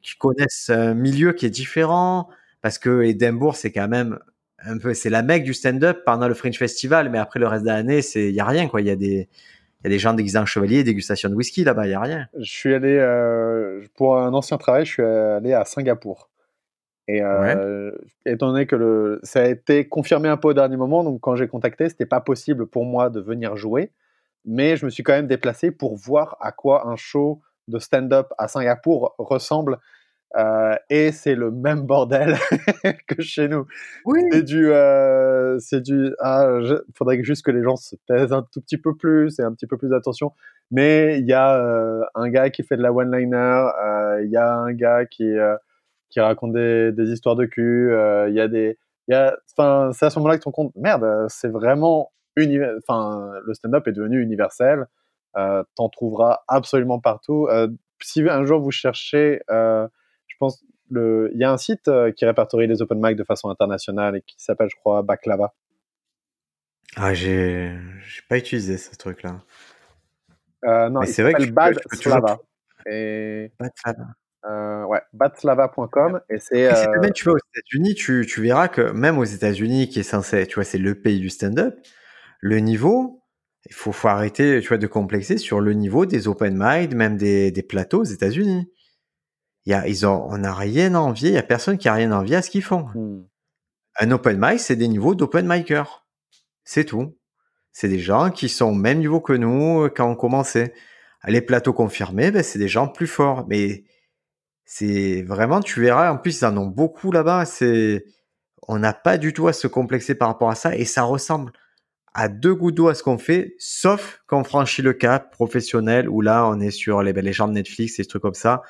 [0.03, 2.29] qui connaissent un milieu qui est différent.
[2.61, 4.19] Parce que Edinburgh, c'est quand même
[4.65, 7.65] un peu, c'est la mecque du stand-up pendant le Fringe Festival, mais après le reste
[7.65, 8.81] de l'année, c'est, il y a rien, quoi.
[8.81, 9.29] Il y a des,
[9.81, 12.01] il y a des gens déguisés en chevalier, dégustation de whisky là-bas, il y a
[12.01, 12.29] rien.
[12.39, 16.31] Je suis allé, euh, pour un ancien travail, je suis allé à Singapour.
[17.09, 17.91] Et euh,
[18.25, 21.35] étant donné que le, ça a été confirmé un peu au dernier moment, donc quand
[21.35, 23.91] j'ai contacté, c'était pas possible pour moi de venir jouer,
[24.45, 27.43] mais je me suis quand même déplacé pour voir à quoi un show
[27.73, 29.79] de stand-up à Singapour ressemble.
[30.37, 32.37] Euh, et c'est le même bordel
[33.07, 33.67] que chez nous.
[34.07, 34.21] Oui.
[34.33, 36.15] C'est du, euh, c'est du.
[36.21, 36.49] Ah,
[36.97, 39.67] faudrait juste que les gens se taisent un tout petit peu plus et un petit
[39.67, 40.33] peu plus d'attention.
[40.71, 43.67] Mais il y a euh, un gars qui fait de la one-liner,
[44.25, 45.31] il y a un gars qui
[46.09, 47.93] qui racontent des, des histoires de cul.
[48.29, 50.49] Il y a des, il y a, enfin, c'est à ce moment-là que tu te
[50.49, 52.11] rends compte, merde, c'est vraiment
[52.79, 54.87] enfin, le stand-up est devenu universel.
[55.37, 57.47] Euh, T'en trouveras absolument partout.
[57.51, 57.69] Euh,
[58.01, 59.87] si un jour vous cherchez, euh,
[60.27, 63.25] je pense, le, il y a un site euh, qui répertorie les open mic de
[63.25, 65.55] façon internationale et qui s'appelle, je crois, Baklava.
[66.97, 67.75] Ah, j'ai,
[68.07, 69.41] j'ai pas utilisé ce truc-là.
[70.91, 72.39] Non, c'est vrai que Bad Slava.
[72.87, 73.51] Et...
[73.59, 74.07] Bad Slava.
[74.45, 76.67] Euh, ouais, batslava.com et c'est.
[76.67, 77.11] Euh...
[77.11, 80.57] tu vois, aux États-Unis, tu, tu verras que même aux États-Unis, qui est censé, tu
[80.57, 81.79] vois, c'est le pays du stand-up,
[82.41, 83.22] le niveau,
[83.67, 87.17] il faut, faut arrêter, tu vois, de complexer sur le niveau des open mic, même
[87.17, 88.71] des, des plateaux aux États-Unis.
[89.65, 91.89] Il y a, ils ont, on n'a rien à envier, il y a personne qui
[91.89, 92.89] a rien à envier à ce qu'ils font.
[92.95, 93.25] Hmm.
[94.01, 95.85] Un open mic, c'est des niveaux d'open micer.
[96.65, 97.17] C'est tout.
[97.73, 100.75] C'est des gens qui sont au même niveau que nous quand on commençait.
[101.27, 103.47] Les plateaux confirmés, ben, c'est des gens plus forts.
[103.49, 103.85] Mais
[104.65, 107.45] c'est vraiment, tu verras, en plus, ils en ont beaucoup là-bas.
[107.45, 108.05] C'est,
[108.67, 111.53] on n'a pas du tout à se complexer par rapport à ça et ça ressemble
[112.15, 116.09] à deux gouttes d'eau à ce qu'on fait, sauf quand on franchit le cap professionnel
[116.09, 118.35] où là, on est sur les, ben, les gens de Netflix et des trucs comme
[118.35, 118.63] ça.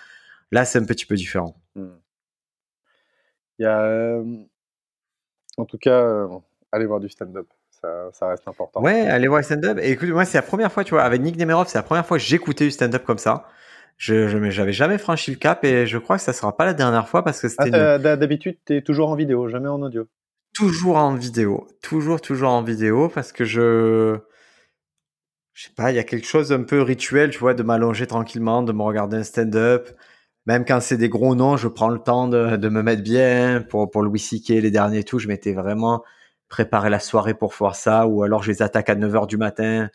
[0.50, 1.56] Là, c'est un petit peu différent.
[1.74, 1.96] Hmm.
[3.58, 4.24] Il y a, euh,
[5.56, 6.28] en tout cas, euh,
[6.70, 7.46] allez voir du stand-up.
[7.70, 8.80] Ça, ça, reste important.
[8.80, 9.78] Ouais, allez voir du stand-up.
[9.80, 12.06] Et écoute, moi, c'est la première fois, tu vois, avec Nick Nemerov, c'est la première
[12.06, 13.48] fois que j'écoutais du stand-up comme ça.
[13.96, 16.74] Je, je j'avais jamais franchi le cap et je crois que ça sera pas la
[16.74, 17.74] dernière fois parce que c'était.
[17.74, 20.06] Ah, D'habitude, tu es toujours en vidéo, jamais en audio.
[20.54, 24.18] Toujours en vidéo, toujours toujours en vidéo parce que je
[25.54, 28.06] je sais pas, il y a quelque chose un peu rituel, tu vois, de m'allonger
[28.06, 29.90] tranquillement, de me regarder un stand-up.
[30.46, 33.62] Même quand c'est des gros noms, je prends le temps de, de me mettre bien.
[33.68, 34.48] Pour, pour Louis C.K.
[34.62, 36.02] les derniers tout, je m'étais vraiment
[36.48, 39.88] préparé la soirée pour voir ça, ou alors je les attaque à 9h du matin.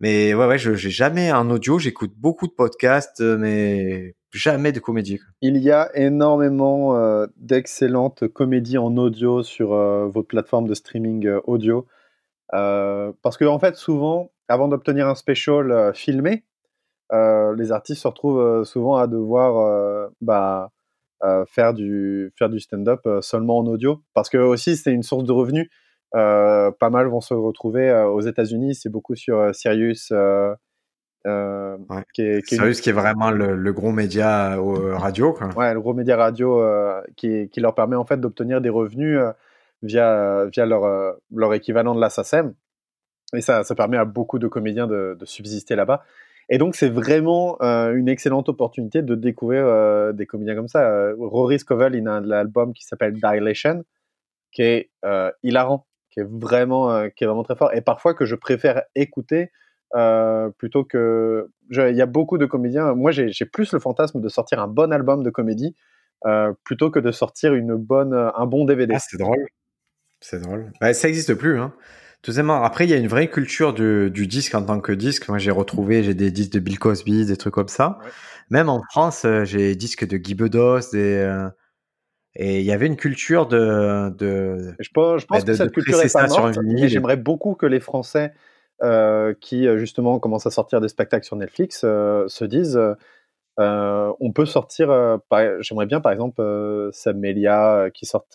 [0.00, 4.80] Mais ouais, ouais, je j'ai jamais en audio, j'écoute beaucoup de podcasts, mais jamais de
[4.80, 5.20] comédie.
[5.40, 11.26] Il y a énormément euh, d'excellentes comédies en audio sur euh, votre plateforme de streaming
[11.26, 11.86] euh, audio.
[12.50, 16.44] parce que en fait, souvent, avant d'obtenir un special filmé,
[17.12, 20.70] les artistes se retrouvent souvent à devoir bah,
[21.48, 24.00] faire du, faire du stand-up seulement en audio.
[24.14, 25.68] Parce que aussi, c'est une source de revenus.
[26.12, 30.12] pas mal vont se retrouver aux États-Unis, c'est beaucoup sur Sirius.
[32.14, 34.56] Qui est, qui Sirius qui est vraiment le, gros média
[34.94, 35.32] radio.
[35.32, 35.48] Quoi.
[35.56, 36.62] Ouais, le gros média radio
[37.16, 39.18] qui, qui, leur permet en fait d'obtenir des revenus
[39.82, 42.54] via, via leur, leur équivalent de la SACEM.
[43.34, 46.04] Et ça, ça permet à beaucoup de comédiens de, de subsister là-bas.
[46.48, 50.88] Et donc, c'est vraiment euh, une excellente opportunité de découvrir euh, des comédiens comme ça.
[50.88, 53.84] Euh, Rory Scovel, il a un album qui s'appelle Dilation,
[54.52, 54.90] qui est
[55.42, 57.74] hilarant, qui est, vraiment, qui est vraiment très fort.
[57.74, 59.50] Et parfois que je préfère écouter
[60.58, 61.48] plutôt que.
[61.70, 62.94] Il y a beaucoup de comédiens.
[62.94, 65.74] Moi, j'ai plus le fantasme de sortir un bon album de comédie
[66.64, 68.94] plutôt que de sortir une bonne, un bon DVD.
[68.96, 69.46] Ah, c'est drôle.
[70.20, 70.72] C'est drôle.
[70.80, 71.58] Bah, ça n'existe plus.
[71.58, 71.72] Hein.
[72.24, 75.28] Deuxièmement, après, il y a une vraie culture du, disque en tant que disque.
[75.28, 77.98] Moi, j'ai retrouvé, j'ai des disques de Bill Cosby, des trucs comme ça.
[78.50, 81.48] Même en France, euh, j'ai des disques de Guy Bedos, des, euh,
[82.34, 84.10] et il y avait une culture de.
[84.10, 86.58] de je pense, je pense bah, que cette culture est pas morte.
[86.86, 88.38] J'aimerais beaucoup que les Français euh,
[89.40, 92.80] qui justement commencent à sortir des spectacles sur Netflix se disent.
[93.58, 95.20] on peut sortir.
[95.60, 96.42] J'aimerais bien, par exemple,
[96.92, 98.26] Sam Melia qui sort,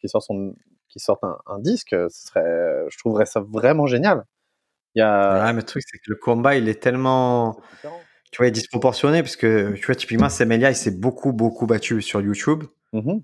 [0.00, 0.54] qui sort son,
[0.90, 4.26] qui sortent un, disque, ce serait, je trouverais ça vraiment génial.
[4.94, 5.44] Il y a...
[5.44, 7.60] Ouais, mais le truc, c'est que le combat, il est tellement.
[8.32, 11.66] tu vois, il est disproportionné, parce que, tu vois, typiquement, Semelia, il s'est beaucoup, beaucoup
[11.66, 13.18] battu sur YouTube mmh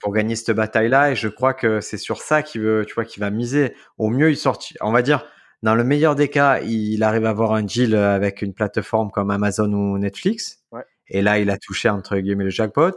[0.00, 3.04] pour gagner cette bataille-là, et je crois que c'est sur ça qu'il veut, tu vois,
[3.04, 3.76] qu'il va miser.
[3.96, 5.24] Au mieux, il sort, on va dire,
[5.64, 9.30] dans le meilleur des cas, il arrive à avoir un deal avec une plateforme comme
[9.30, 10.62] Amazon ou Netflix.
[10.70, 10.84] Ouais.
[11.08, 12.92] Et là, il a touché entre guillemets le jackpot.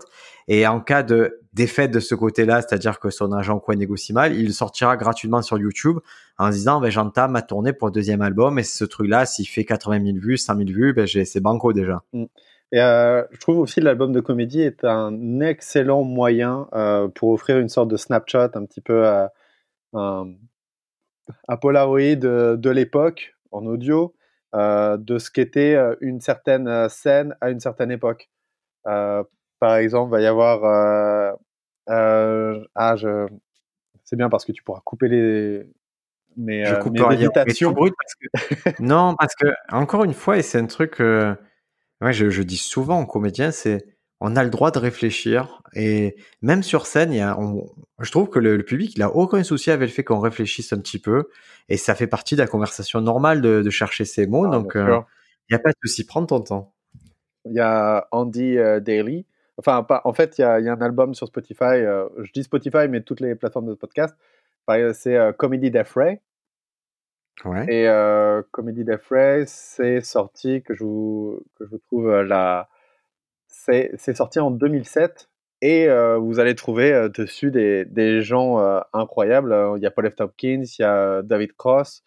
[0.49, 4.35] Et en cas de défaite de ce côté-là, c'est-à-dire que son agent quoi négocie mal,
[4.35, 5.99] il sortira gratuitement sur YouTube
[6.37, 9.63] en disant ben, j'entame ma tournée pour le deuxième album et ce truc-là, s'il fait
[9.63, 12.03] 80 000 vues, 100 000 vues, ben, c'est banco déjà.
[12.11, 12.25] Mm.
[12.73, 17.29] Et euh, je trouve aussi que l'album de comédie est un excellent moyen euh, pour
[17.29, 19.31] offrir une sorte de Snapchat un petit peu à,
[19.93, 20.33] un
[21.61, 24.13] Polaroid de l'époque en audio
[24.55, 28.29] euh, de ce qu'était euh, une certaine euh, scène à une certaine époque.
[28.85, 31.37] par exemple, il va y avoir
[31.87, 33.27] ah, je...
[34.03, 35.67] c'est bien parce que tu pourras couper les,
[36.37, 37.75] mais, je coupe méditations.
[38.79, 41.35] non, parce que encore une fois, et c'est un truc, que
[42.01, 46.63] je, je, dis souvent aux comédiens, c'est on a le droit de réfléchir et même
[46.63, 47.37] sur scène, il y a,
[47.99, 50.79] je trouve que le, public il a aucun souci avec le fait qu'on réfléchisse un
[50.79, 51.29] petit peu
[51.69, 54.45] et ça fait partie de la conversation normale de, de chercher ses mots.
[54.45, 54.99] Ah, donc euh,
[55.49, 56.73] il n'y a pas de souci, prends ton temps.
[57.45, 59.25] Il y a Andy euh, Daly.
[59.57, 61.63] Enfin, pas, en fait, il y, a, il y, a, un album sur Spotify.
[61.63, 64.15] Euh, je dis Spotify, mais toutes les plateformes de podcast.
[64.93, 66.19] C'est Comedy Death Ray.
[67.45, 67.65] Ouais.
[67.69, 72.67] Et Comedy Death Ray, c'est sorti que je vous, que je vous trouve la
[73.67, 75.29] c'est sorti en 2007
[75.61, 79.55] et euh, vous allez trouver euh, dessus des, gens euh, incroyables.
[79.77, 80.15] Il y a Paul F.
[80.15, 82.03] Tompkins, il y a David Cross,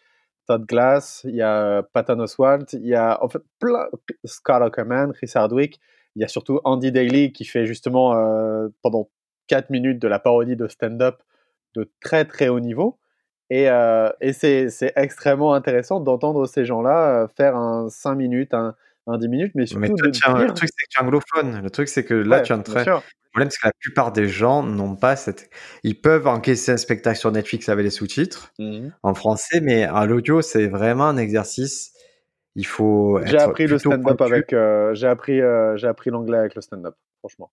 [0.47, 3.89] Todd Glass, il y a Patton Oswalt, il y a en fait plein,
[4.25, 5.81] Scott Ackerman, Chris Hardwick.
[6.17, 8.15] Il y a surtout Andy Daly qui fait justement
[8.83, 9.11] pendant
[9.47, 11.23] 4 minutes de la parodie de stand-up
[11.77, 12.99] de très très haut niveau.
[13.49, 13.69] Et,
[14.33, 18.55] c'est extrêmement intéressant d'entendre ces gens-là faire un 5 minutes,
[19.07, 19.83] 10 minutes, mais surtout.
[19.83, 21.63] le truc, c'est que tu es anglophone.
[21.63, 22.85] Le truc, c'est que là, tu es en train.
[22.85, 25.51] Le problème, c'est que la plupart des gens n'ont pas cette.
[25.85, 30.05] Ils peuvent encaisser un spectacle sur Netflix avec les sous-titres mmh en français, mais à
[30.05, 31.93] l'audio, c'est vraiment un exercice.
[32.57, 33.21] Il faut.
[33.25, 34.53] J'ai appris le stand-up avec.
[34.53, 37.53] Euh, j'ai appris, euh, j'ai appris l'anglais avec le stand-up, franchement.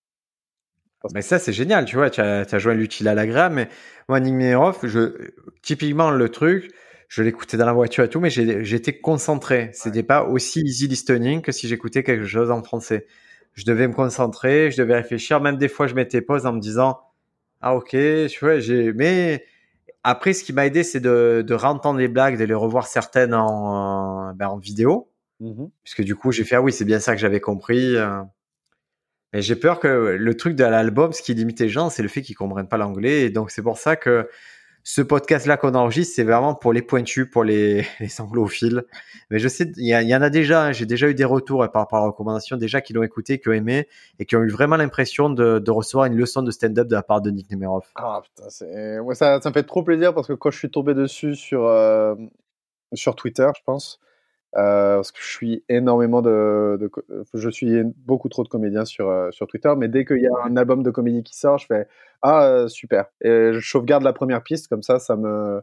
[1.14, 2.10] Mais ça, c'est génial, tu vois.
[2.10, 3.56] Tu as, as joint l'utile à l'agréable.
[3.56, 3.70] Mais
[4.10, 4.36] moi, Nick
[4.84, 5.32] je,
[5.62, 6.72] typiquement, le truc,
[7.08, 9.70] je l'écoutais dans la voiture et tout, mais j'étais concentré.
[9.74, 13.08] C'était pas aussi easy listening que si j'écoutais quelque chose en français.
[13.54, 15.40] Je devais me concentrer, je devais réfléchir.
[15.42, 17.00] Même des fois, je mettais pause en me disant,
[17.62, 18.94] ah ok, tu vois, j'ai.
[18.94, 19.46] Mais
[20.04, 23.34] après, ce qui m'a aidé, c'est de, de réentendre les blagues, de les revoir certaines
[23.34, 27.14] en, ben, en vidéo, mmh puisque du coup, j'ai fait, ah oui, c'est bien ça
[27.14, 27.96] que j'avais compris.
[27.96, 28.22] Euh.
[29.34, 32.10] Mais j'ai peur que le truc de l'album, ce qui limite les gens, c'est le
[32.10, 33.22] fait qu'ils comprennent pas l'anglais.
[33.22, 34.30] Et donc, c'est pour ça que
[34.90, 38.86] ce podcast-là qu'on enregistre, c'est vraiment pour les pointus, pour les, les anglophiles.
[39.30, 40.72] Mais je sais, il y, en a déjà, hein.
[40.72, 43.52] j'ai déjà eu des retours par rapport la recommandation, déjà qui l'ont écouté, qui ont
[43.52, 47.04] aimé et qui ont eu vraiment l'impression de, recevoir une leçon de stand-up de la
[47.04, 47.84] part de Nick Nemerov.
[47.96, 51.36] Ah putain, ça, ça me fait trop plaisir parce que quand je suis tombé dessus
[51.36, 52.16] sur, euh,
[52.94, 54.00] sur Twitter, je pense,
[54.54, 56.92] parce que je suis énormément de,
[57.34, 60.46] je suis beaucoup trop de comédiens sur euh, sur Twitter, mais dès qu'il y a
[60.46, 61.88] un album de comédie qui sort, je fais
[62.22, 63.06] ah euh, super.
[63.22, 65.62] Et je sauvegarde la première piste comme ça, ça me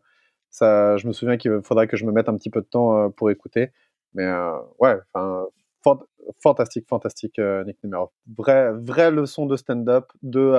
[0.51, 3.11] ça, je me souviens qu'il faudrait que je me mette un petit peu de temps
[3.11, 3.73] pour écouter,
[4.15, 4.31] mais
[4.79, 5.49] ouais, enfin
[6.41, 10.55] fantastique, fantastique Nick Numéro, vraie vraie leçon de stand-up, de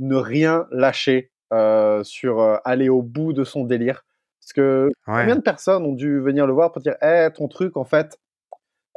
[0.00, 1.30] ne rien lâcher
[2.02, 4.04] sur aller au bout de son délire
[4.48, 7.76] parce que combien de personnes ont dû venir le voir pour dire hey, ton truc,
[7.76, 8.18] en fait,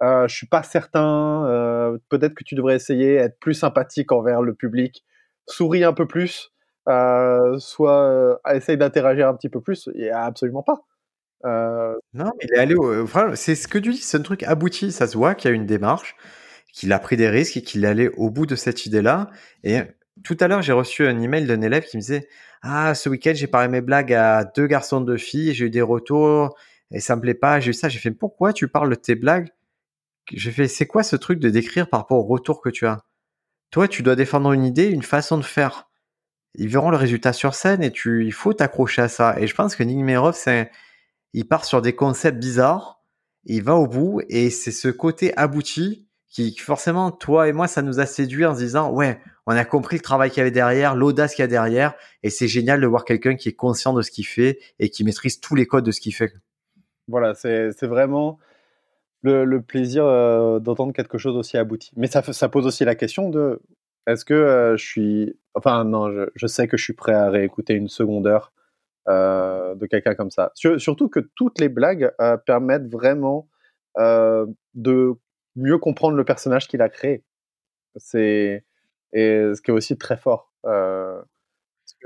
[0.02, 4.42] euh, je suis pas certain, euh, peut-être que tu devrais essayer, être plus sympathique envers
[4.42, 5.04] le public,
[5.48, 6.54] souris un peu plus,
[6.88, 9.90] euh, soit euh, essaye d'interagir un petit peu plus.
[9.94, 10.86] Il a absolument pas.
[11.44, 13.06] Euh, non, mais il est allé au...
[13.36, 15.56] c'est ce que tu dis, c'est un truc abouti, ça se voit qu'il y a
[15.56, 16.16] une démarche,
[16.72, 19.30] qu'il a pris des risques et qu'il est allé au bout de cette idée-là.
[19.66, 19.82] Et
[20.24, 22.28] tout à l'heure, j'ai reçu un email d'un élève qui me disait
[22.62, 25.82] ah, ce week-end, j'ai parlé mes blagues à deux garçons, deux filles, j'ai eu des
[25.82, 26.56] retours
[26.92, 27.60] et ça me plaît pas.
[27.60, 29.50] J'ai eu ça, j'ai fait pourquoi tu parles de tes blagues?
[30.32, 33.00] J'ai fait c'est quoi ce truc de décrire par rapport au retour que tu as?
[33.72, 35.90] Toi, tu dois défendre une idée, une façon de faire.
[36.56, 39.40] Ils verront le résultat sur scène et tu, il faut t'accrocher à ça.
[39.40, 40.72] Et je pense que Nick c'est,
[41.34, 43.02] il part sur des concepts bizarres,
[43.46, 47.82] il va au bout et c'est ce côté abouti qui, forcément, toi et moi, ça
[47.82, 50.52] nous a séduit en se disant, ouais, on a compris le travail qu'il y avait
[50.52, 53.94] derrière, l'audace qu'il y a derrière, et c'est génial de voir quelqu'un qui est conscient
[53.94, 56.34] de ce qu'il fait et qui maîtrise tous les codes de ce qu'il fait.
[57.10, 58.40] Voilà, c'est vraiment
[59.24, 61.92] le, plaisir euh, d'entendre quelque chose aussi abouti.
[61.98, 63.62] Mais ça, ça pose aussi la question de,
[64.08, 67.74] est-ce que euh, je suis, enfin non, je, sais que je suis prêt à réécouter
[67.74, 68.54] une seconde heure
[69.10, 70.54] euh, de quelqu'un comme ça.
[70.56, 72.14] surtout que toutes les blagues
[72.46, 73.50] permettent vraiment
[73.98, 75.16] de
[75.56, 77.24] mieux comprendre le personnage qu'il a créé.
[77.96, 78.64] C'est
[79.14, 80.52] et ce qui est aussi très fort.
[80.66, 81.22] Euh,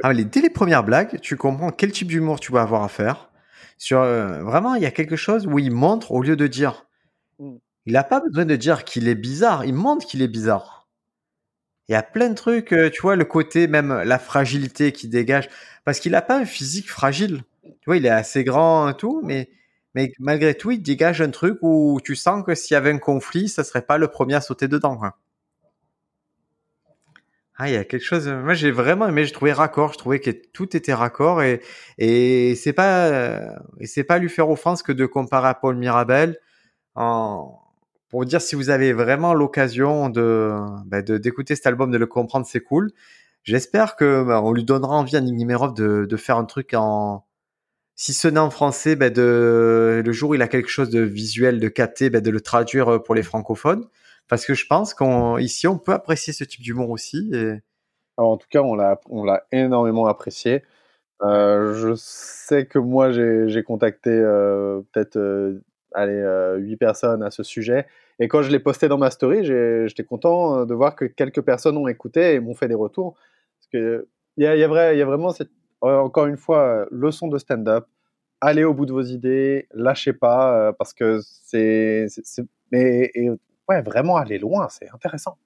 [0.04, 2.88] ah, les, dès les premières blagues, tu comprends quel type d'humour tu vas avoir à
[2.88, 3.30] faire.
[3.78, 6.86] Sur euh, vraiment, il y a quelque chose où il montre au lieu de dire.
[7.40, 7.56] Mmh.
[7.86, 9.66] Il n'a pas besoin de dire qu'il est bizarre.
[9.66, 10.88] Il montre qu'il est bizarre.
[11.88, 15.08] Il y a plein de trucs, euh, tu vois, le côté même la fragilité qui
[15.08, 15.50] dégage,
[15.84, 17.44] parce qu'il n'a pas un physique fragile.
[17.64, 19.50] Tu vois, il est assez grand et tout, mais
[19.96, 23.00] mais malgré tout, il dégage un truc où tu sens que s'il y avait un
[23.00, 24.98] conflit, ça serait pas le premier à sauter dedans.
[24.98, 25.18] Quoi.
[27.58, 28.28] Ah, il y a quelque chose.
[28.28, 29.26] Moi, j'ai vraiment aimé.
[29.26, 29.94] Je trouvais raccord.
[29.94, 31.62] Je trouvais que tout était raccord et
[31.98, 33.40] et c'est pas
[33.80, 36.38] et c'est pas lui faire offense que de comparer à Paul Mirabel.
[36.96, 37.62] En,
[38.10, 40.52] pour dire si vous avez vraiment l'occasion de
[40.86, 42.92] bah, d'écouter cet album, de le comprendre, c'est cool.
[43.44, 45.38] J'espère que bah, on lui donnera envie à Nick
[45.76, 47.26] de, de faire un truc en
[47.96, 51.02] si ce n'est en français, ben de, le jour où il a quelque chose de
[51.02, 53.86] visuel, de capté, ben de le traduire euh, pour les francophones.
[54.28, 57.32] Parce que je pense qu'ici, on peut apprécier ce type d'humour aussi.
[57.34, 57.54] Et...
[58.18, 60.64] en tout cas, on l'a, on énormément apprécié.
[61.22, 65.62] Euh, je sais que moi, j'ai, contacté euh, peut-être euh,
[65.94, 66.22] allez,
[66.58, 67.88] 8 personnes à ce sujet.
[68.20, 71.78] Et quand je l'ai posté dans ma story, j'étais content de voir que quelques personnes
[71.78, 73.16] ont écouté et m'ont fait des retours.
[73.60, 74.06] Parce qu'il
[74.38, 77.28] y a, y, a vrai, y a vraiment cette euh, encore une fois, euh, leçon
[77.28, 77.86] de stand-up.
[78.42, 82.08] Allez au bout de vos idées, lâchez pas, euh, parce que c'est.
[82.72, 83.12] Mais
[83.70, 85.38] ouais, vraiment aller loin, c'est intéressant.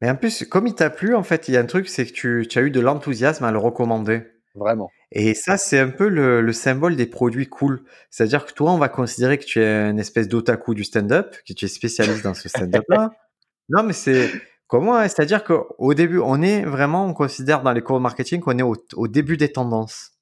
[0.00, 2.04] Mais en plus, comme il t'a plu, en fait, il y a un truc, c'est
[2.04, 4.22] que tu, tu, as eu de l'enthousiasme à le recommander.
[4.54, 4.90] Vraiment.
[5.12, 7.84] Et ça, c'est un peu le, le, symbole des produits cool.
[8.10, 11.52] C'est-à-dire que toi, on va considérer que tu es une espèce d'otaku du stand-up, que
[11.52, 13.10] tu es spécialiste dans ce stand-up-là.
[13.68, 14.30] non, mais c'est
[14.66, 18.58] Comment C'est-à-dire qu'au début, on est vraiment, on considère dans les cours de marketing qu'on
[18.58, 20.12] est au, début des tendances.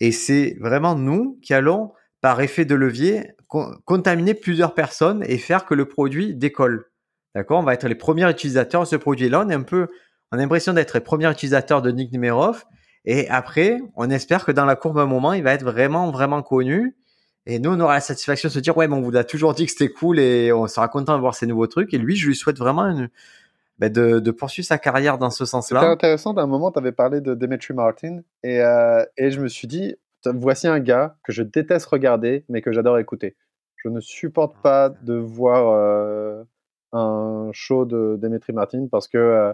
[0.00, 5.64] Et c'est vraiment nous qui allons, par effet de levier, contaminer plusieurs personnes et faire
[5.64, 6.90] que le produit décolle.
[7.34, 7.60] D'accord?
[7.60, 9.44] On va être les premiers utilisateurs de ce produit-là.
[9.46, 9.88] On est un peu,
[10.30, 12.64] on a l'impression d'être les premiers utilisateurs de Nick Numerov.
[13.06, 16.10] Et après, on espère que dans la courbe, à un moment, il va être vraiment,
[16.10, 16.96] vraiment connu.
[17.46, 19.52] Et nous, on aura la satisfaction de se dire, ouais, mais on vous a toujours
[19.52, 21.92] dit que c'était cool et on sera content de voir ces nouveaux trucs.
[21.92, 23.10] Et lui, je lui souhaite vraiment une,
[23.78, 25.80] bah, de, poursuivre sa carrière dans ce sens-là.
[25.80, 29.48] C'était intéressant, d'un moment, tu avais parlé de Demetri Martin, et, euh, et je me
[29.48, 33.36] suis dit, voici un gars que je déteste regarder, mais que j'adore écouter.
[33.76, 36.42] Je ne supporte pas de voir euh,
[36.92, 39.52] un show de Demetri Martin parce que euh,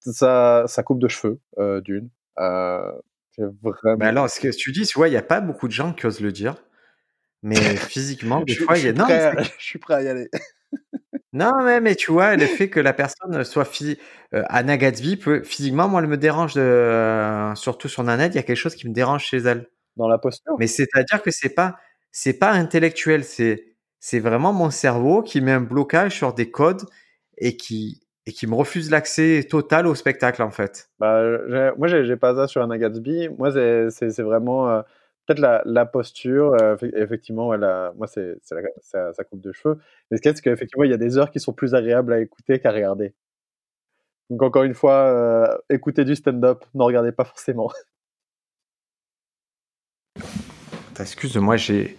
[0.00, 1.40] ça, ça coupe de cheveux,
[1.82, 2.08] d'une.
[2.38, 3.96] vraiment...
[3.98, 5.92] Mais alors, ce que tu dis, tu vois, il n'y a pas beaucoup de gens
[5.92, 6.54] qui osent le dire.
[7.42, 8.92] Mais physiquement, des fois, il y a.
[8.92, 9.06] Non,
[9.58, 10.30] je suis prêt à y aller.
[11.34, 13.98] Non, mais, mais tu vois, le fait que la personne soit phy-
[14.34, 18.36] euh, Anna Gatsby, peut, physiquement, moi, elle me dérange, de, euh, surtout sur Nanette, il
[18.36, 19.68] y a quelque chose qui me dérange chez elle.
[19.96, 21.76] Dans la posture Mais c'est-à-dire que c'est pas,
[22.12, 23.64] c'est pas intellectuel, c'est,
[24.00, 26.82] c'est vraiment mon cerveau qui met un blocage sur des codes
[27.38, 30.88] et qui, et qui me refuse l'accès total au spectacle, en fait.
[31.00, 31.20] bah,
[31.76, 33.28] Moi, j'ai pas ça sur Anna Gatsby.
[33.38, 33.50] Moi,
[33.90, 34.82] c'est vraiment euh,
[35.26, 36.54] peut-être la, posture.
[36.54, 37.56] euh, effe- effectivement,
[37.96, 39.78] moi, c'est sa, coupe de cheveux.
[40.10, 42.12] Mais ce qu'il y c'est qu'effectivement, il y a des heures qui sont plus agréables
[42.12, 43.14] à écouter qu'à regarder.
[44.30, 47.70] Donc, encore une fois, euh, écoutez du stand-up, n'en regardez pas forcément.
[50.98, 51.96] Excuse-moi, j'ai,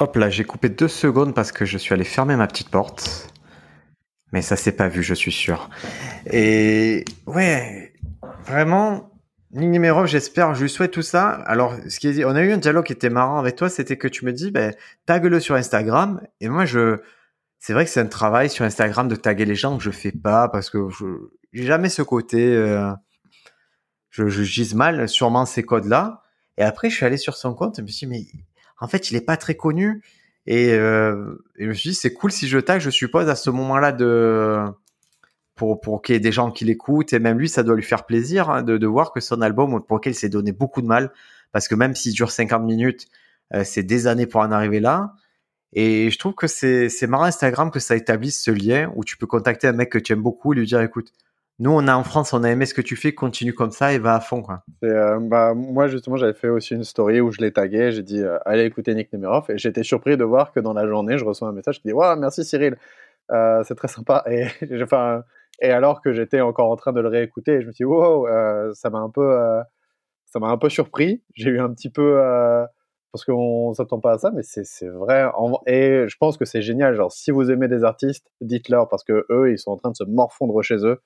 [0.00, 3.32] hop là, j'ai coupé deux secondes parce que je suis allé fermer ma petite porte.
[4.32, 5.70] Mais ça s'est pas vu, je suis sûr.
[6.30, 7.94] Et ouais,
[8.44, 9.10] vraiment,
[9.52, 11.30] Nimerov, j'espère, je lui souhaite tout ça.
[11.30, 13.96] Alors, ce qui est, on a eu un dialogue qui était marrant avec toi, c'était
[13.96, 14.74] que tu me dis, ben,
[15.06, 16.20] tag-le sur Instagram.
[16.40, 16.98] Et moi, je,
[17.58, 20.12] c'est vrai que c'est un travail sur Instagram de taguer les gens que je fais
[20.12, 21.06] pas parce que je,
[21.52, 22.92] j'ai jamais ce côté, euh,
[24.10, 26.22] je, je gise mal sûrement ces codes-là.
[26.58, 28.26] Et après, je suis allé sur son compte et je me suis dit, mais
[28.80, 30.02] en fait, il est pas très connu.
[30.46, 33.34] Et, euh, et je me suis dit, c'est cool si je tag, je suppose, à
[33.34, 34.62] ce moment-là de,
[35.58, 37.12] pour, pour qu'il y ait des gens qui l'écoutent.
[37.12, 39.82] Et même lui, ça doit lui faire plaisir hein, de, de voir que son album,
[39.84, 41.10] pour lequel il s'est donné beaucoup de mal,
[41.52, 43.06] parce que même s'il dure 50 minutes,
[43.54, 45.12] euh, c'est des années pour en arriver là.
[45.74, 49.26] Et je trouve que c'est, marrant Instagram que ça établisse ce lien où tu peux
[49.26, 51.12] contacter un mec que tu aimes beaucoup et lui dire, écoute,
[51.58, 53.92] nous, on a en France, on a aimé ce que tu fais, continue comme ça
[53.92, 54.62] et va à fond, quoi.
[54.84, 57.90] Euh, bah, moi, justement, j'avais fait aussi une story où je l'ai tagué.
[57.90, 59.46] J'ai dit, euh, allez écouter Nick Nemerov.
[59.50, 61.92] Et j'étais surpris de voir que dans la journée, je reçois un message qui dit,
[61.92, 62.76] waouh, merci Cyril,
[63.28, 64.24] c'est très sympa.
[64.30, 64.46] Et,
[64.92, 65.24] un-
[65.60, 68.26] et alors que j'étais encore en train de le réécouter, je me suis dit, wow,
[68.28, 69.62] euh, ça m'a un peu, euh,
[70.26, 71.22] ça m'a un peu surpris.
[71.34, 72.64] J'ai eu un petit peu, euh,
[73.12, 75.24] parce qu'on s'attend pas à ça, mais c'est, vrai.
[75.36, 76.94] En- et je pense que c'est génial.
[76.94, 79.96] Genre, si vous aimez des artistes, dites-leur parce que eux, ils sont en train de
[79.96, 81.00] se morfondre chez eux,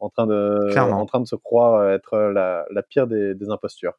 [0.00, 1.00] en train de, Clairement.
[1.00, 3.94] en train de se croire être la, la pire des, des impostures.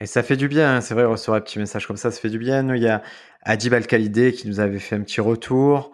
[0.00, 2.20] Et ça fait du bien, hein, c'est vrai, recevoir un petit message comme ça, ça
[2.20, 2.62] fait du bien.
[2.62, 3.02] Nous, il y a
[3.42, 5.90] Adib Al-Khalidé qui nous avait fait un petit retour,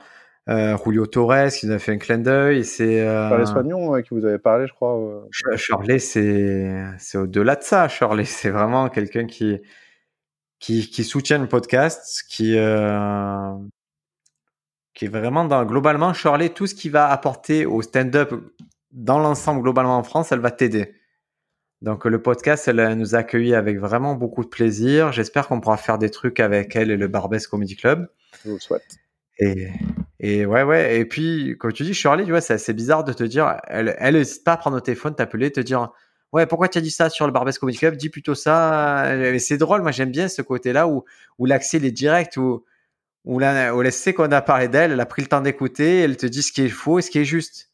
[0.48, 2.64] euh, Julio Torres qui nous a fait un clin d'œil.
[2.64, 4.98] C'est euh, Par les soignants euh, qui vous avez parlé, je crois.
[4.98, 5.20] euh.
[6.98, 7.88] C'est au-delà de ça.
[7.88, 9.60] Shirley, c'est vraiment quelqu'un qui
[10.58, 13.52] qui qui soutient le podcast, qui euh,
[14.94, 18.34] qui est vraiment dans globalement Shirley, tout ce qui va apporter au stand-up
[18.90, 20.94] dans l'ensemble globalement en France, elle va t'aider.
[21.80, 25.10] Donc le podcast, elle, nous a accueillis avec vraiment beaucoup de plaisir.
[25.12, 28.08] J'espère qu'on pourra faire des trucs avec elle et le Barbès Comedy Club.
[28.44, 28.98] Je vous le souhaite.
[29.40, 29.68] Et,
[30.22, 30.98] et ouais, ouais.
[31.00, 33.94] Et puis, comme tu dis, Shirley, tu vois, c'est assez bizarre de te dire, elle,
[33.98, 35.90] elle n'hésite pas à prendre au téléphone, t'appeler, te dire,
[36.32, 37.96] ouais, pourquoi tu as dit ça sur le Barbès Comedy Club?
[37.96, 39.14] Dis plutôt ça.
[39.16, 39.82] Et c'est drôle.
[39.82, 41.04] Moi, j'aime bien ce côté-là où,
[41.38, 42.64] où l'accès, est direct, où,
[43.24, 46.00] où, là, où elle sait qu'on a parlé d'elle, elle a pris le temps d'écouter,
[46.00, 47.70] elle te dit ce qui est faux et ce qui est juste.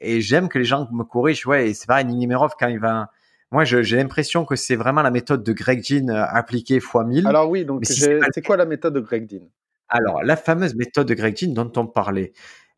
[0.00, 1.46] Et j'aime que les gens me corrigent.
[1.46, 3.10] Ouais, et c'est pareil, Nimerov, quand il va,
[3.50, 7.26] moi, j'ai l'impression que c'est vraiment la méthode de Greg Jean euh, appliquée fois 1000.
[7.26, 9.26] Alors oui, donc Mais si j'ai- c'est pas le c'est quoi la méthode de Greg
[9.28, 9.44] Dean
[9.90, 12.32] Alors, la fameuse méthode de Greg Jean dont on parlait,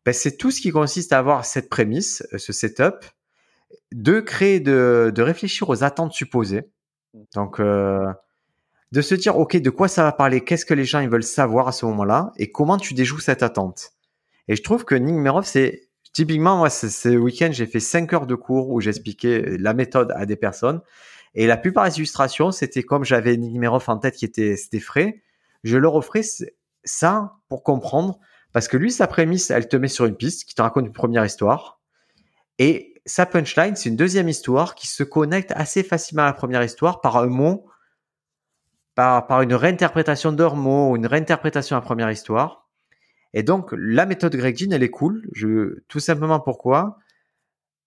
[0.05, 3.05] ben, c'est tout ce qui consiste à avoir cette prémisse, euh, ce setup,
[3.93, 6.69] de créer, de, de réfléchir aux attentes supposées.
[7.35, 8.05] Donc, euh,
[8.91, 10.41] de se dire, OK, de quoi ça va parler?
[10.41, 12.31] Qu'est-ce que les gens ils veulent savoir à ce moment-là?
[12.37, 13.91] Et comment tu déjoues cette attente?
[14.47, 18.27] Et je trouve que Nick Merov, c'est typiquement, moi, ce, week-end, j'ai fait 5 heures
[18.27, 20.81] de cours où j'expliquais la méthode à des personnes.
[21.35, 24.79] Et la plupart des illustrations, c'était comme j'avais Nick Merov en tête qui était, c'était
[24.79, 25.21] frais.
[25.63, 26.21] Je leur offrais
[26.83, 28.19] ça pour comprendre.
[28.51, 30.93] Parce que lui, sa prémisse, elle te met sur une piste qui te raconte une
[30.93, 31.81] première histoire.
[32.59, 36.63] Et sa punchline, c'est une deuxième histoire qui se connecte assez facilement à la première
[36.63, 37.65] histoire par un mot,
[38.95, 42.69] par, une réinterprétation d'un mot, une réinterprétation à la première histoire.
[43.33, 45.27] Et donc, la méthode Greg Jean, elle est cool.
[45.87, 46.99] Tout simplement pourquoi?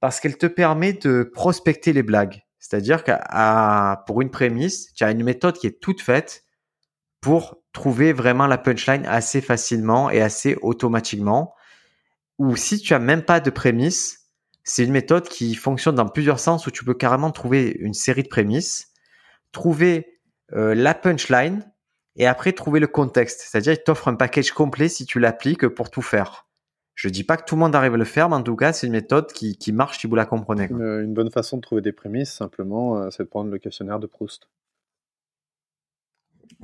[0.01, 2.43] Parce qu'elle te permet de prospecter les blagues.
[2.59, 6.45] C'est-à-dire qu'à, pour une prémisse, tu as une méthode qui est toute faite
[7.21, 11.55] pour trouver vraiment la punchline assez facilement et assez automatiquement.
[12.39, 14.31] Ou si tu as même pas de prémisse,
[14.65, 18.23] c'est une méthode qui fonctionne dans plusieurs sens où tu peux carrément trouver une série
[18.23, 18.93] de prémices,
[19.53, 20.19] trouver
[20.55, 21.71] euh, la punchline
[22.17, 23.43] et après trouver le contexte.
[23.43, 26.47] C'est-à-dire, il t'offre un package complet si tu l'appliques pour tout faire.
[26.95, 28.73] Je dis pas que tout le monde arrive à le faire, mais en tout cas,
[28.73, 30.69] c'est une méthode qui, qui marche si vous la comprenez.
[30.71, 33.99] une, une bonne façon de trouver des prémices, simplement, euh, c'est de prendre le questionnaire
[33.99, 34.49] de Proust.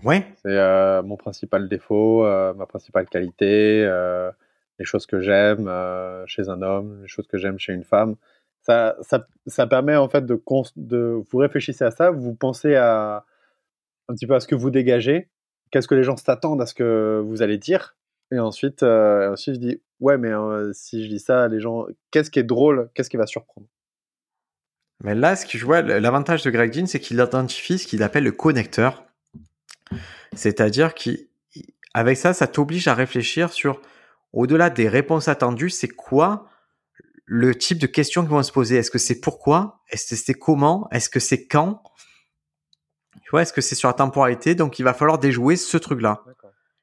[0.04, 4.30] Ouais, C'est euh, mon principal défaut, euh, ma principale qualité, euh,
[4.78, 5.70] les choses que j'aime
[6.26, 8.16] chez un homme, les choses que j'aime chez une femme.
[8.62, 13.24] Ça, ça, ça permet en fait de, vous réfléchissez à ça, vous pensez à
[14.08, 15.28] un petit peu à ce que vous dégagez,
[15.70, 17.96] qu'est-ce que les gens s'attendent à ce que vous allez dire,
[18.30, 20.32] Et ensuite, ensuite je dis ouais, mais
[20.72, 23.66] si je dis ça, les gens, qu'est-ce qui est drôle, qu'est-ce qui va surprendre?
[25.04, 28.02] Mais là, ce que je vois, l'avantage de Greg Jean, c'est qu'il identifie ce qu'il
[28.02, 29.04] appelle le connecteur.
[30.34, 33.80] C'est-à-dire qu'avec ça, ça t'oblige à réfléchir sur,
[34.32, 36.48] au-delà des réponses attendues, c'est quoi
[37.24, 38.76] le type de questions qui vont se poser?
[38.76, 39.82] Est-ce que c'est pourquoi?
[39.88, 40.88] Est-ce que c'est comment?
[40.90, 41.82] Est-ce que c'est quand?
[43.22, 44.54] Tu vois, est-ce que c'est sur la temporalité?
[44.54, 46.24] Donc, il va falloir déjouer ce truc-là.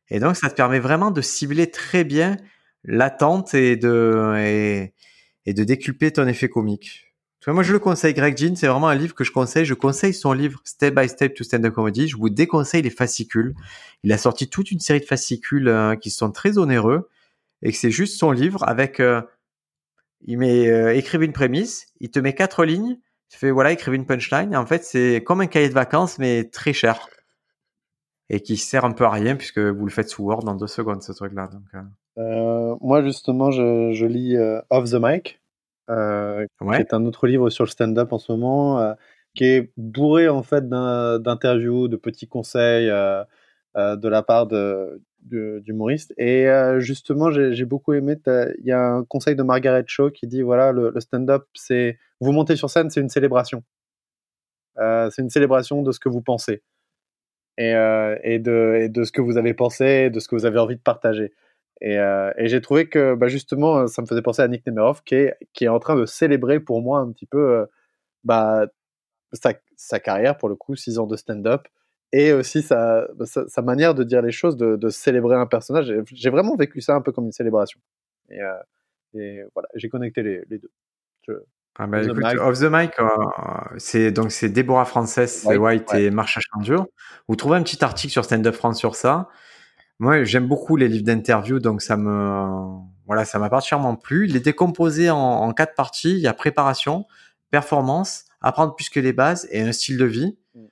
[0.10, 2.38] Et donc, ça te permet vraiment de cibler très bien
[2.84, 4.93] l'attente et de, et,
[5.45, 7.09] et, de déculper ton effet comique.
[7.48, 8.14] Moi, je le conseille.
[8.14, 9.66] Greg Jean, c'est vraiment un livre que je conseille.
[9.66, 12.08] Je conseille son livre Step by Step to Stand Up Comedy.
[12.08, 13.56] Je vous déconseille les fascicules.
[14.04, 17.10] Il a sorti toute une série de fascicules euh, qui sont très onéreux
[17.62, 19.22] et que c'est juste son livre avec, euh,
[20.22, 22.98] il met, euh, écrivez une prémisse, il te met quatre lignes,
[23.32, 24.56] il fait voilà, écrivez une punchline.
[24.56, 27.10] En fait, c'est comme un cahier de vacances, mais très cher
[28.30, 30.68] et qui sert un peu à rien puisque vous le faites sous Word dans deux
[30.68, 31.48] secondes, ce truc-là.
[31.48, 31.82] Donc, euh.
[32.18, 35.42] Euh, moi, justement, je, je lis euh, Off the Mic,
[35.90, 38.96] qui est un autre livre sur le stand-up en ce moment,
[39.36, 46.14] qui est bourré en fait d'interviews, de petits conseils de la part de, d'humoristes.
[46.18, 46.48] Et
[46.80, 48.18] justement, j'ai beaucoup aimé.
[48.60, 51.98] Il y a un conseil de Margaret Shaw qui dit voilà, le, le stand-up, c'est
[52.20, 53.64] vous montez sur scène, c'est une célébration.
[54.78, 56.62] c'est une célébration de ce que vous pensez
[57.60, 60.46] et, euh, et, de, et, de, ce que vous avez pensé, de ce que vous
[60.46, 61.34] avez envie de partager.
[61.82, 65.04] Et, euh, et j'ai trouvé que bah, justement, ça me faisait penser à Nick Nemerov
[65.04, 67.66] qui est, qui est en train de célébrer pour moi un petit peu euh,
[68.24, 68.68] bah,
[69.34, 71.68] sa, sa, carrière, pour le coup, six ans de stand-up,
[72.12, 75.94] et aussi sa, sa, sa, manière de dire les choses, de, de célébrer un personnage.
[76.12, 77.80] J'ai vraiment vécu ça un peu comme une célébration.
[78.30, 78.54] Et, euh,
[79.14, 80.72] et voilà, j'ai connecté les, les deux.
[81.28, 81.34] Je,
[81.82, 83.08] ah bah, écoute, Off the Mic, euh,
[83.78, 86.86] c'est donc c'est Déborah Frances, White, et Marsha Chandure.
[87.30, 89.30] Vous trouvez un petit article sur Stand Up France sur ça?
[90.00, 94.28] Moi, j'aime beaucoup les livres d'interview, donc ça me voilà, ça m'a particulièrement plu.
[94.30, 96.12] Il est décomposé en, en, quatre parties.
[96.12, 97.06] Il y a préparation,
[97.50, 100.38] performance, apprendre plus que les bases et un style de vie.
[100.54, 100.66] Mm.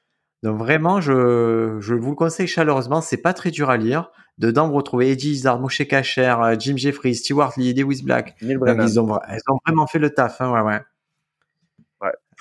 [0.44, 3.02] Donc vraiment, je, je vous le conseille chaleureusement.
[3.02, 4.12] C'est pas très dur à lire.
[4.38, 8.36] Dedans, vous retrouvez Eddie Izzard, Moshe Kacher, euh, Jim Jeffries, Stewart Lee, Lewis Black.
[8.40, 10.40] ils ont, ils ont vraiment fait le taf.
[10.40, 10.82] Hein, ouais, ouais.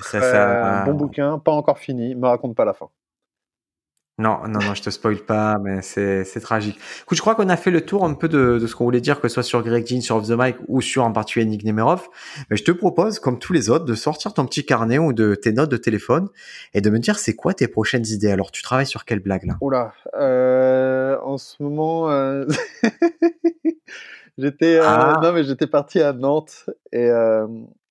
[0.02, 0.84] Ça, ça...
[0.84, 2.90] bon bouquin, pas encore fini, me raconte pas la fin.
[4.18, 6.78] Non, non, non, je te spoil pas, mais c'est, c'est tragique.
[7.02, 9.02] Écoute, je crois qu'on a fait le tour un peu de, de ce qu'on voulait
[9.02, 11.44] dire, que ce soit sur Greg Jean, sur Off the Mic ou sur en particulier
[11.44, 12.08] Nick Nemerov.
[12.48, 15.34] Mais je te propose, comme tous les autres, de sortir ton petit carnet ou de
[15.34, 16.30] tes notes de téléphone
[16.72, 18.30] et de me dire c'est quoi tes prochaines idées?
[18.30, 19.58] Alors, tu travailles sur quelle blague là?
[19.60, 22.46] Oula, euh, en ce moment, euh...
[24.38, 25.20] j'étais, euh, ah.
[25.22, 27.46] non mais j'étais parti à Nantes et, euh,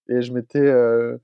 [0.09, 1.17] et je m'étais euh,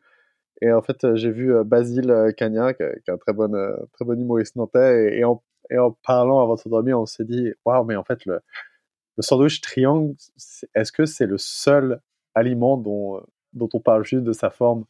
[0.62, 3.52] et en fait, j'ai vu Basile Cagna, qui, est un très bon,
[3.94, 7.52] très bon humoriste nantais, et, en, et en parlant avant de s'endormir, on s'est dit,
[7.66, 8.42] waouh, mais en fait, le,
[9.20, 10.16] sandwich triangle,
[10.76, 12.02] est-ce que c'est le seul
[12.36, 13.22] aliment dont,
[13.60, 14.86] on parle juste de sa forme?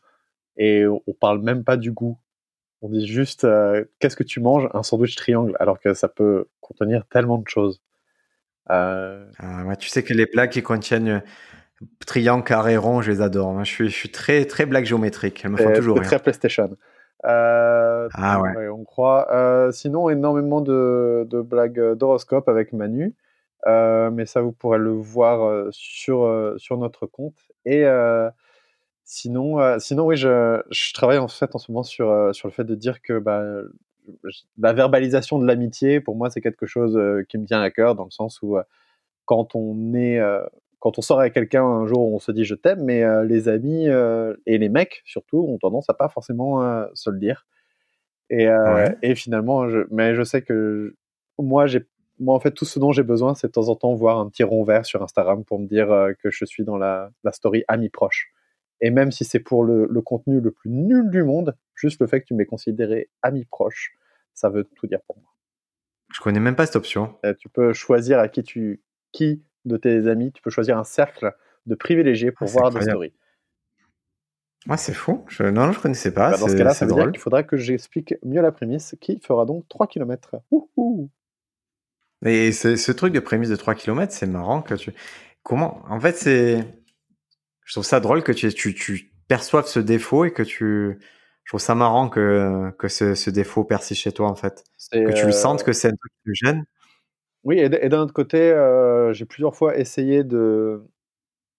[0.58, 2.18] Et on parle même pas du goût.
[2.82, 3.48] On dit juste,
[4.00, 4.70] qu'est-ce que tu manges?
[4.74, 7.82] Un sandwich triangle, alors que ça peut contenir tellement de choses.
[8.70, 9.26] Euh...
[9.38, 11.24] Ah, ouais, tu sais que les plats qui contiennent
[12.06, 13.64] triangle, carré, rond, je les adore.
[13.64, 15.42] Je suis, je suis très, très blague géométrique.
[15.44, 16.78] Elles me font toujours très PlayStation.
[17.26, 18.68] Euh, ah ouais.
[18.70, 19.32] On croit.
[19.32, 23.16] Euh, sinon, énormément de, de blagues d'horoscope avec Manu.
[23.68, 27.38] Euh, mais ça, vous pourrez le voir sur, sur notre compte.
[27.66, 27.86] Et
[29.04, 32.64] sinon, sinon, oui, je, je, travaille en fait en ce moment sur, sur le fait
[32.64, 33.44] de dire que bah,
[34.58, 38.06] la verbalisation de l'amitié, pour moi, c'est quelque chose qui me tient à cœur, dans
[38.06, 38.58] le sens où
[39.26, 40.20] quand on est
[40.82, 43.48] quand on sort avec quelqu'un un jour, on se dit je t'aime, mais euh, les
[43.48, 47.46] amis euh, et les mecs surtout ont tendance à pas forcément euh, se le dire.
[48.32, 48.48] Et,
[49.02, 50.96] et finalement, je, mais je sais que
[51.38, 51.86] moi, j'ai,
[52.18, 54.30] moi en fait, tout ce dont j'ai besoin, c'est de temps en temps voir un
[54.30, 55.90] petit rond vert sur Instagram pour me dire
[56.24, 58.32] que je suis dans la, la story ami proche.
[58.80, 62.08] Et même si c'est pour le, le, contenu le plus nul du monde, juste le
[62.08, 63.92] fait que tu m'aies considéré ami proche,
[64.34, 65.30] ça veut tout dire pour moi.
[66.14, 67.18] Je connais même pas cette option.
[67.38, 71.34] tu peux choisir à qui tu qui de tes amis, tu peux choisir un cercle
[71.66, 73.14] de privilégiés pour ah, voir des stories.
[74.70, 75.26] Ah, c'est fou.
[75.28, 75.44] Je...
[75.44, 76.32] Non, je connaissais pas.
[76.32, 79.20] Bah, dans ce cas-là, ça veut dire qu'il faudra que j'explique mieux la prémisse qui
[79.20, 80.36] fera donc 3 km.
[82.26, 84.94] Et ce truc de prémisse de 3 km, c'est marrant que tu.
[85.44, 86.66] Comment En fait, c'est.
[87.64, 91.00] Je trouve ça drôle que tu, tu, tu, perçoives ce défaut et que tu.
[91.44, 94.64] Je trouve ça marrant que, que ce, ce défaut persiste chez toi, en fait.
[94.92, 96.66] Que tu le sentes que c'est un truc qui te gêne.
[97.44, 100.84] Oui, et d'un autre côté, euh, j'ai plusieurs fois essayé de,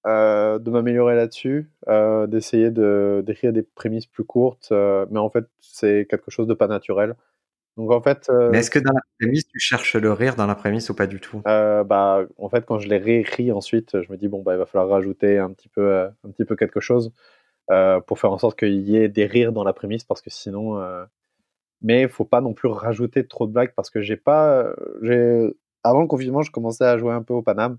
[0.07, 5.45] euh, de m'améliorer là-dessus, euh, d'essayer de d'écrire des prémices plus courtes, mais en fait,
[5.61, 7.17] c'est quelque chose de pas naturel.
[7.77, 8.31] Donc en fait.
[8.51, 11.07] Mais est-ce que dans la prémisse, tu cherches le rire dans la prémisse ou pas
[11.07, 11.41] du tout?
[11.45, 14.67] Bah, En fait, quand je l'ai réécrit ensuite, je me dis, bon, bah, il va
[14.67, 17.13] falloir rajouter un petit peu, un petit peu quelque chose
[18.07, 20.81] pour faire en sorte qu'il y ait des rires dans la prémisse parce que sinon.
[21.85, 24.73] Mais il faut pas non plus rajouter trop de blagues parce que j'ai pas.
[25.03, 25.51] j'ai
[25.85, 27.79] Avant le confinement, je commençais à jouer un peu au Paname.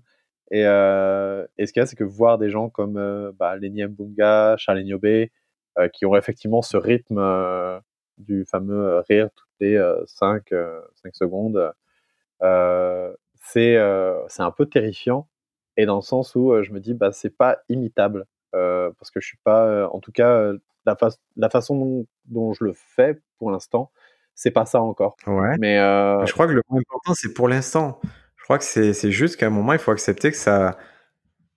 [0.50, 3.56] Et, euh, et ce qu'il y a, c'est que voir des gens comme euh, bah,
[3.56, 5.32] Lenny Mbunga, Charlie Niobé,
[5.78, 7.80] euh, qui ont effectivement ce rythme euh,
[8.18, 10.44] du fameux rire toutes les 5,
[11.02, 11.72] 5 secondes,
[13.40, 15.28] c'est un peu terrifiant.
[15.76, 18.26] Et dans le sens où je me dis, bah, c'est pas imitable.
[18.52, 20.52] parce que je suis pas, en tout cas,
[20.86, 23.90] la, façon dont, je le fais pour l'instant,
[24.34, 25.16] c'est pas ça encore.
[25.26, 25.56] Ouais.
[25.58, 28.00] Mais je crois que le point important, c'est pour l'instant.
[28.36, 30.76] Je crois que c'est juste qu'à un moment, il faut accepter que ça,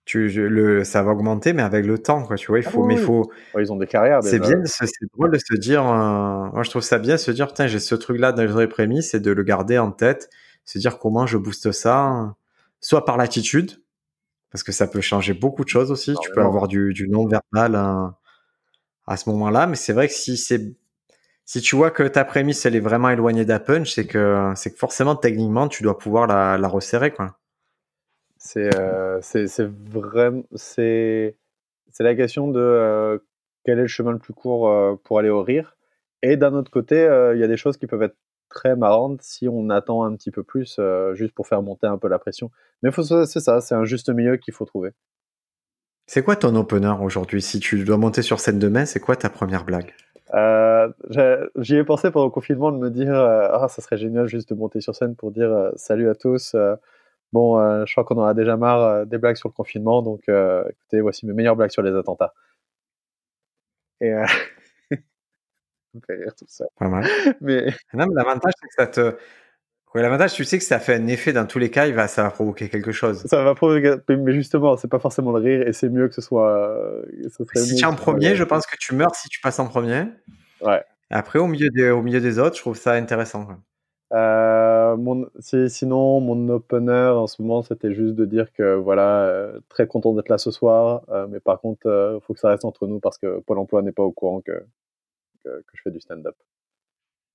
[0.08, 2.36] tu, le, ça va augmenter, mais avec le temps, quoi.
[2.36, 3.30] Tu vois, il faut, ah mais faut.
[3.58, 4.22] ils ont des carrières.
[4.22, 5.82] C'est bien, c'est drôle de se dire.
[5.82, 8.66] Euh, moi, je trouve ça bien de se dire, tiens, j'ai ce truc-là dans les
[8.68, 10.30] prémices, et de le garder en tête,
[10.64, 12.34] se dire comment je booste ça,
[12.80, 13.82] soit par l'attitude,
[14.50, 16.14] parce que ça peut changer beaucoup de choses aussi.
[16.22, 18.16] tu peux avoir du, du non-verbal hein,
[19.06, 20.74] à ce moment-là, mais c'est vrai que si c'est
[21.48, 24.70] si tu vois que ta prémisse elle est vraiment éloignée d'un punch, c'est que c'est
[24.70, 27.38] que forcément techniquement tu dois pouvoir la, la resserrer quoi.
[28.36, 31.38] C'est euh, c'est vraiment c'est
[31.90, 33.18] c'est la question de euh,
[33.64, 35.74] quel est le chemin le plus court euh, pour aller au rire.
[36.20, 36.96] Et d'un autre côté,
[37.34, 38.16] il y a des choses qui peuvent être
[38.50, 40.80] très marrantes si on attend un petit peu plus,
[41.14, 42.50] juste pour faire monter un peu la pression.
[42.82, 44.90] Mais c'est ça, c'est un juste milieu qu'il faut trouver.
[46.06, 47.40] C'est quoi ton opener aujourd'hui?
[47.40, 49.94] Si tu dois monter sur scène demain, c'est quoi ta première blague?
[50.34, 50.88] Euh,
[51.56, 54.50] J'y ai pensé pendant le confinement de me dire euh, ah ça serait génial juste
[54.50, 56.56] de monter sur scène pour dire euh, salut à tous.
[57.32, 61.00] Bon, je crois qu'on en a déjà marre des blagues sur le confinement, donc écoutez,
[61.00, 62.32] voici mes meilleures blagues sur les attentats.
[64.00, 64.12] Et
[64.90, 64.98] ça
[65.94, 66.66] me fait rire tout ça.
[66.76, 67.04] Pas mal.
[67.40, 69.16] Mais non, mais l'avantage c'est que ça te
[69.94, 72.22] l'avantage, tu sais que ça fait un effet dans tous les cas, il va, ça
[72.22, 73.22] va provoquer quelque chose.
[73.26, 76.20] Ça va provoquer, mais justement, c'est pas forcément le rire et c'est mieux que ce
[76.20, 77.02] soit.
[77.54, 80.04] si tu es en premier, je pense que tu meurs si tu passes en premier.
[80.60, 80.82] Ouais.
[81.10, 83.46] Après, au milieu des, au milieu des autres, je trouve ça intéressant.
[84.12, 89.60] Euh, mon, sinon, mon opener en ce moment, c'était juste de dire que voilà, euh,
[89.68, 92.64] très content d'être là ce soir, euh, mais par contre, il faut que ça reste
[92.64, 94.64] entre nous parce que Pôle emploi n'est pas au courant que,
[95.44, 96.36] que je fais du stand-up.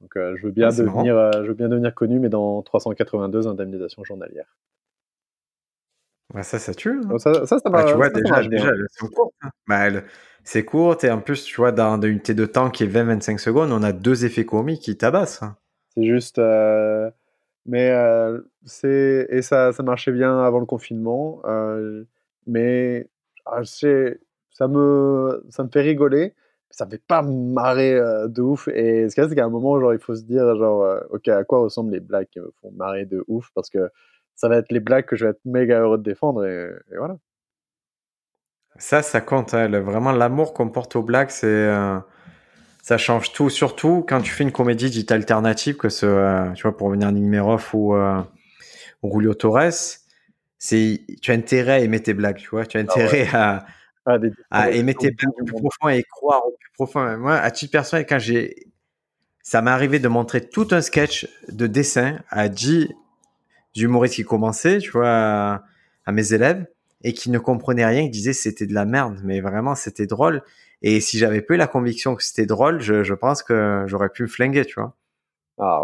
[0.03, 2.61] Donc euh, je veux bien ah, devenir, euh, je veux bien devenir connu, mais dans
[2.61, 4.57] 382 indemnisations journalières.
[6.33, 6.99] Bah, ça, ça tue.
[7.09, 7.17] Hein.
[7.19, 9.33] Ça, ça, ça bah, tu vois, déjà, déjà c'est court.
[9.41, 9.49] Hein.
[9.65, 9.87] Bah,
[10.43, 13.37] c'est court, et en plus, tu vois, dans une unité de temps qui est 20-25
[13.37, 15.41] secondes, on a deux effets comiques qui tabassent.
[15.41, 15.55] Hein.
[15.95, 16.37] C'est juste.
[16.37, 17.09] Euh,
[17.65, 17.93] mais
[18.65, 19.27] c'est.
[19.29, 21.41] Et ça, ça marchait bien avant le confinement.
[22.45, 23.07] mais
[23.45, 26.33] ah, ça me, ça me fait rigoler
[26.73, 28.67] ça me fait pas marrer euh, de ouf.
[28.69, 30.83] Et ce qu'il y a, c'est qu'à un moment, genre, il faut se dire, genre,
[30.83, 33.49] euh, ok, à quoi ressemblent les blagues qui me font marrer de ouf?
[33.53, 33.89] Parce que
[34.35, 37.17] ça va être les blagues que je vais être méga heureux de défendre, et, voilà.
[38.77, 39.53] Ça, ça compte.
[39.53, 39.69] Hein.
[39.81, 41.45] vraiment, l'amour qu'on porte aux blagues, c'est.
[41.47, 41.99] Euh,
[42.81, 46.75] ça change tout, surtout quand tu fais une comédie dite alternative, que ce, tu vois,
[46.75, 49.71] pour venir Nigmerov ou, ou Julio Torres,
[50.57, 53.65] c'est, tu as intérêt à aimer tes blagues, tu vois, tu as ah intérêt à,
[54.05, 54.17] ah,
[54.51, 57.17] à aimer tes blagues plus profond et croire au plus profond.
[57.17, 58.67] Moi, à titre personnel, quand j'ai,
[59.41, 62.89] ça m'est arrivé de montrer tout un sketch de dessin à 10
[63.77, 65.63] humoristes qui commençaient, tu vois,
[66.05, 66.65] à, mes élèves
[67.03, 70.43] et qui ne comprenaient rien, qui disaient c'était de la merde, mais vraiment c'était drôle.
[70.81, 74.09] Et si j'avais pas eu la conviction que c'était drôle, je, je, pense que j'aurais
[74.09, 74.95] pu me flinguer, tu vois.
[75.57, 75.83] Ah.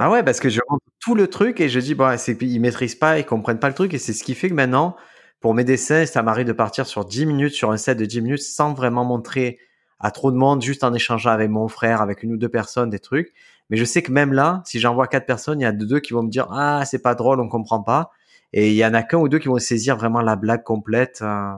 [0.00, 2.58] ah ouais, parce que je rentre tout le truc et je dis bon, c'est ils
[2.58, 4.96] maîtrisent pas, ils comprennent pas le truc et c'est ce qui fait que maintenant
[5.40, 8.22] pour mes dessins, ça m'arrive de partir sur 10 minutes, sur un set de 10
[8.22, 9.58] minutes, sans vraiment montrer
[10.00, 12.90] à trop de monde, juste en échangeant avec mon frère, avec une ou deux personnes,
[12.90, 13.32] des trucs.
[13.70, 16.12] Mais je sais que même là, si j'envoie quatre personnes, il y a deux qui
[16.12, 18.10] vont me dire ah c'est pas drôle, on comprend pas.
[18.52, 21.18] Et il y en a qu'un ou deux qui vont saisir vraiment la blague complète.
[21.22, 21.52] Euh.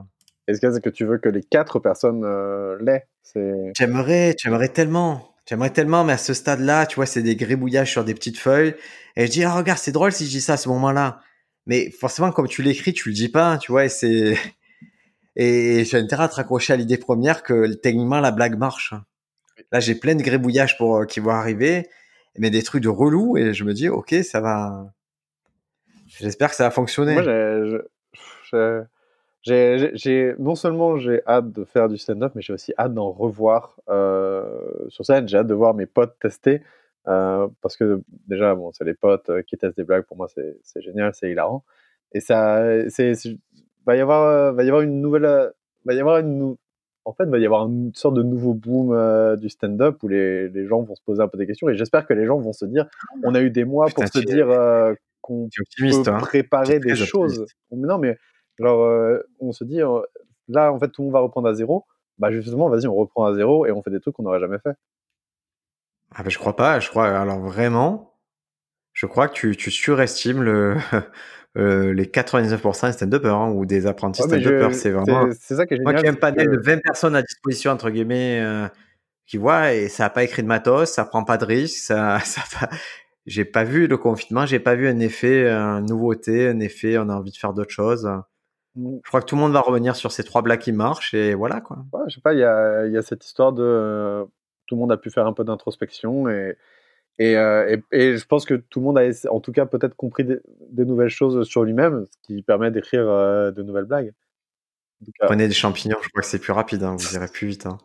[0.47, 3.07] Est-ce que tu veux que les quatre personnes euh, l'aient?
[3.77, 5.29] J'aimerais, j'aimerais tellement.
[5.47, 8.75] J'aimerais tellement, mais à ce stade-là, tu vois, c'est des gribouillages sur des petites feuilles.
[9.15, 11.19] Et je dis, ah, regarde, c'est drôle si je dis ça à ce moment-là
[11.65, 14.35] mais forcément, comme tu l'écris, tu le dis pas, tu vois, et c'est,
[15.35, 18.93] et j'ai intérêt à te raccrocher à l'idée première que techniquement la blague marche.
[19.71, 21.87] Là, j'ai plein de grébouillages pour euh, qui vont arriver,
[22.37, 24.93] mais des trucs de relou, et je me dis, ok, ça va.
[26.07, 27.13] J'espère que ça va fonctionner.
[27.13, 27.23] Moi,
[29.43, 33.77] j'ai, non seulement j'ai hâte de faire du stand-up, mais j'ai aussi hâte d'en revoir
[33.89, 34.43] euh,
[34.89, 35.27] sur scène.
[35.27, 36.61] J'ai hâte de voir mes potes tester.
[37.07, 40.05] Euh, parce que déjà, bon, c'est les potes euh, qui testent des blagues.
[40.05, 41.63] Pour moi, c'est génial, c'est hilarant.
[42.13, 43.13] Et ça, c'est,
[43.85, 45.51] va y avoir, euh, va y avoir une nouvelle,
[45.85, 46.55] va y avoir une,
[47.05, 50.49] en fait, va y avoir une sorte de nouveau boom euh, du stand-up où les,
[50.49, 51.69] les, gens vont se poser un peu des questions.
[51.69, 52.87] Et j'espère que les gens vont se dire,
[53.23, 56.17] on a eu des mois pour se dire euh, qu'on peut hein.
[56.19, 57.45] préparer des choses.
[57.71, 58.17] Mais non, mais
[58.59, 59.79] genre, on se dit,
[60.47, 61.85] là, en fait, tout le monde va reprendre à zéro.
[62.17, 64.59] Bah justement, vas-y, on reprend à zéro et on fait des trucs qu'on n'aurait jamais
[64.59, 64.75] fait.
[66.15, 66.79] Ah ben, je crois pas.
[66.79, 68.17] Je crois, alors vraiment,
[68.93, 70.77] je crois que tu, tu surestimes le,
[71.57, 74.73] euh, les 99% des stand-uppers hein, ou des apprentis stand-uppers.
[74.73, 75.29] C'est vraiment.
[75.39, 78.41] C'est ça que Moi qui ai un panel de 20 personnes à disposition, entre guillemets,
[78.41, 78.67] euh,
[79.25, 82.19] qui voient, et ça n'a pas écrit de matos, ça prend pas de risque, ça,
[82.25, 82.69] ça
[83.27, 87.07] j'ai pas vu le confinement, j'ai pas vu un effet, une nouveauté, un effet, on
[87.09, 88.09] a envie de faire d'autres choses.
[88.75, 88.97] Mmh.
[89.03, 91.33] Je crois que tout le monde va revenir sur ces trois blagues qui marchent et
[91.33, 91.85] voilà quoi.
[91.93, 94.25] Ouais, je sais pas, il y a, y a, cette histoire de euh,
[94.71, 96.55] tout le monde a pu faire un peu d'introspection et
[97.19, 100.23] euh, et, et, je pense que tout le monde a, en tout cas, peut-être compris
[100.23, 104.13] des, nouvelles choses sur lui-même, ce qui permet d'écrire euh, de nouvelles blagues.
[105.19, 107.65] Prenez des champignons, je crois que c'est plus rapide, hein, vous irez plus vite.
[107.65, 107.77] Hein.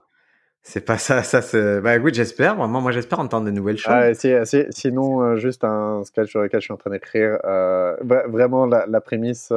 [0.63, 1.81] C'est pas ça, ça c'est.
[1.81, 2.57] Bah oui, j'espère.
[2.57, 3.93] Moi, moi j'espère entendre des nouvelles choses.
[3.93, 7.39] Ah, c'est, sinon, euh, juste un sketch sur lequel je suis en train d'écrire.
[7.43, 9.53] vraiment, la, la prémisse,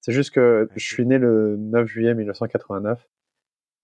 [0.00, 3.06] c'est juste que je suis né le 9 juillet 1989.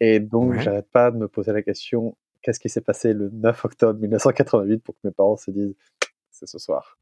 [0.00, 2.16] Et donc, j'arrête pas de me poser la question
[2.46, 5.74] qu'est-ce qui s'est passé le 9 octobre 1988 pour que mes parents se disent
[6.30, 6.96] c'est ce soir.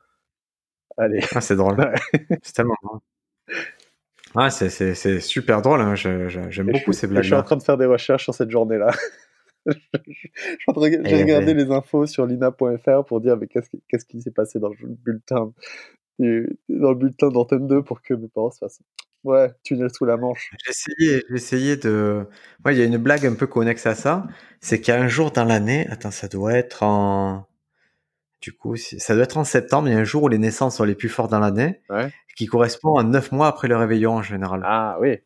[0.97, 1.21] Allez.
[1.35, 1.77] Ah, c'est drôle.
[2.43, 3.01] c'est tellement drôle.
[4.35, 5.83] Ah, c'est super drôle.
[5.83, 5.95] Hein.
[5.97, 7.25] J'aime beaucoup ces blagues.
[7.25, 8.91] Je suis en train de faire des recherches sur cette journée-là.
[9.67, 14.77] J'ai regardé les infos sur lina.fr pour dire mais qu'est-ce qui s'est passé dans le
[14.81, 15.53] bulletin
[16.19, 18.81] dans le bulletin d'antenne 2 pour que mes parents se fassent
[19.25, 20.51] Ouais, tunnel sous la manche.
[20.65, 22.27] J'ai essayé, j'ai essayé de.
[22.65, 24.27] Ouais, il y a une blague un peu connexe à ça.
[24.61, 27.47] C'est qu'il y a un jour dans l'année, attends, ça doit être en.
[28.43, 29.89] Du coup, ça doit être en septembre.
[29.89, 32.13] Il y a un jour où les naissances sont les plus fortes dans l'année, ouais.
[32.37, 34.61] qui correspond à neuf mois après le réveillon en général.
[34.65, 35.19] Ah oui.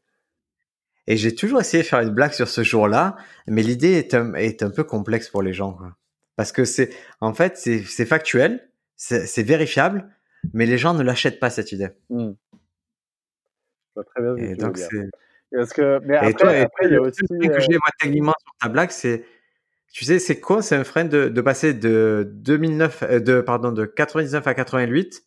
[1.08, 3.16] Et j'ai toujours essayé de faire une blague sur ce jour-là,
[3.48, 5.96] mais l'idée est un, est un peu complexe pour les gens, quoi.
[6.36, 10.08] Parce que c'est, en fait, c'est factuel, c'est vérifiable,
[10.52, 11.88] mais les gens ne l'achètent pas cette idée.
[13.98, 15.08] Mmh très bien et donc c'est
[15.52, 18.34] parce que mais après, toi, après il y a aussi le que j'ai moi techniquement
[18.40, 19.24] sur ta blague c'est
[19.92, 23.72] tu sais c'est quoi c'est un frein de, de passer de 2009 euh, de pardon
[23.72, 25.24] de 99 à 88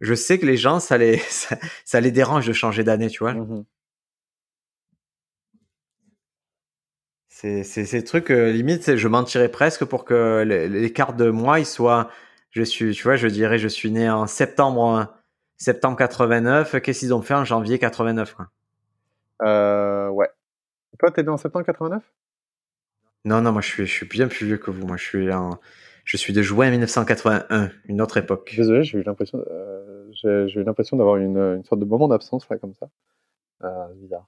[0.00, 1.18] je sais que les gens ça les
[1.84, 3.34] ça, les dérange de changer d'année tu vois?
[3.34, 3.64] Mmh
[7.28, 11.66] c'est c'est ces trucs euh, limite je mentirais presque pour que l'écart de mois il
[11.66, 12.08] soit
[12.50, 15.15] je suis tu vois je dirais je suis né en septembre
[15.56, 18.48] septembre 89, qu'est-ce qu'ils ont fait en janvier 89 quoi?
[19.42, 20.28] Euh, Ouais.
[20.98, 22.02] Toi, t'es né en septembre 89
[23.24, 24.86] Non, non, moi je suis, je suis bien plus vieux que vous.
[24.86, 25.58] Moi, je suis en,
[26.06, 28.54] je suis de juin 1981, une autre époque.
[28.56, 32.48] Désolé, j'ai eu l'impression, euh, j'ai, eu l'impression d'avoir une, une, sorte de moment d'absence
[32.48, 32.88] là comme ça.
[33.64, 34.26] Euh, bizarre.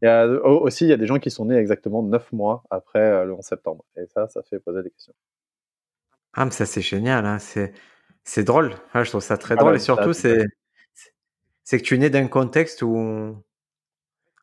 [0.00, 2.62] Il y a, aussi, il y a des gens qui sont nés exactement 9 mois
[2.70, 3.84] après euh, le 11 septembre.
[3.96, 5.12] Et ça, ça fait poser des questions.
[6.32, 7.26] Ah, mais ça, c'est génial.
[7.26, 7.38] Hein.
[7.38, 7.72] C'est,
[8.24, 8.72] c'est drôle.
[8.94, 9.76] Ah, je trouve ça très ah drôle.
[9.76, 10.46] et surtout, c'est,
[11.68, 13.34] c'est que tu es né d'un contexte où en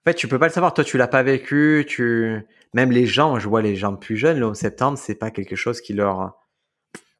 [0.05, 0.75] fait tu peux pas le savoir.
[0.75, 2.45] Toi tu l'as pas vécu tu
[2.75, 5.55] même les gens je vois les gens plus jeunes le 11 septembre c'est pas quelque
[5.55, 6.37] chose qui leur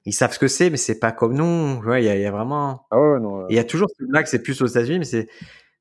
[0.05, 1.81] ils savent ce que c'est mais c'est pas comme nous.
[1.97, 4.61] Il y, a, vraiment ah ouais, non, il y a toujours ce blague c'est plus
[4.61, 5.27] aux États-Unis mais c'est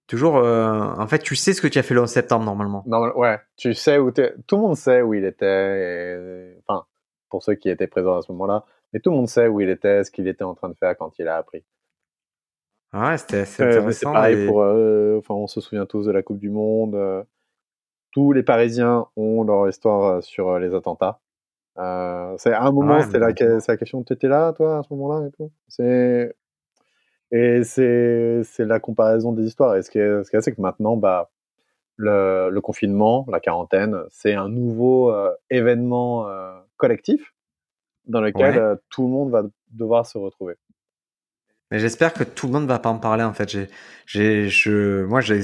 [0.07, 2.83] toujours euh, en fait tu sais ce que tu as fait le 11 septembre normalement.
[2.87, 4.35] Non ouais tu sais où es...
[4.47, 6.87] tout le monde sait où il était enfin
[7.29, 8.65] pour ceux qui étaient présents à ce moment-là
[8.95, 10.97] mais tout le monde sait où il était ce qu'il était en train de faire
[10.97, 11.63] quand il a appris
[12.95, 14.13] Ouais, c'était intéressant.
[14.13, 14.63] pareil pour.
[14.63, 16.95] Euh, enfin, on se souvient tous de la Coupe du Monde.
[16.95, 17.25] Euh,
[18.13, 21.19] tous les Parisiens ont leur histoire euh, sur les attentats.
[21.77, 24.05] c'est à un moment, c'est la, la, question.
[24.05, 25.51] Tu étais là, toi, à ce moment-là et tout.
[25.67, 26.37] C'est
[27.33, 29.75] et c'est c'est la comparaison des histoires.
[29.75, 31.31] Et ce qui est, ce qui est c'est que maintenant, bah,
[31.97, 35.13] le, le, confinement, la quarantaine, c'est un nouveau
[35.51, 36.29] événement
[36.77, 37.35] collectif
[38.07, 39.43] dans lequel tout le monde va
[39.73, 40.55] devoir se retrouver.
[41.71, 43.49] Mais j'espère que tout le monde va pas en parler en fait.
[43.49, 43.69] J'ai,
[44.07, 45.41] j'ai, je, moi, j'ai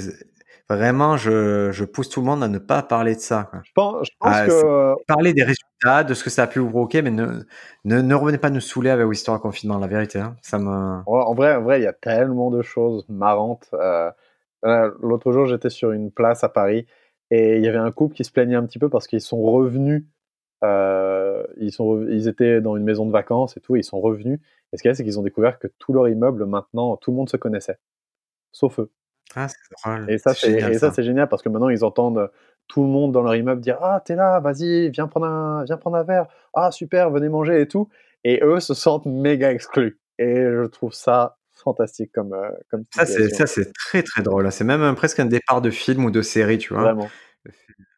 [0.69, 3.51] vraiment, je, je pousse tout le monde à ne pas parler de ça.
[3.65, 6.71] Je pense, je pense que parler des résultats, de ce que ça a pu vous
[6.71, 7.43] provoquer, mais ne,
[7.85, 9.79] ne, ne revenez pas nous saouler avec l'histoire du confinement.
[9.79, 10.37] La vérité, hein.
[10.43, 10.71] ça me.
[10.71, 13.69] en vrai, en vrai, il y a tellement de choses marrantes.
[13.75, 14.11] Euh,
[14.65, 16.87] euh, l'autre jour, j'étais sur une place à Paris
[17.31, 19.43] et il y avait un couple qui se plaignait un petit peu parce qu'ils sont
[19.43, 20.05] revenus.
[20.63, 24.01] Euh, ils sont, ils étaient dans une maison de vacances et tout, et ils sont
[24.01, 24.41] revenus
[24.73, 27.11] et ce qu'il y a, c'est qu'ils ont découvert que tout leur immeuble, maintenant, tout
[27.11, 27.79] le monde se connaissait.
[28.53, 28.91] Sauf eux.
[29.35, 30.11] Ah, c'est drôle.
[30.11, 32.31] Et ça, c'est, génial parce que maintenant, ils entendent
[32.67, 35.77] tout le monde dans leur immeuble dire Ah, t'es là, vas-y, viens prendre, un, viens
[35.77, 36.27] prendre un verre.
[36.55, 37.89] Ah, super, venez manger et tout.
[38.25, 39.99] Et eux se sentent méga exclus.
[40.19, 44.51] Et je trouve ça fantastique comme, euh, comme ça c'est ça c'est très très drôle
[44.51, 47.11] c'est même presque un départ de film ou de série tu vois vraiment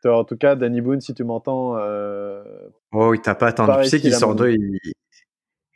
[0.04, 1.76] En tout cas, Danny Boone, si tu m'entends.
[2.92, 3.82] oh, il t'a pas attendu.
[3.82, 4.50] Tu sais qu'il sort de.
[4.50, 4.78] Il,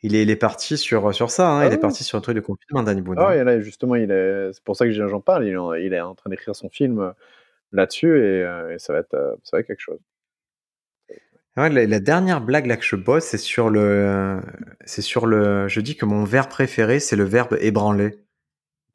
[0.02, 1.48] il, est, il est parti sur, sur ça.
[1.48, 1.66] Hein.
[1.66, 3.18] il est ah parti sur un truc de confinement, Danny Boone.
[3.18, 3.44] Ah, hein.
[3.44, 4.06] là, justement, est...
[4.52, 5.46] c'est pour ça que j'en parle.
[5.46, 7.12] Il, il, est en train d'écrire son film
[7.72, 9.98] là-dessus et, ça, va être, ça va être quelque chose.
[11.56, 14.40] Ouais, la, dernière blague là que je bosse, c'est sur le,
[14.84, 15.68] c'est sur le.
[15.68, 18.18] Je dis que mon verbe préféré, c'est le verbe ébranler.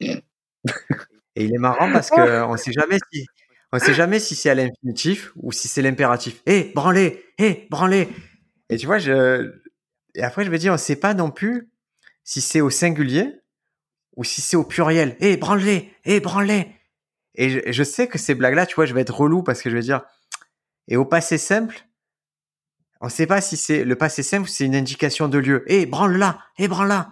[1.34, 3.26] Et il est marrant parce que on sait jamais si,
[3.72, 6.42] on sait jamais si c'est à l'infinitif ou si c'est l'impératif.
[6.46, 8.08] Hé, eh, branler, hé, eh, branler.
[8.68, 9.50] Et tu vois, je,
[10.14, 11.70] et après je me dis, on sait pas non plus
[12.22, 13.40] si c'est au singulier
[14.16, 15.16] ou si c'est au pluriel.
[15.20, 16.68] Hé, branler, hé, branler.
[17.34, 19.70] Et je, je sais que ces blagues-là, tu vois, je vais être relou parce que
[19.70, 20.02] je vais dire,
[20.88, 21.86] et au passé simple,
[23.00, 25.64] on ne sait pas si c'est le passé simple ou c'est une indication de lieu.
[25.66, 27.10] Hé, branle-la, hé, branle-la.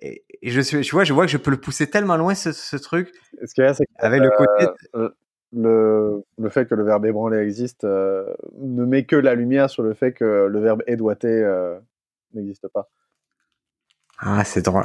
[0.00, 2.76] Et, je suis, tu vois, je vois que je peux le pousser tellement loin ce,
[2.76, 3.12] truc.
[3.46, 4.66] Ce qu'il y a, c'est avec le côté.
[5.56, 8.26] Le, le, fait que le verbe ébranler existe euh,
[8.58, 11.78] ne met que la lumière sur le fait que le verbe édoiter euh,
[12.32, 12.90] n'existe pas.
[14.18, 14.84] Ah, c'est drôle.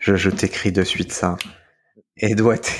[0.00, 1.36] Je, je, t'écris de suite ça.
[2.16, 2.72] Édoiter.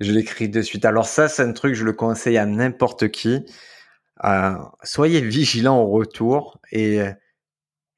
[0.00, 0.84] je l'écris de suite.
[0.84, 3.46] Alors ça, c'est un truc, je le conseille à n'importe qui.
[4.24, 7.00] Euh, soyez vigilant au retour et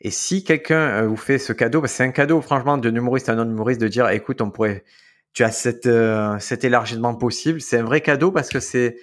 [0.01, 3.37] et si quelqu'un vous fait ce cadeau, c'est un cadeau franchement d'un humoriste à un
[3.37, 4.85] non-humoriste de dire écoute, on pourrait,
[5.35, 7.61] tu as cette, euh, cet élargissement possible.
[7.61, 8.97] C'est un vrai cadeau parce que c'est,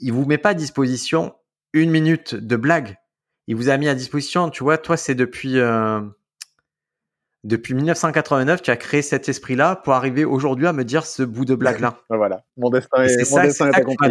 [0.00, 1.34] il vous met pas à disposition
[1.72, 2.96] une minute de blague.
[3.46, 5.60] Il vous a mis à disposition, tu vois, toi c'est depuis
[7.46, 11.44] depuis 1989, tu as créé cet esprit-là pour arriver aujourd'hui à me dire ce bout
[11.44, 12.00] de blague-là.
[12.08, 14.10] voilà, mon destin est, mon destin est accompli.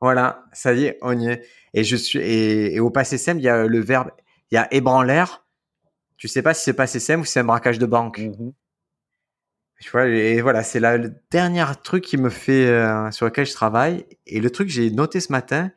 [0.00, 1.46] Voilà, ça y est, on y est.
[1.74, 4.10] Et je suis et, au passé simple, il y a le verbe,
[4.50, 5.24] il y a ébranler.
[6.16, 8.18] Tu sais pas si c'est passé simple ou c'est un braquage de banque.
[8.18, 8.52] Mmh
[9.84, 13.52] tu vois, et voilà, c'est le dernier truc qui me fait euh, sur lequel je
[13.52, 14.06] travaille.
[14.26, 15.72] Et le truc que j'ai noté ce matin,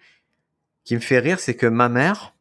[0.86, 2.34] qui me fait rire, c'est que ma mère,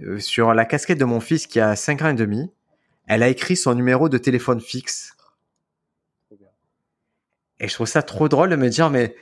[0.00, 2.50] euh, sur la casquette de mon fils qui a 5 ans et demi,
[3.06, 5.12] elle a écrit son numéro de téléphone fixe.
[7.60, 9.14] Et je trouve ça trop drôle de me dire, mais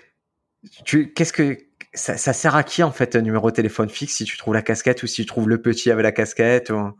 [0.86, 1.58] tu, qu'est-ce que
[1.92, 4.62] ça, sert à qui en fait un numéro de téléphone fixe si tu trouves la
[4.62, 6.96] casquette ou si tu trouves le petit avec la casquette ou...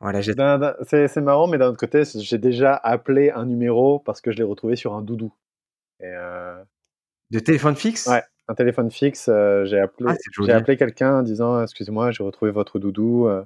[0.00, 4.36] voilà, c'est marrant, mais d'un autre côté, j'ai déjà appelé un numéro parce que je
[4.36, 5.32] l'ai retrouvé sur un doudou.
[6.02, 6.62] Euh,
[7.30, 8.06] de téléphone fixe?
[8.06, 9.28] Ouais, un téléphone fixe.
[9.28, 10.14] Euh, j'ai appelé,
[10.48, 13.26] ah, appelé quelqu'un en disant Excusez-moi, j'ai retrouvé votre doudou.
[13.28, 13.44] Euh.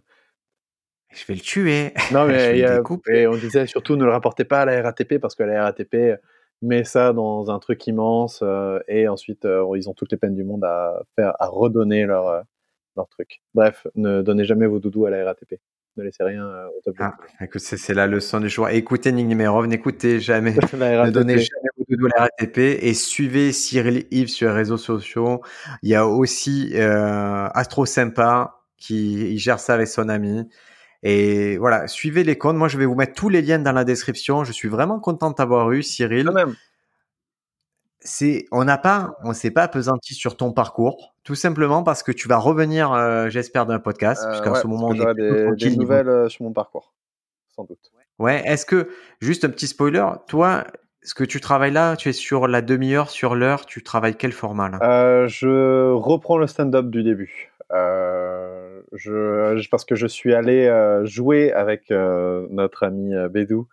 [1.13, 1.95] Je vais le tuer.
[2.13, 2.59] Non, mais
[3.09, 6.19] et on disait surtout ne le rapportez pas à la RATP parce que la RATP
[6.63, 8.43] met ça dans un truc immense
[8.89, 9.47] et ensuite
[9.77, 12.43] ils ont toutes les peines du monde à faire à redonner leur
[12.97, 13.41] leur truc.
[13.55, 15.61] Bref, ne donnez jamais vos doudous à la RATP.
[15.97, 17.05] Ne laissez rien au tableau.
[17.05, 18.69] Ah, écoute, c'est la leçon du jour.
[18.69, 23.53] Écoutez Nick Nimerov, n'écoutez jamais, ne donnez jamais vos doudous à la RATP et suivez
[23.53, 25.41] Cyril Yves sur les réseaux sociaux.
[25.83, 30.47] Il y a aussi Astro Sympa qui gère ça avec son ami.
[31.03, 32.57] Et voilà, suivez les comptes.
[32.57, 34.45] Moi, je vais vous mettre tous les liens dans la description.
[34.45, 36.31] Je suis vraiment content de t'avoir eu, Cyril.
[36.31, 36.55] même.
[38.07, 42.13] C'est, on n'a pas, on s'est pas apesanti sur ton parcours, tout simplement parce que
[42.13, 46.09] tu vas revenir, euh, j'espère, d'un podcast, euh, puisqu'à ce moment, on a des, nouvelles
[46.09, 46.95] euh, sur mon parcours,
[47.49, 47.93] sans doute.
[48.19, 48.43] Ouais.
[48.47, 48.89] Est-ce que,
[49.21, 50.65] juste un petit spoiler, toi,
[51.03, 54.33] ce que tu travailles là, tu es sur la demi-heure, sur l'heure, tu travailles quel
[54.33, 55.27] format là?
[55.27, 57.53] Je reprends le stand-up du début.
[57.73, 63.69] Euh, je, parce que je suis allé euh, jouer avec euh, notre ami Bédou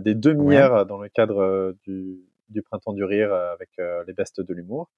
[0.00, 3.70] des demi-heures dans le cadre du, du, Printemps du Rire avec
[4.06, 4.90] les bestes de l'humour.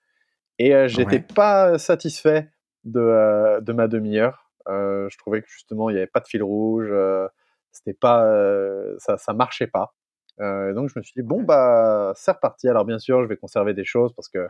[0.59, 2.51] Et j'étais pas satisfait
[2.85, 4.51] de, de ma demi-heure.
[4.69, 6.93] je trouvais que justement il n'y avait pas de fil rouge,
[7.73, 8.25] c'était pas,
[8.99, 9.95] ça, ça marchait pas.
[10.39, 12.69] donc je me suis dit bon bah c'est reparti.
[12.69, 14.49] Alors bien sûr je vais conserver des choses parce que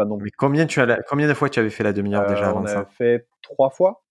[0.00, 2.46] pas non Mais combien, tu as combien de fois tu avais fait la demi-heure déjà
[2.46, 2.80] euh, avant on ça?
[2.80, 4.02] a fait trois fois.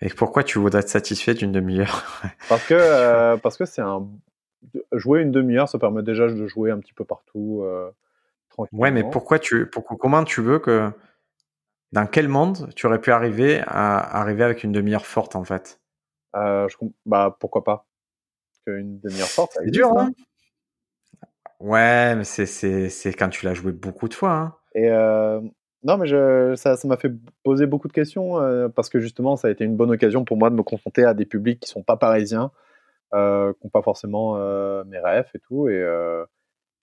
[0.00, 2.04] Et pourquoi tu voudrais être satisfait d'une demi-heure?
[2.48, 4.08] Parce que euh, parce que c'est un
[4.92, 7.90] jouer une demi-heure, ça permet déjà de jouer un petit peu partout euh,
[8.50, 8.82] tranquillement.
[8.82, 10.90] Ouais, mais pourquoi tu pourquoi, comment tu veux que
[11.92, 15.80] dans quel monde tu aurais pu arriver à arriver avec une demi-heure forte en fait?
[16.34, 16.76] Je,
[17.06, 17.86] Bah pourquoi pas
[18.66, 19.90] Une demi-heure forte, c'est dur.
[19.96, 21.26] Hein, hein
[21.60, 24.32] ouais, mais c'est quand tu l'as joué beaucoup de fois.
[24.32, 24.54] Hein.
[24.74, 25.40] Et euh,
[25.84, 27.12] non, mais je, ça, ça m'a fait
[27.44, 30.36] poser beaucoup de questions euh, parce que justement, ça a été une bonne occasion pour
[30.36, 32.50] moi de me confronter à des publics qui sont pas parisiens,
[33.14, 34.34] euh, qui n'ont pas forcément
[34.84, 35.82] mes rêves et tout, et,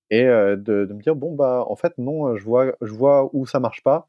[0.10, 3.46] et de, de, me dire bon bah en fait non, je vois, je vois où
[3.46, 4.08] ça marche pas.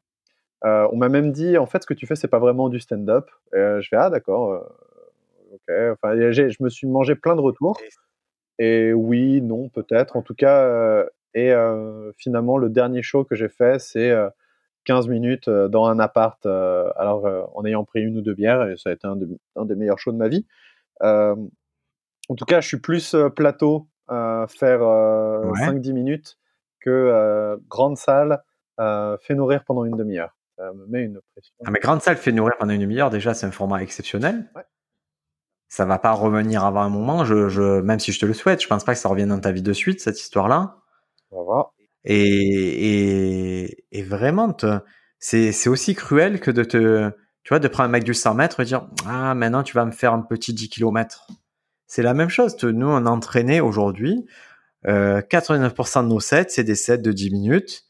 [0.63, 3.29] on m'a même dit en fait ce que tu fais c'est pas vraiment du stand-up.
[3.53, 4.65] je fais ah d'accord,
[5.51, 5.75] ok.
[5.93, 7.77] Enfin, je me suis mangé plein de retours.
[8.59, 10.15] Et oui, non, peut-être.
[10.15, 11.53] En tout cas, et
[12.17, 14.11] finalement, le dernier show que j'ai fait, c'est
[14.85, 18.89] 15 minutes dans un appart, alors en ayant pris une ou deux bières, et ça
[18.89, 19.15] a été un,
[19.65, 20.45] des meilleurs shows de ma vie.
[22.29, 26.37] En tout cas, je suis plus plateau, faire 5-10 minutes
[26.79, 28.43] que grande salle,
[28.77, 30.35] fait nourrir pendant une demi-heure.
[30.57, 31.53] Ça me met une pression.
[31.65, 34.49] Ah, mais grande salle fait nourrir pendant une demi-heure, déjà, c'est un format exceptionnel.
[34.55, 34.63] Ouais
[35.69, 37.25] ça va pas revenir avant un moment.
[37.25, 39.39] Je, je, même si je te le souhaite, je pense pas que ça revienne dans
[39.39, 40.77] ta vie de suite cette histoire-là.
[41.31, 41.73] On va voir.
[42.05, 44.55] Et, et, et vraiment,
[45.19, 47.09] c'est, c'est aussi cruel que de te,
[47.43, 49.83] tu vois, de prendre un mec du 100 mètres et dire ah maintenant tu vas
[49.85, 51.27] me faire un petit 10 km.
[51.87, 52.55] C'est la même chose.
[52.63, 54.25] Nous on a entraîné aujourd'hui.
[54.85, 57.83] Euh, 89% de nos sets, c'est des sets de 10 minutes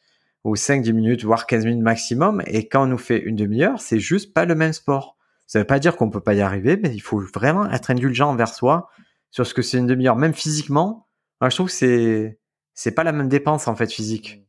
[0.43, 2.41] ou 5-10 minutes, voire 15 minutes maximum.
[2.47, 5.17] Et quand on nous fait une demi-heure, c'est juste pas le même sport.
[5.45, 8.29] Ça veut pas dire qu'on peut pas y arriver, mais il faut vraiment être indulgent
[8.29, 8.89] envers soi
[9.31, 11.07] sur ce que c'est une demi-heure, même physiquement.
[11.41, 12.39] Moi, je trouve que c'est
[12.73, 14.45] c'est pas la même dépense en fait physique.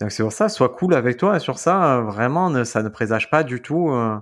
[0.00, 2.00] Donc c'est pour ça, sois cool avec toi sur ça.
[2.00, 3.90] Vraiment, ça ne présage pas du tout.
[3.90, 4.18] Euh.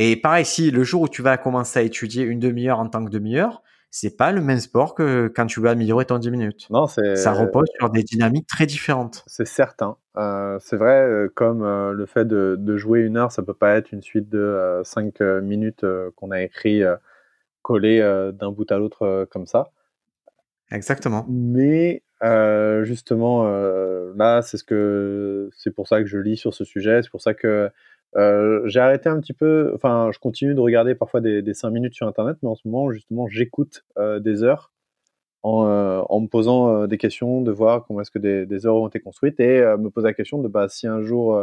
[0.00, 3.04] Et pareil, si le jour où tu vas commencer à étudier une demi-heure en tant
[3.04, 6.68] que demi-heure, c'est pas le même sport que quand tu veux améliorer ton 10 minutes.
[6.70, 9.24] Non, c'est ça repose sur des dynamiques très différentes.
[9.26, 9.96] C'est certain.
[10.16, 13.74] Euh, c'est vrai, euh, comme euh, le fait de, jouer une heure, ça peut pas
[13.76, 15.84] être une suite de 5 minutes
[16.14, 16.82] qu'on a écrit
[17.62, 17.98] collé
[18.38, 19.72] d'un bout à l'autre comme ça.
[20.70, 21.26] Exactement.
[21.28, 22.04] Mais
[22.84, 23.50] justement,
[24.14, 27.02] là, c'est ce que c'est pour ça que je lis sur ce sujet.
[27.02, 27.68] C'est pour ça que
[28.16, 31.70] euh, j'ai arrêté un petit peu, enfin, je continue de regarder parfois des, des 5
[31.70, 34.72] minutes sur Internet, mais en ce moment, justement, j'écoute euh, des heures
[35.42, 38.76] en, euh, en, me posant des questions, de voir comment est-ce que des, des, heures
[38.76, 41.34] ont été construites et me poser la question de bah, si un jour,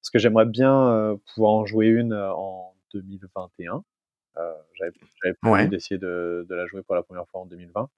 [0.00, 3.84] parce que j'aimerais bien pouvoir en jouer une en 2021.
[4.74, 4.92] J'avais
[5.40, 7.88] prévu d'essayer de, de, la jouer pour la première fois en 2020.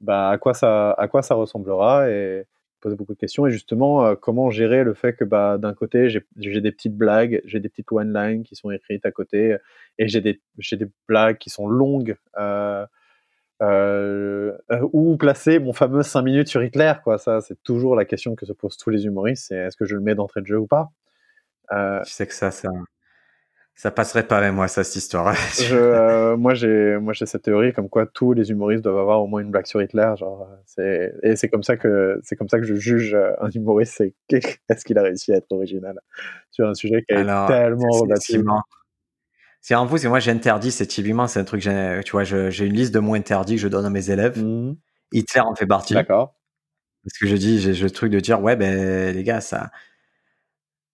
[0.00, 2.46] bah, à quoi ça, à quoi ça ressemblera et
[2.82, 3.46] poser beaucoup de questions.
[3.46, 7.40] Et justement, euh, comment gérer le fait que bah, d'un côté, j'ai des petites blagues,
[7.44, 9.56] j'ai des petites one-lines qui sont écrites à côté,
[9.98, 10.40] et j'ai des,
[10.72, 12.16] des blagues qui sont longues.
[12.38, 12.84] Euh,
[13.62, 18.34] euh, où placer mon fameux 5 minutes sur Hitler quoi ça c'est toujours la question
[18.34, 20.58] que se posent tous les humoristes c'est est-ce que je le mets d'entrée de jeu
[20.58, 20.90] ou pas?
[21.70, 22.70] Euh, tu sais que ça ça
[23.74, 25.34] ça passerait pas avec moi, ça, cette histoire.
[25.72, 29.26] euh, moi, j'ai, moi, j'ai cette théorie comme quoi tous les humoristes doivent avoir au
[29.26, 30.12] moins une blague sur Hitler.
[30.16, 33.94] Genre, c'est, et c'est comme ça que, c'est comme ça que je juge un humoriste.
[33.96, 34.14] C'est
[34.68, 35.98] est-ce qu'il a réussi à être original
[36.50, 37.46] sur un sujet qui est tellement
[37.90, 38.40] relatif.
[39.64, 42.72] C'est en vous, c'est moi, j'interdis, c'est typiquement, c'est un truc, tu vois, j'ai une
[42.72, 44.42] liste de mots interdits que je donne à mes élèves.
[44.42, 44.74] Mmh.
[45.12, 45.94] Hitler en fait partie.
[45.94, 46.34] D'accord.
[47.04, 49.70] Parce que je dis, j'ai le truc de dire, ouais, ben, les gars, ça,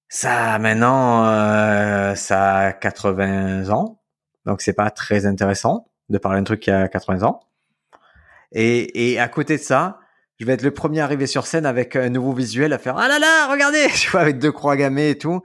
[0.09, 4.01] ça, maintenant, euh, ça a 80 ans,
[4.47, 7.41] donc c'est pas très intéressant de parler d'un truc qui a 80 ans.
[8.53, 9.99] Et, et à côté de ça,
[10.39, 13.09] je vais être le premier arrivé sur scène avec un nouveau visuel à faire ah
[13.09, 15.43] là là, regardez, tu vois, avec deux croix gammées et tout,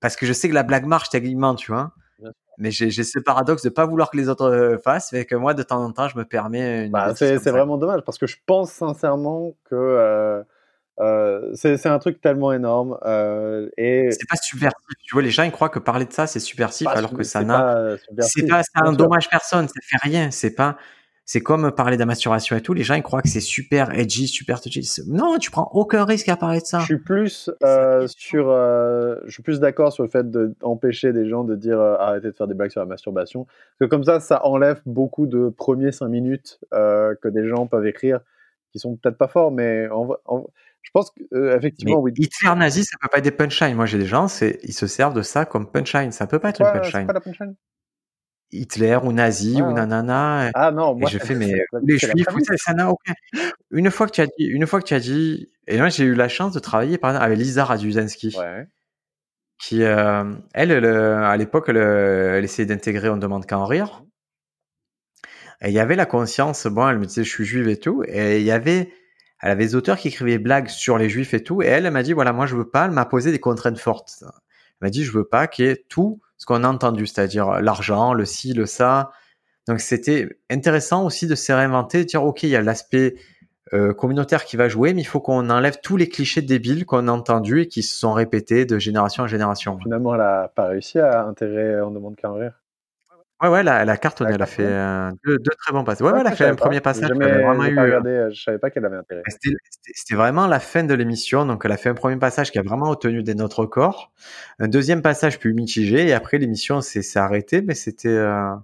[0.00, 1.92] parce que je sais que la blague marche techniquement, tu vois.
[2.60, 5.54] Mais j'ai ce paradoxe de pas vouloir que les autres euh, fassent, mais que moi,
[5.54, 6.86] de temps en temps, je me permets.
[6.86, 10.42] Une bah, c'est vraiment dommage parce que je pense sincèrement que euh,
[11.00, 12.98] euh, c'est un truc tellement énorme.
[13.04, 14.78] Euh, et c'est pas subversif.
[15.04, 17.42] Tu vois, les gens ils croient que parler de ça c'est subversif, alors que ça
[17.42, 17.96] n'a.
[18.20, 19.68] C'est pas, ça un dommage personne.
[19.68, 20.30] Ça fait rien.
[20.30, 20.76] C'est pas.
[21.24, 22.72] C'est comme parler de masturbation et tout.
[22.72, 24.88] Les gens ils croient que c'est super edgy, super touchy.
[25.08, 26.78] Non, tu prends aucun risque à parler de ça.
[26.78, 28.48] Je suis plus euh, sur.
[28.48, 32.48] Je suis plus d'accord sur le fait d'empêcher des gens de dire arrêtez de faire
[32.48, 33.44] des blagues sur la masturbation.
[33.44, 37.86] Parce que comme ça, ça enlève beaucoup de premiers cinq minutes que des gens peuvent
[37.86, 38.20] écrire
[38.72, 40.46] qui sont peut-être pas forts, mais en, en
[40.82, 42.12] je pense qu'effectivement, euh, oui.
[42.16, 43.74] Hitler nazi, ça peut pas être des punchlines.
[43.74, 44.26] Moi, j'ai des gens,
[44.62, 46.12] ils se servent de ça comme punchline.
[46.12, 47.06] Ça peut pas être une punchline.
[47.06, 47.54] Pas la punchline
[48.50, 50.50] Hitler ou nazi ou nanana.
[50.54, 51.10] Ah non, moi.
[51.10, 52.26] Et je fais, mais les juifs,
[52.56, 53.12] ça n'a aucun.
[53.70, 56.04] Une fois que tu as dit, une fois que tu as dit, et moi, j'ai
[56.04, 58.34] eu la chance de travailler par exemple avec Lisa Raduzensky.
[58.38, 58.66] Ouais.
[59.60, 60.24] Qui, euh,
[60.54, 64.04] elle, à l'époque, elle, elle essayait d'intégrer On demande qu'à en rire.
[65.62, 68.04] Et il y avait la conscience, bon, elle me disait, je suis juive et tout.
[68.06, 68.92] Et il y avait,
[69.40, 71.86] elle avait des auteurs qui écrivaient des blagues sur les juifs et tout, et elle,
[71.86, 74.18] elle m'a dit, voilà, moi je veux pas, elle m'a posé des contraintes fortes.
[74.22, 74.28] Elle
[74.82, 78.14] m'a dit, je veux pas qu'il y ait tout ce qu'on a entendu, c'est-à-dire l'argent,
[78.14, 79.10] le ci, le ça.
[79.66, 83.16] Donc c'était intéressant aussi de se réinventer, de dire, ok, il y a l'aspect
[83.74, 87.06] euh, communautaire qui va jouer, mais il faut qu'on enlève tous les clichés débiles qu'on
[87.08, 89.78] a entendus et qui se sont répétés de génération en génération.
[89.78, 92.54] Finalement, elle a pas réussi à intégrer On demande qu'à en rire.
[93.40, 96.04] Ouais, ouais, la, la carte, elle a fait euh, deux, deux, très bons passages.
[96.04, 97.10] Ouais, ouais, elle a fait un premier passage.
[97.10, 99.22] vraiment eu, regardé, euh, je savais pas qu'elle avait intérêt.
[99.94, 102.62] C'était vraiment la fin de l'émission, donc elle a fait un premier passage qui a
[102.62, 104.10] vraiment obtenu des notes records.
[104.58, 108.54] Un deuxième passage plus mitigé, et après l'émission s'est arrêtée, mais c'était euh,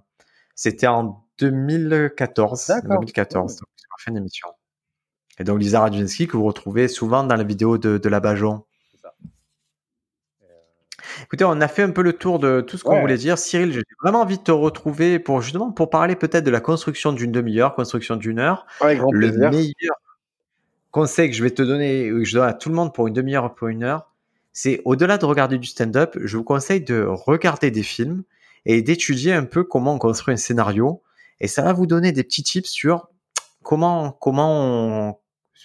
[0.55, 2.73] c'était en 2014.
[2.83, 4.49] 2014, donc c'est la fin de l'émission.
[5.39, 8.65] Et donc Lisa Radzinski que vous retrouvez souvent dans la vidéo de, de la Bajon.
[11.23, 13.37] Écoutez, on a fait un peu le tour de tout ce qu'on voulait dire.
[13.37, 17.13] Cyril, j'ai vraiment envie de te retrouver pour justement pour parler peut-être de la construction
[17.13, 18.65] d'une demi-heure, construction d'une heure.
[18.81, 19.95] le meilleur
[20.91, 23.13] conseil que je vais te donner, que je donne à tout le monde pour une
[23.13, 24.09] demi-heure pour une heure,
[24.53, 28.23] c'est au-delà de regarder du stand-up, je vous conseille de regarder des films
[28.65, 31.01] et d'étudier un peu comment on construit un scénario.
[31.41, 33.09] Et ça va vous donner des petits tips sur
[33.61, 35.17] comment comment on,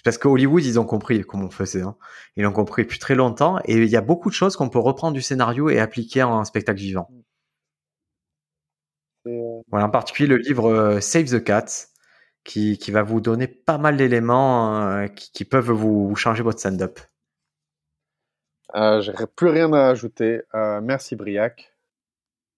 [0.03, 1.81] parce que Hollywood, ils ont compris comment on faisait.
[1.81, 1.95] Hein.
[2.35, 3.59] Ils l'ont compris depuis très longtemps.
[3.65, 6.39] Et il y a beaucoup de choses qu'on peut reprendre du scénario et appliquer en
[6.39, 7.09] un spectacle vivant.
[9.27, 11.65] Euh, voilà, en particulier le livre euh, Save the Cat,
[12.43, 16.59] qui, qui va vous donner pas mal d'éléments euh, qui, qui, peuvent vous, changer votre
[16.59, 16.99] stand-up.
[18.75, 20.41] Euh, J'aurais plus rien à ajouter.
[20.53, 21.73] merci Briac.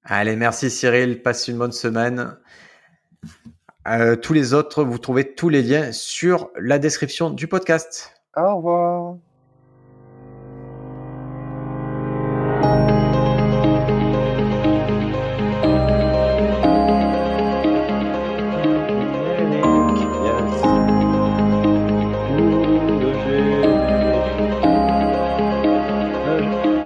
[0.05, 1.21] Allez, merci Cyril.
[1.21, 2.37] Passe une bonne semaine.
[3.87, 8.13] Euh, tous les autres, vous trouvez tous les liens sur la description du podcast.
[8.35, 9.15] Au revoir.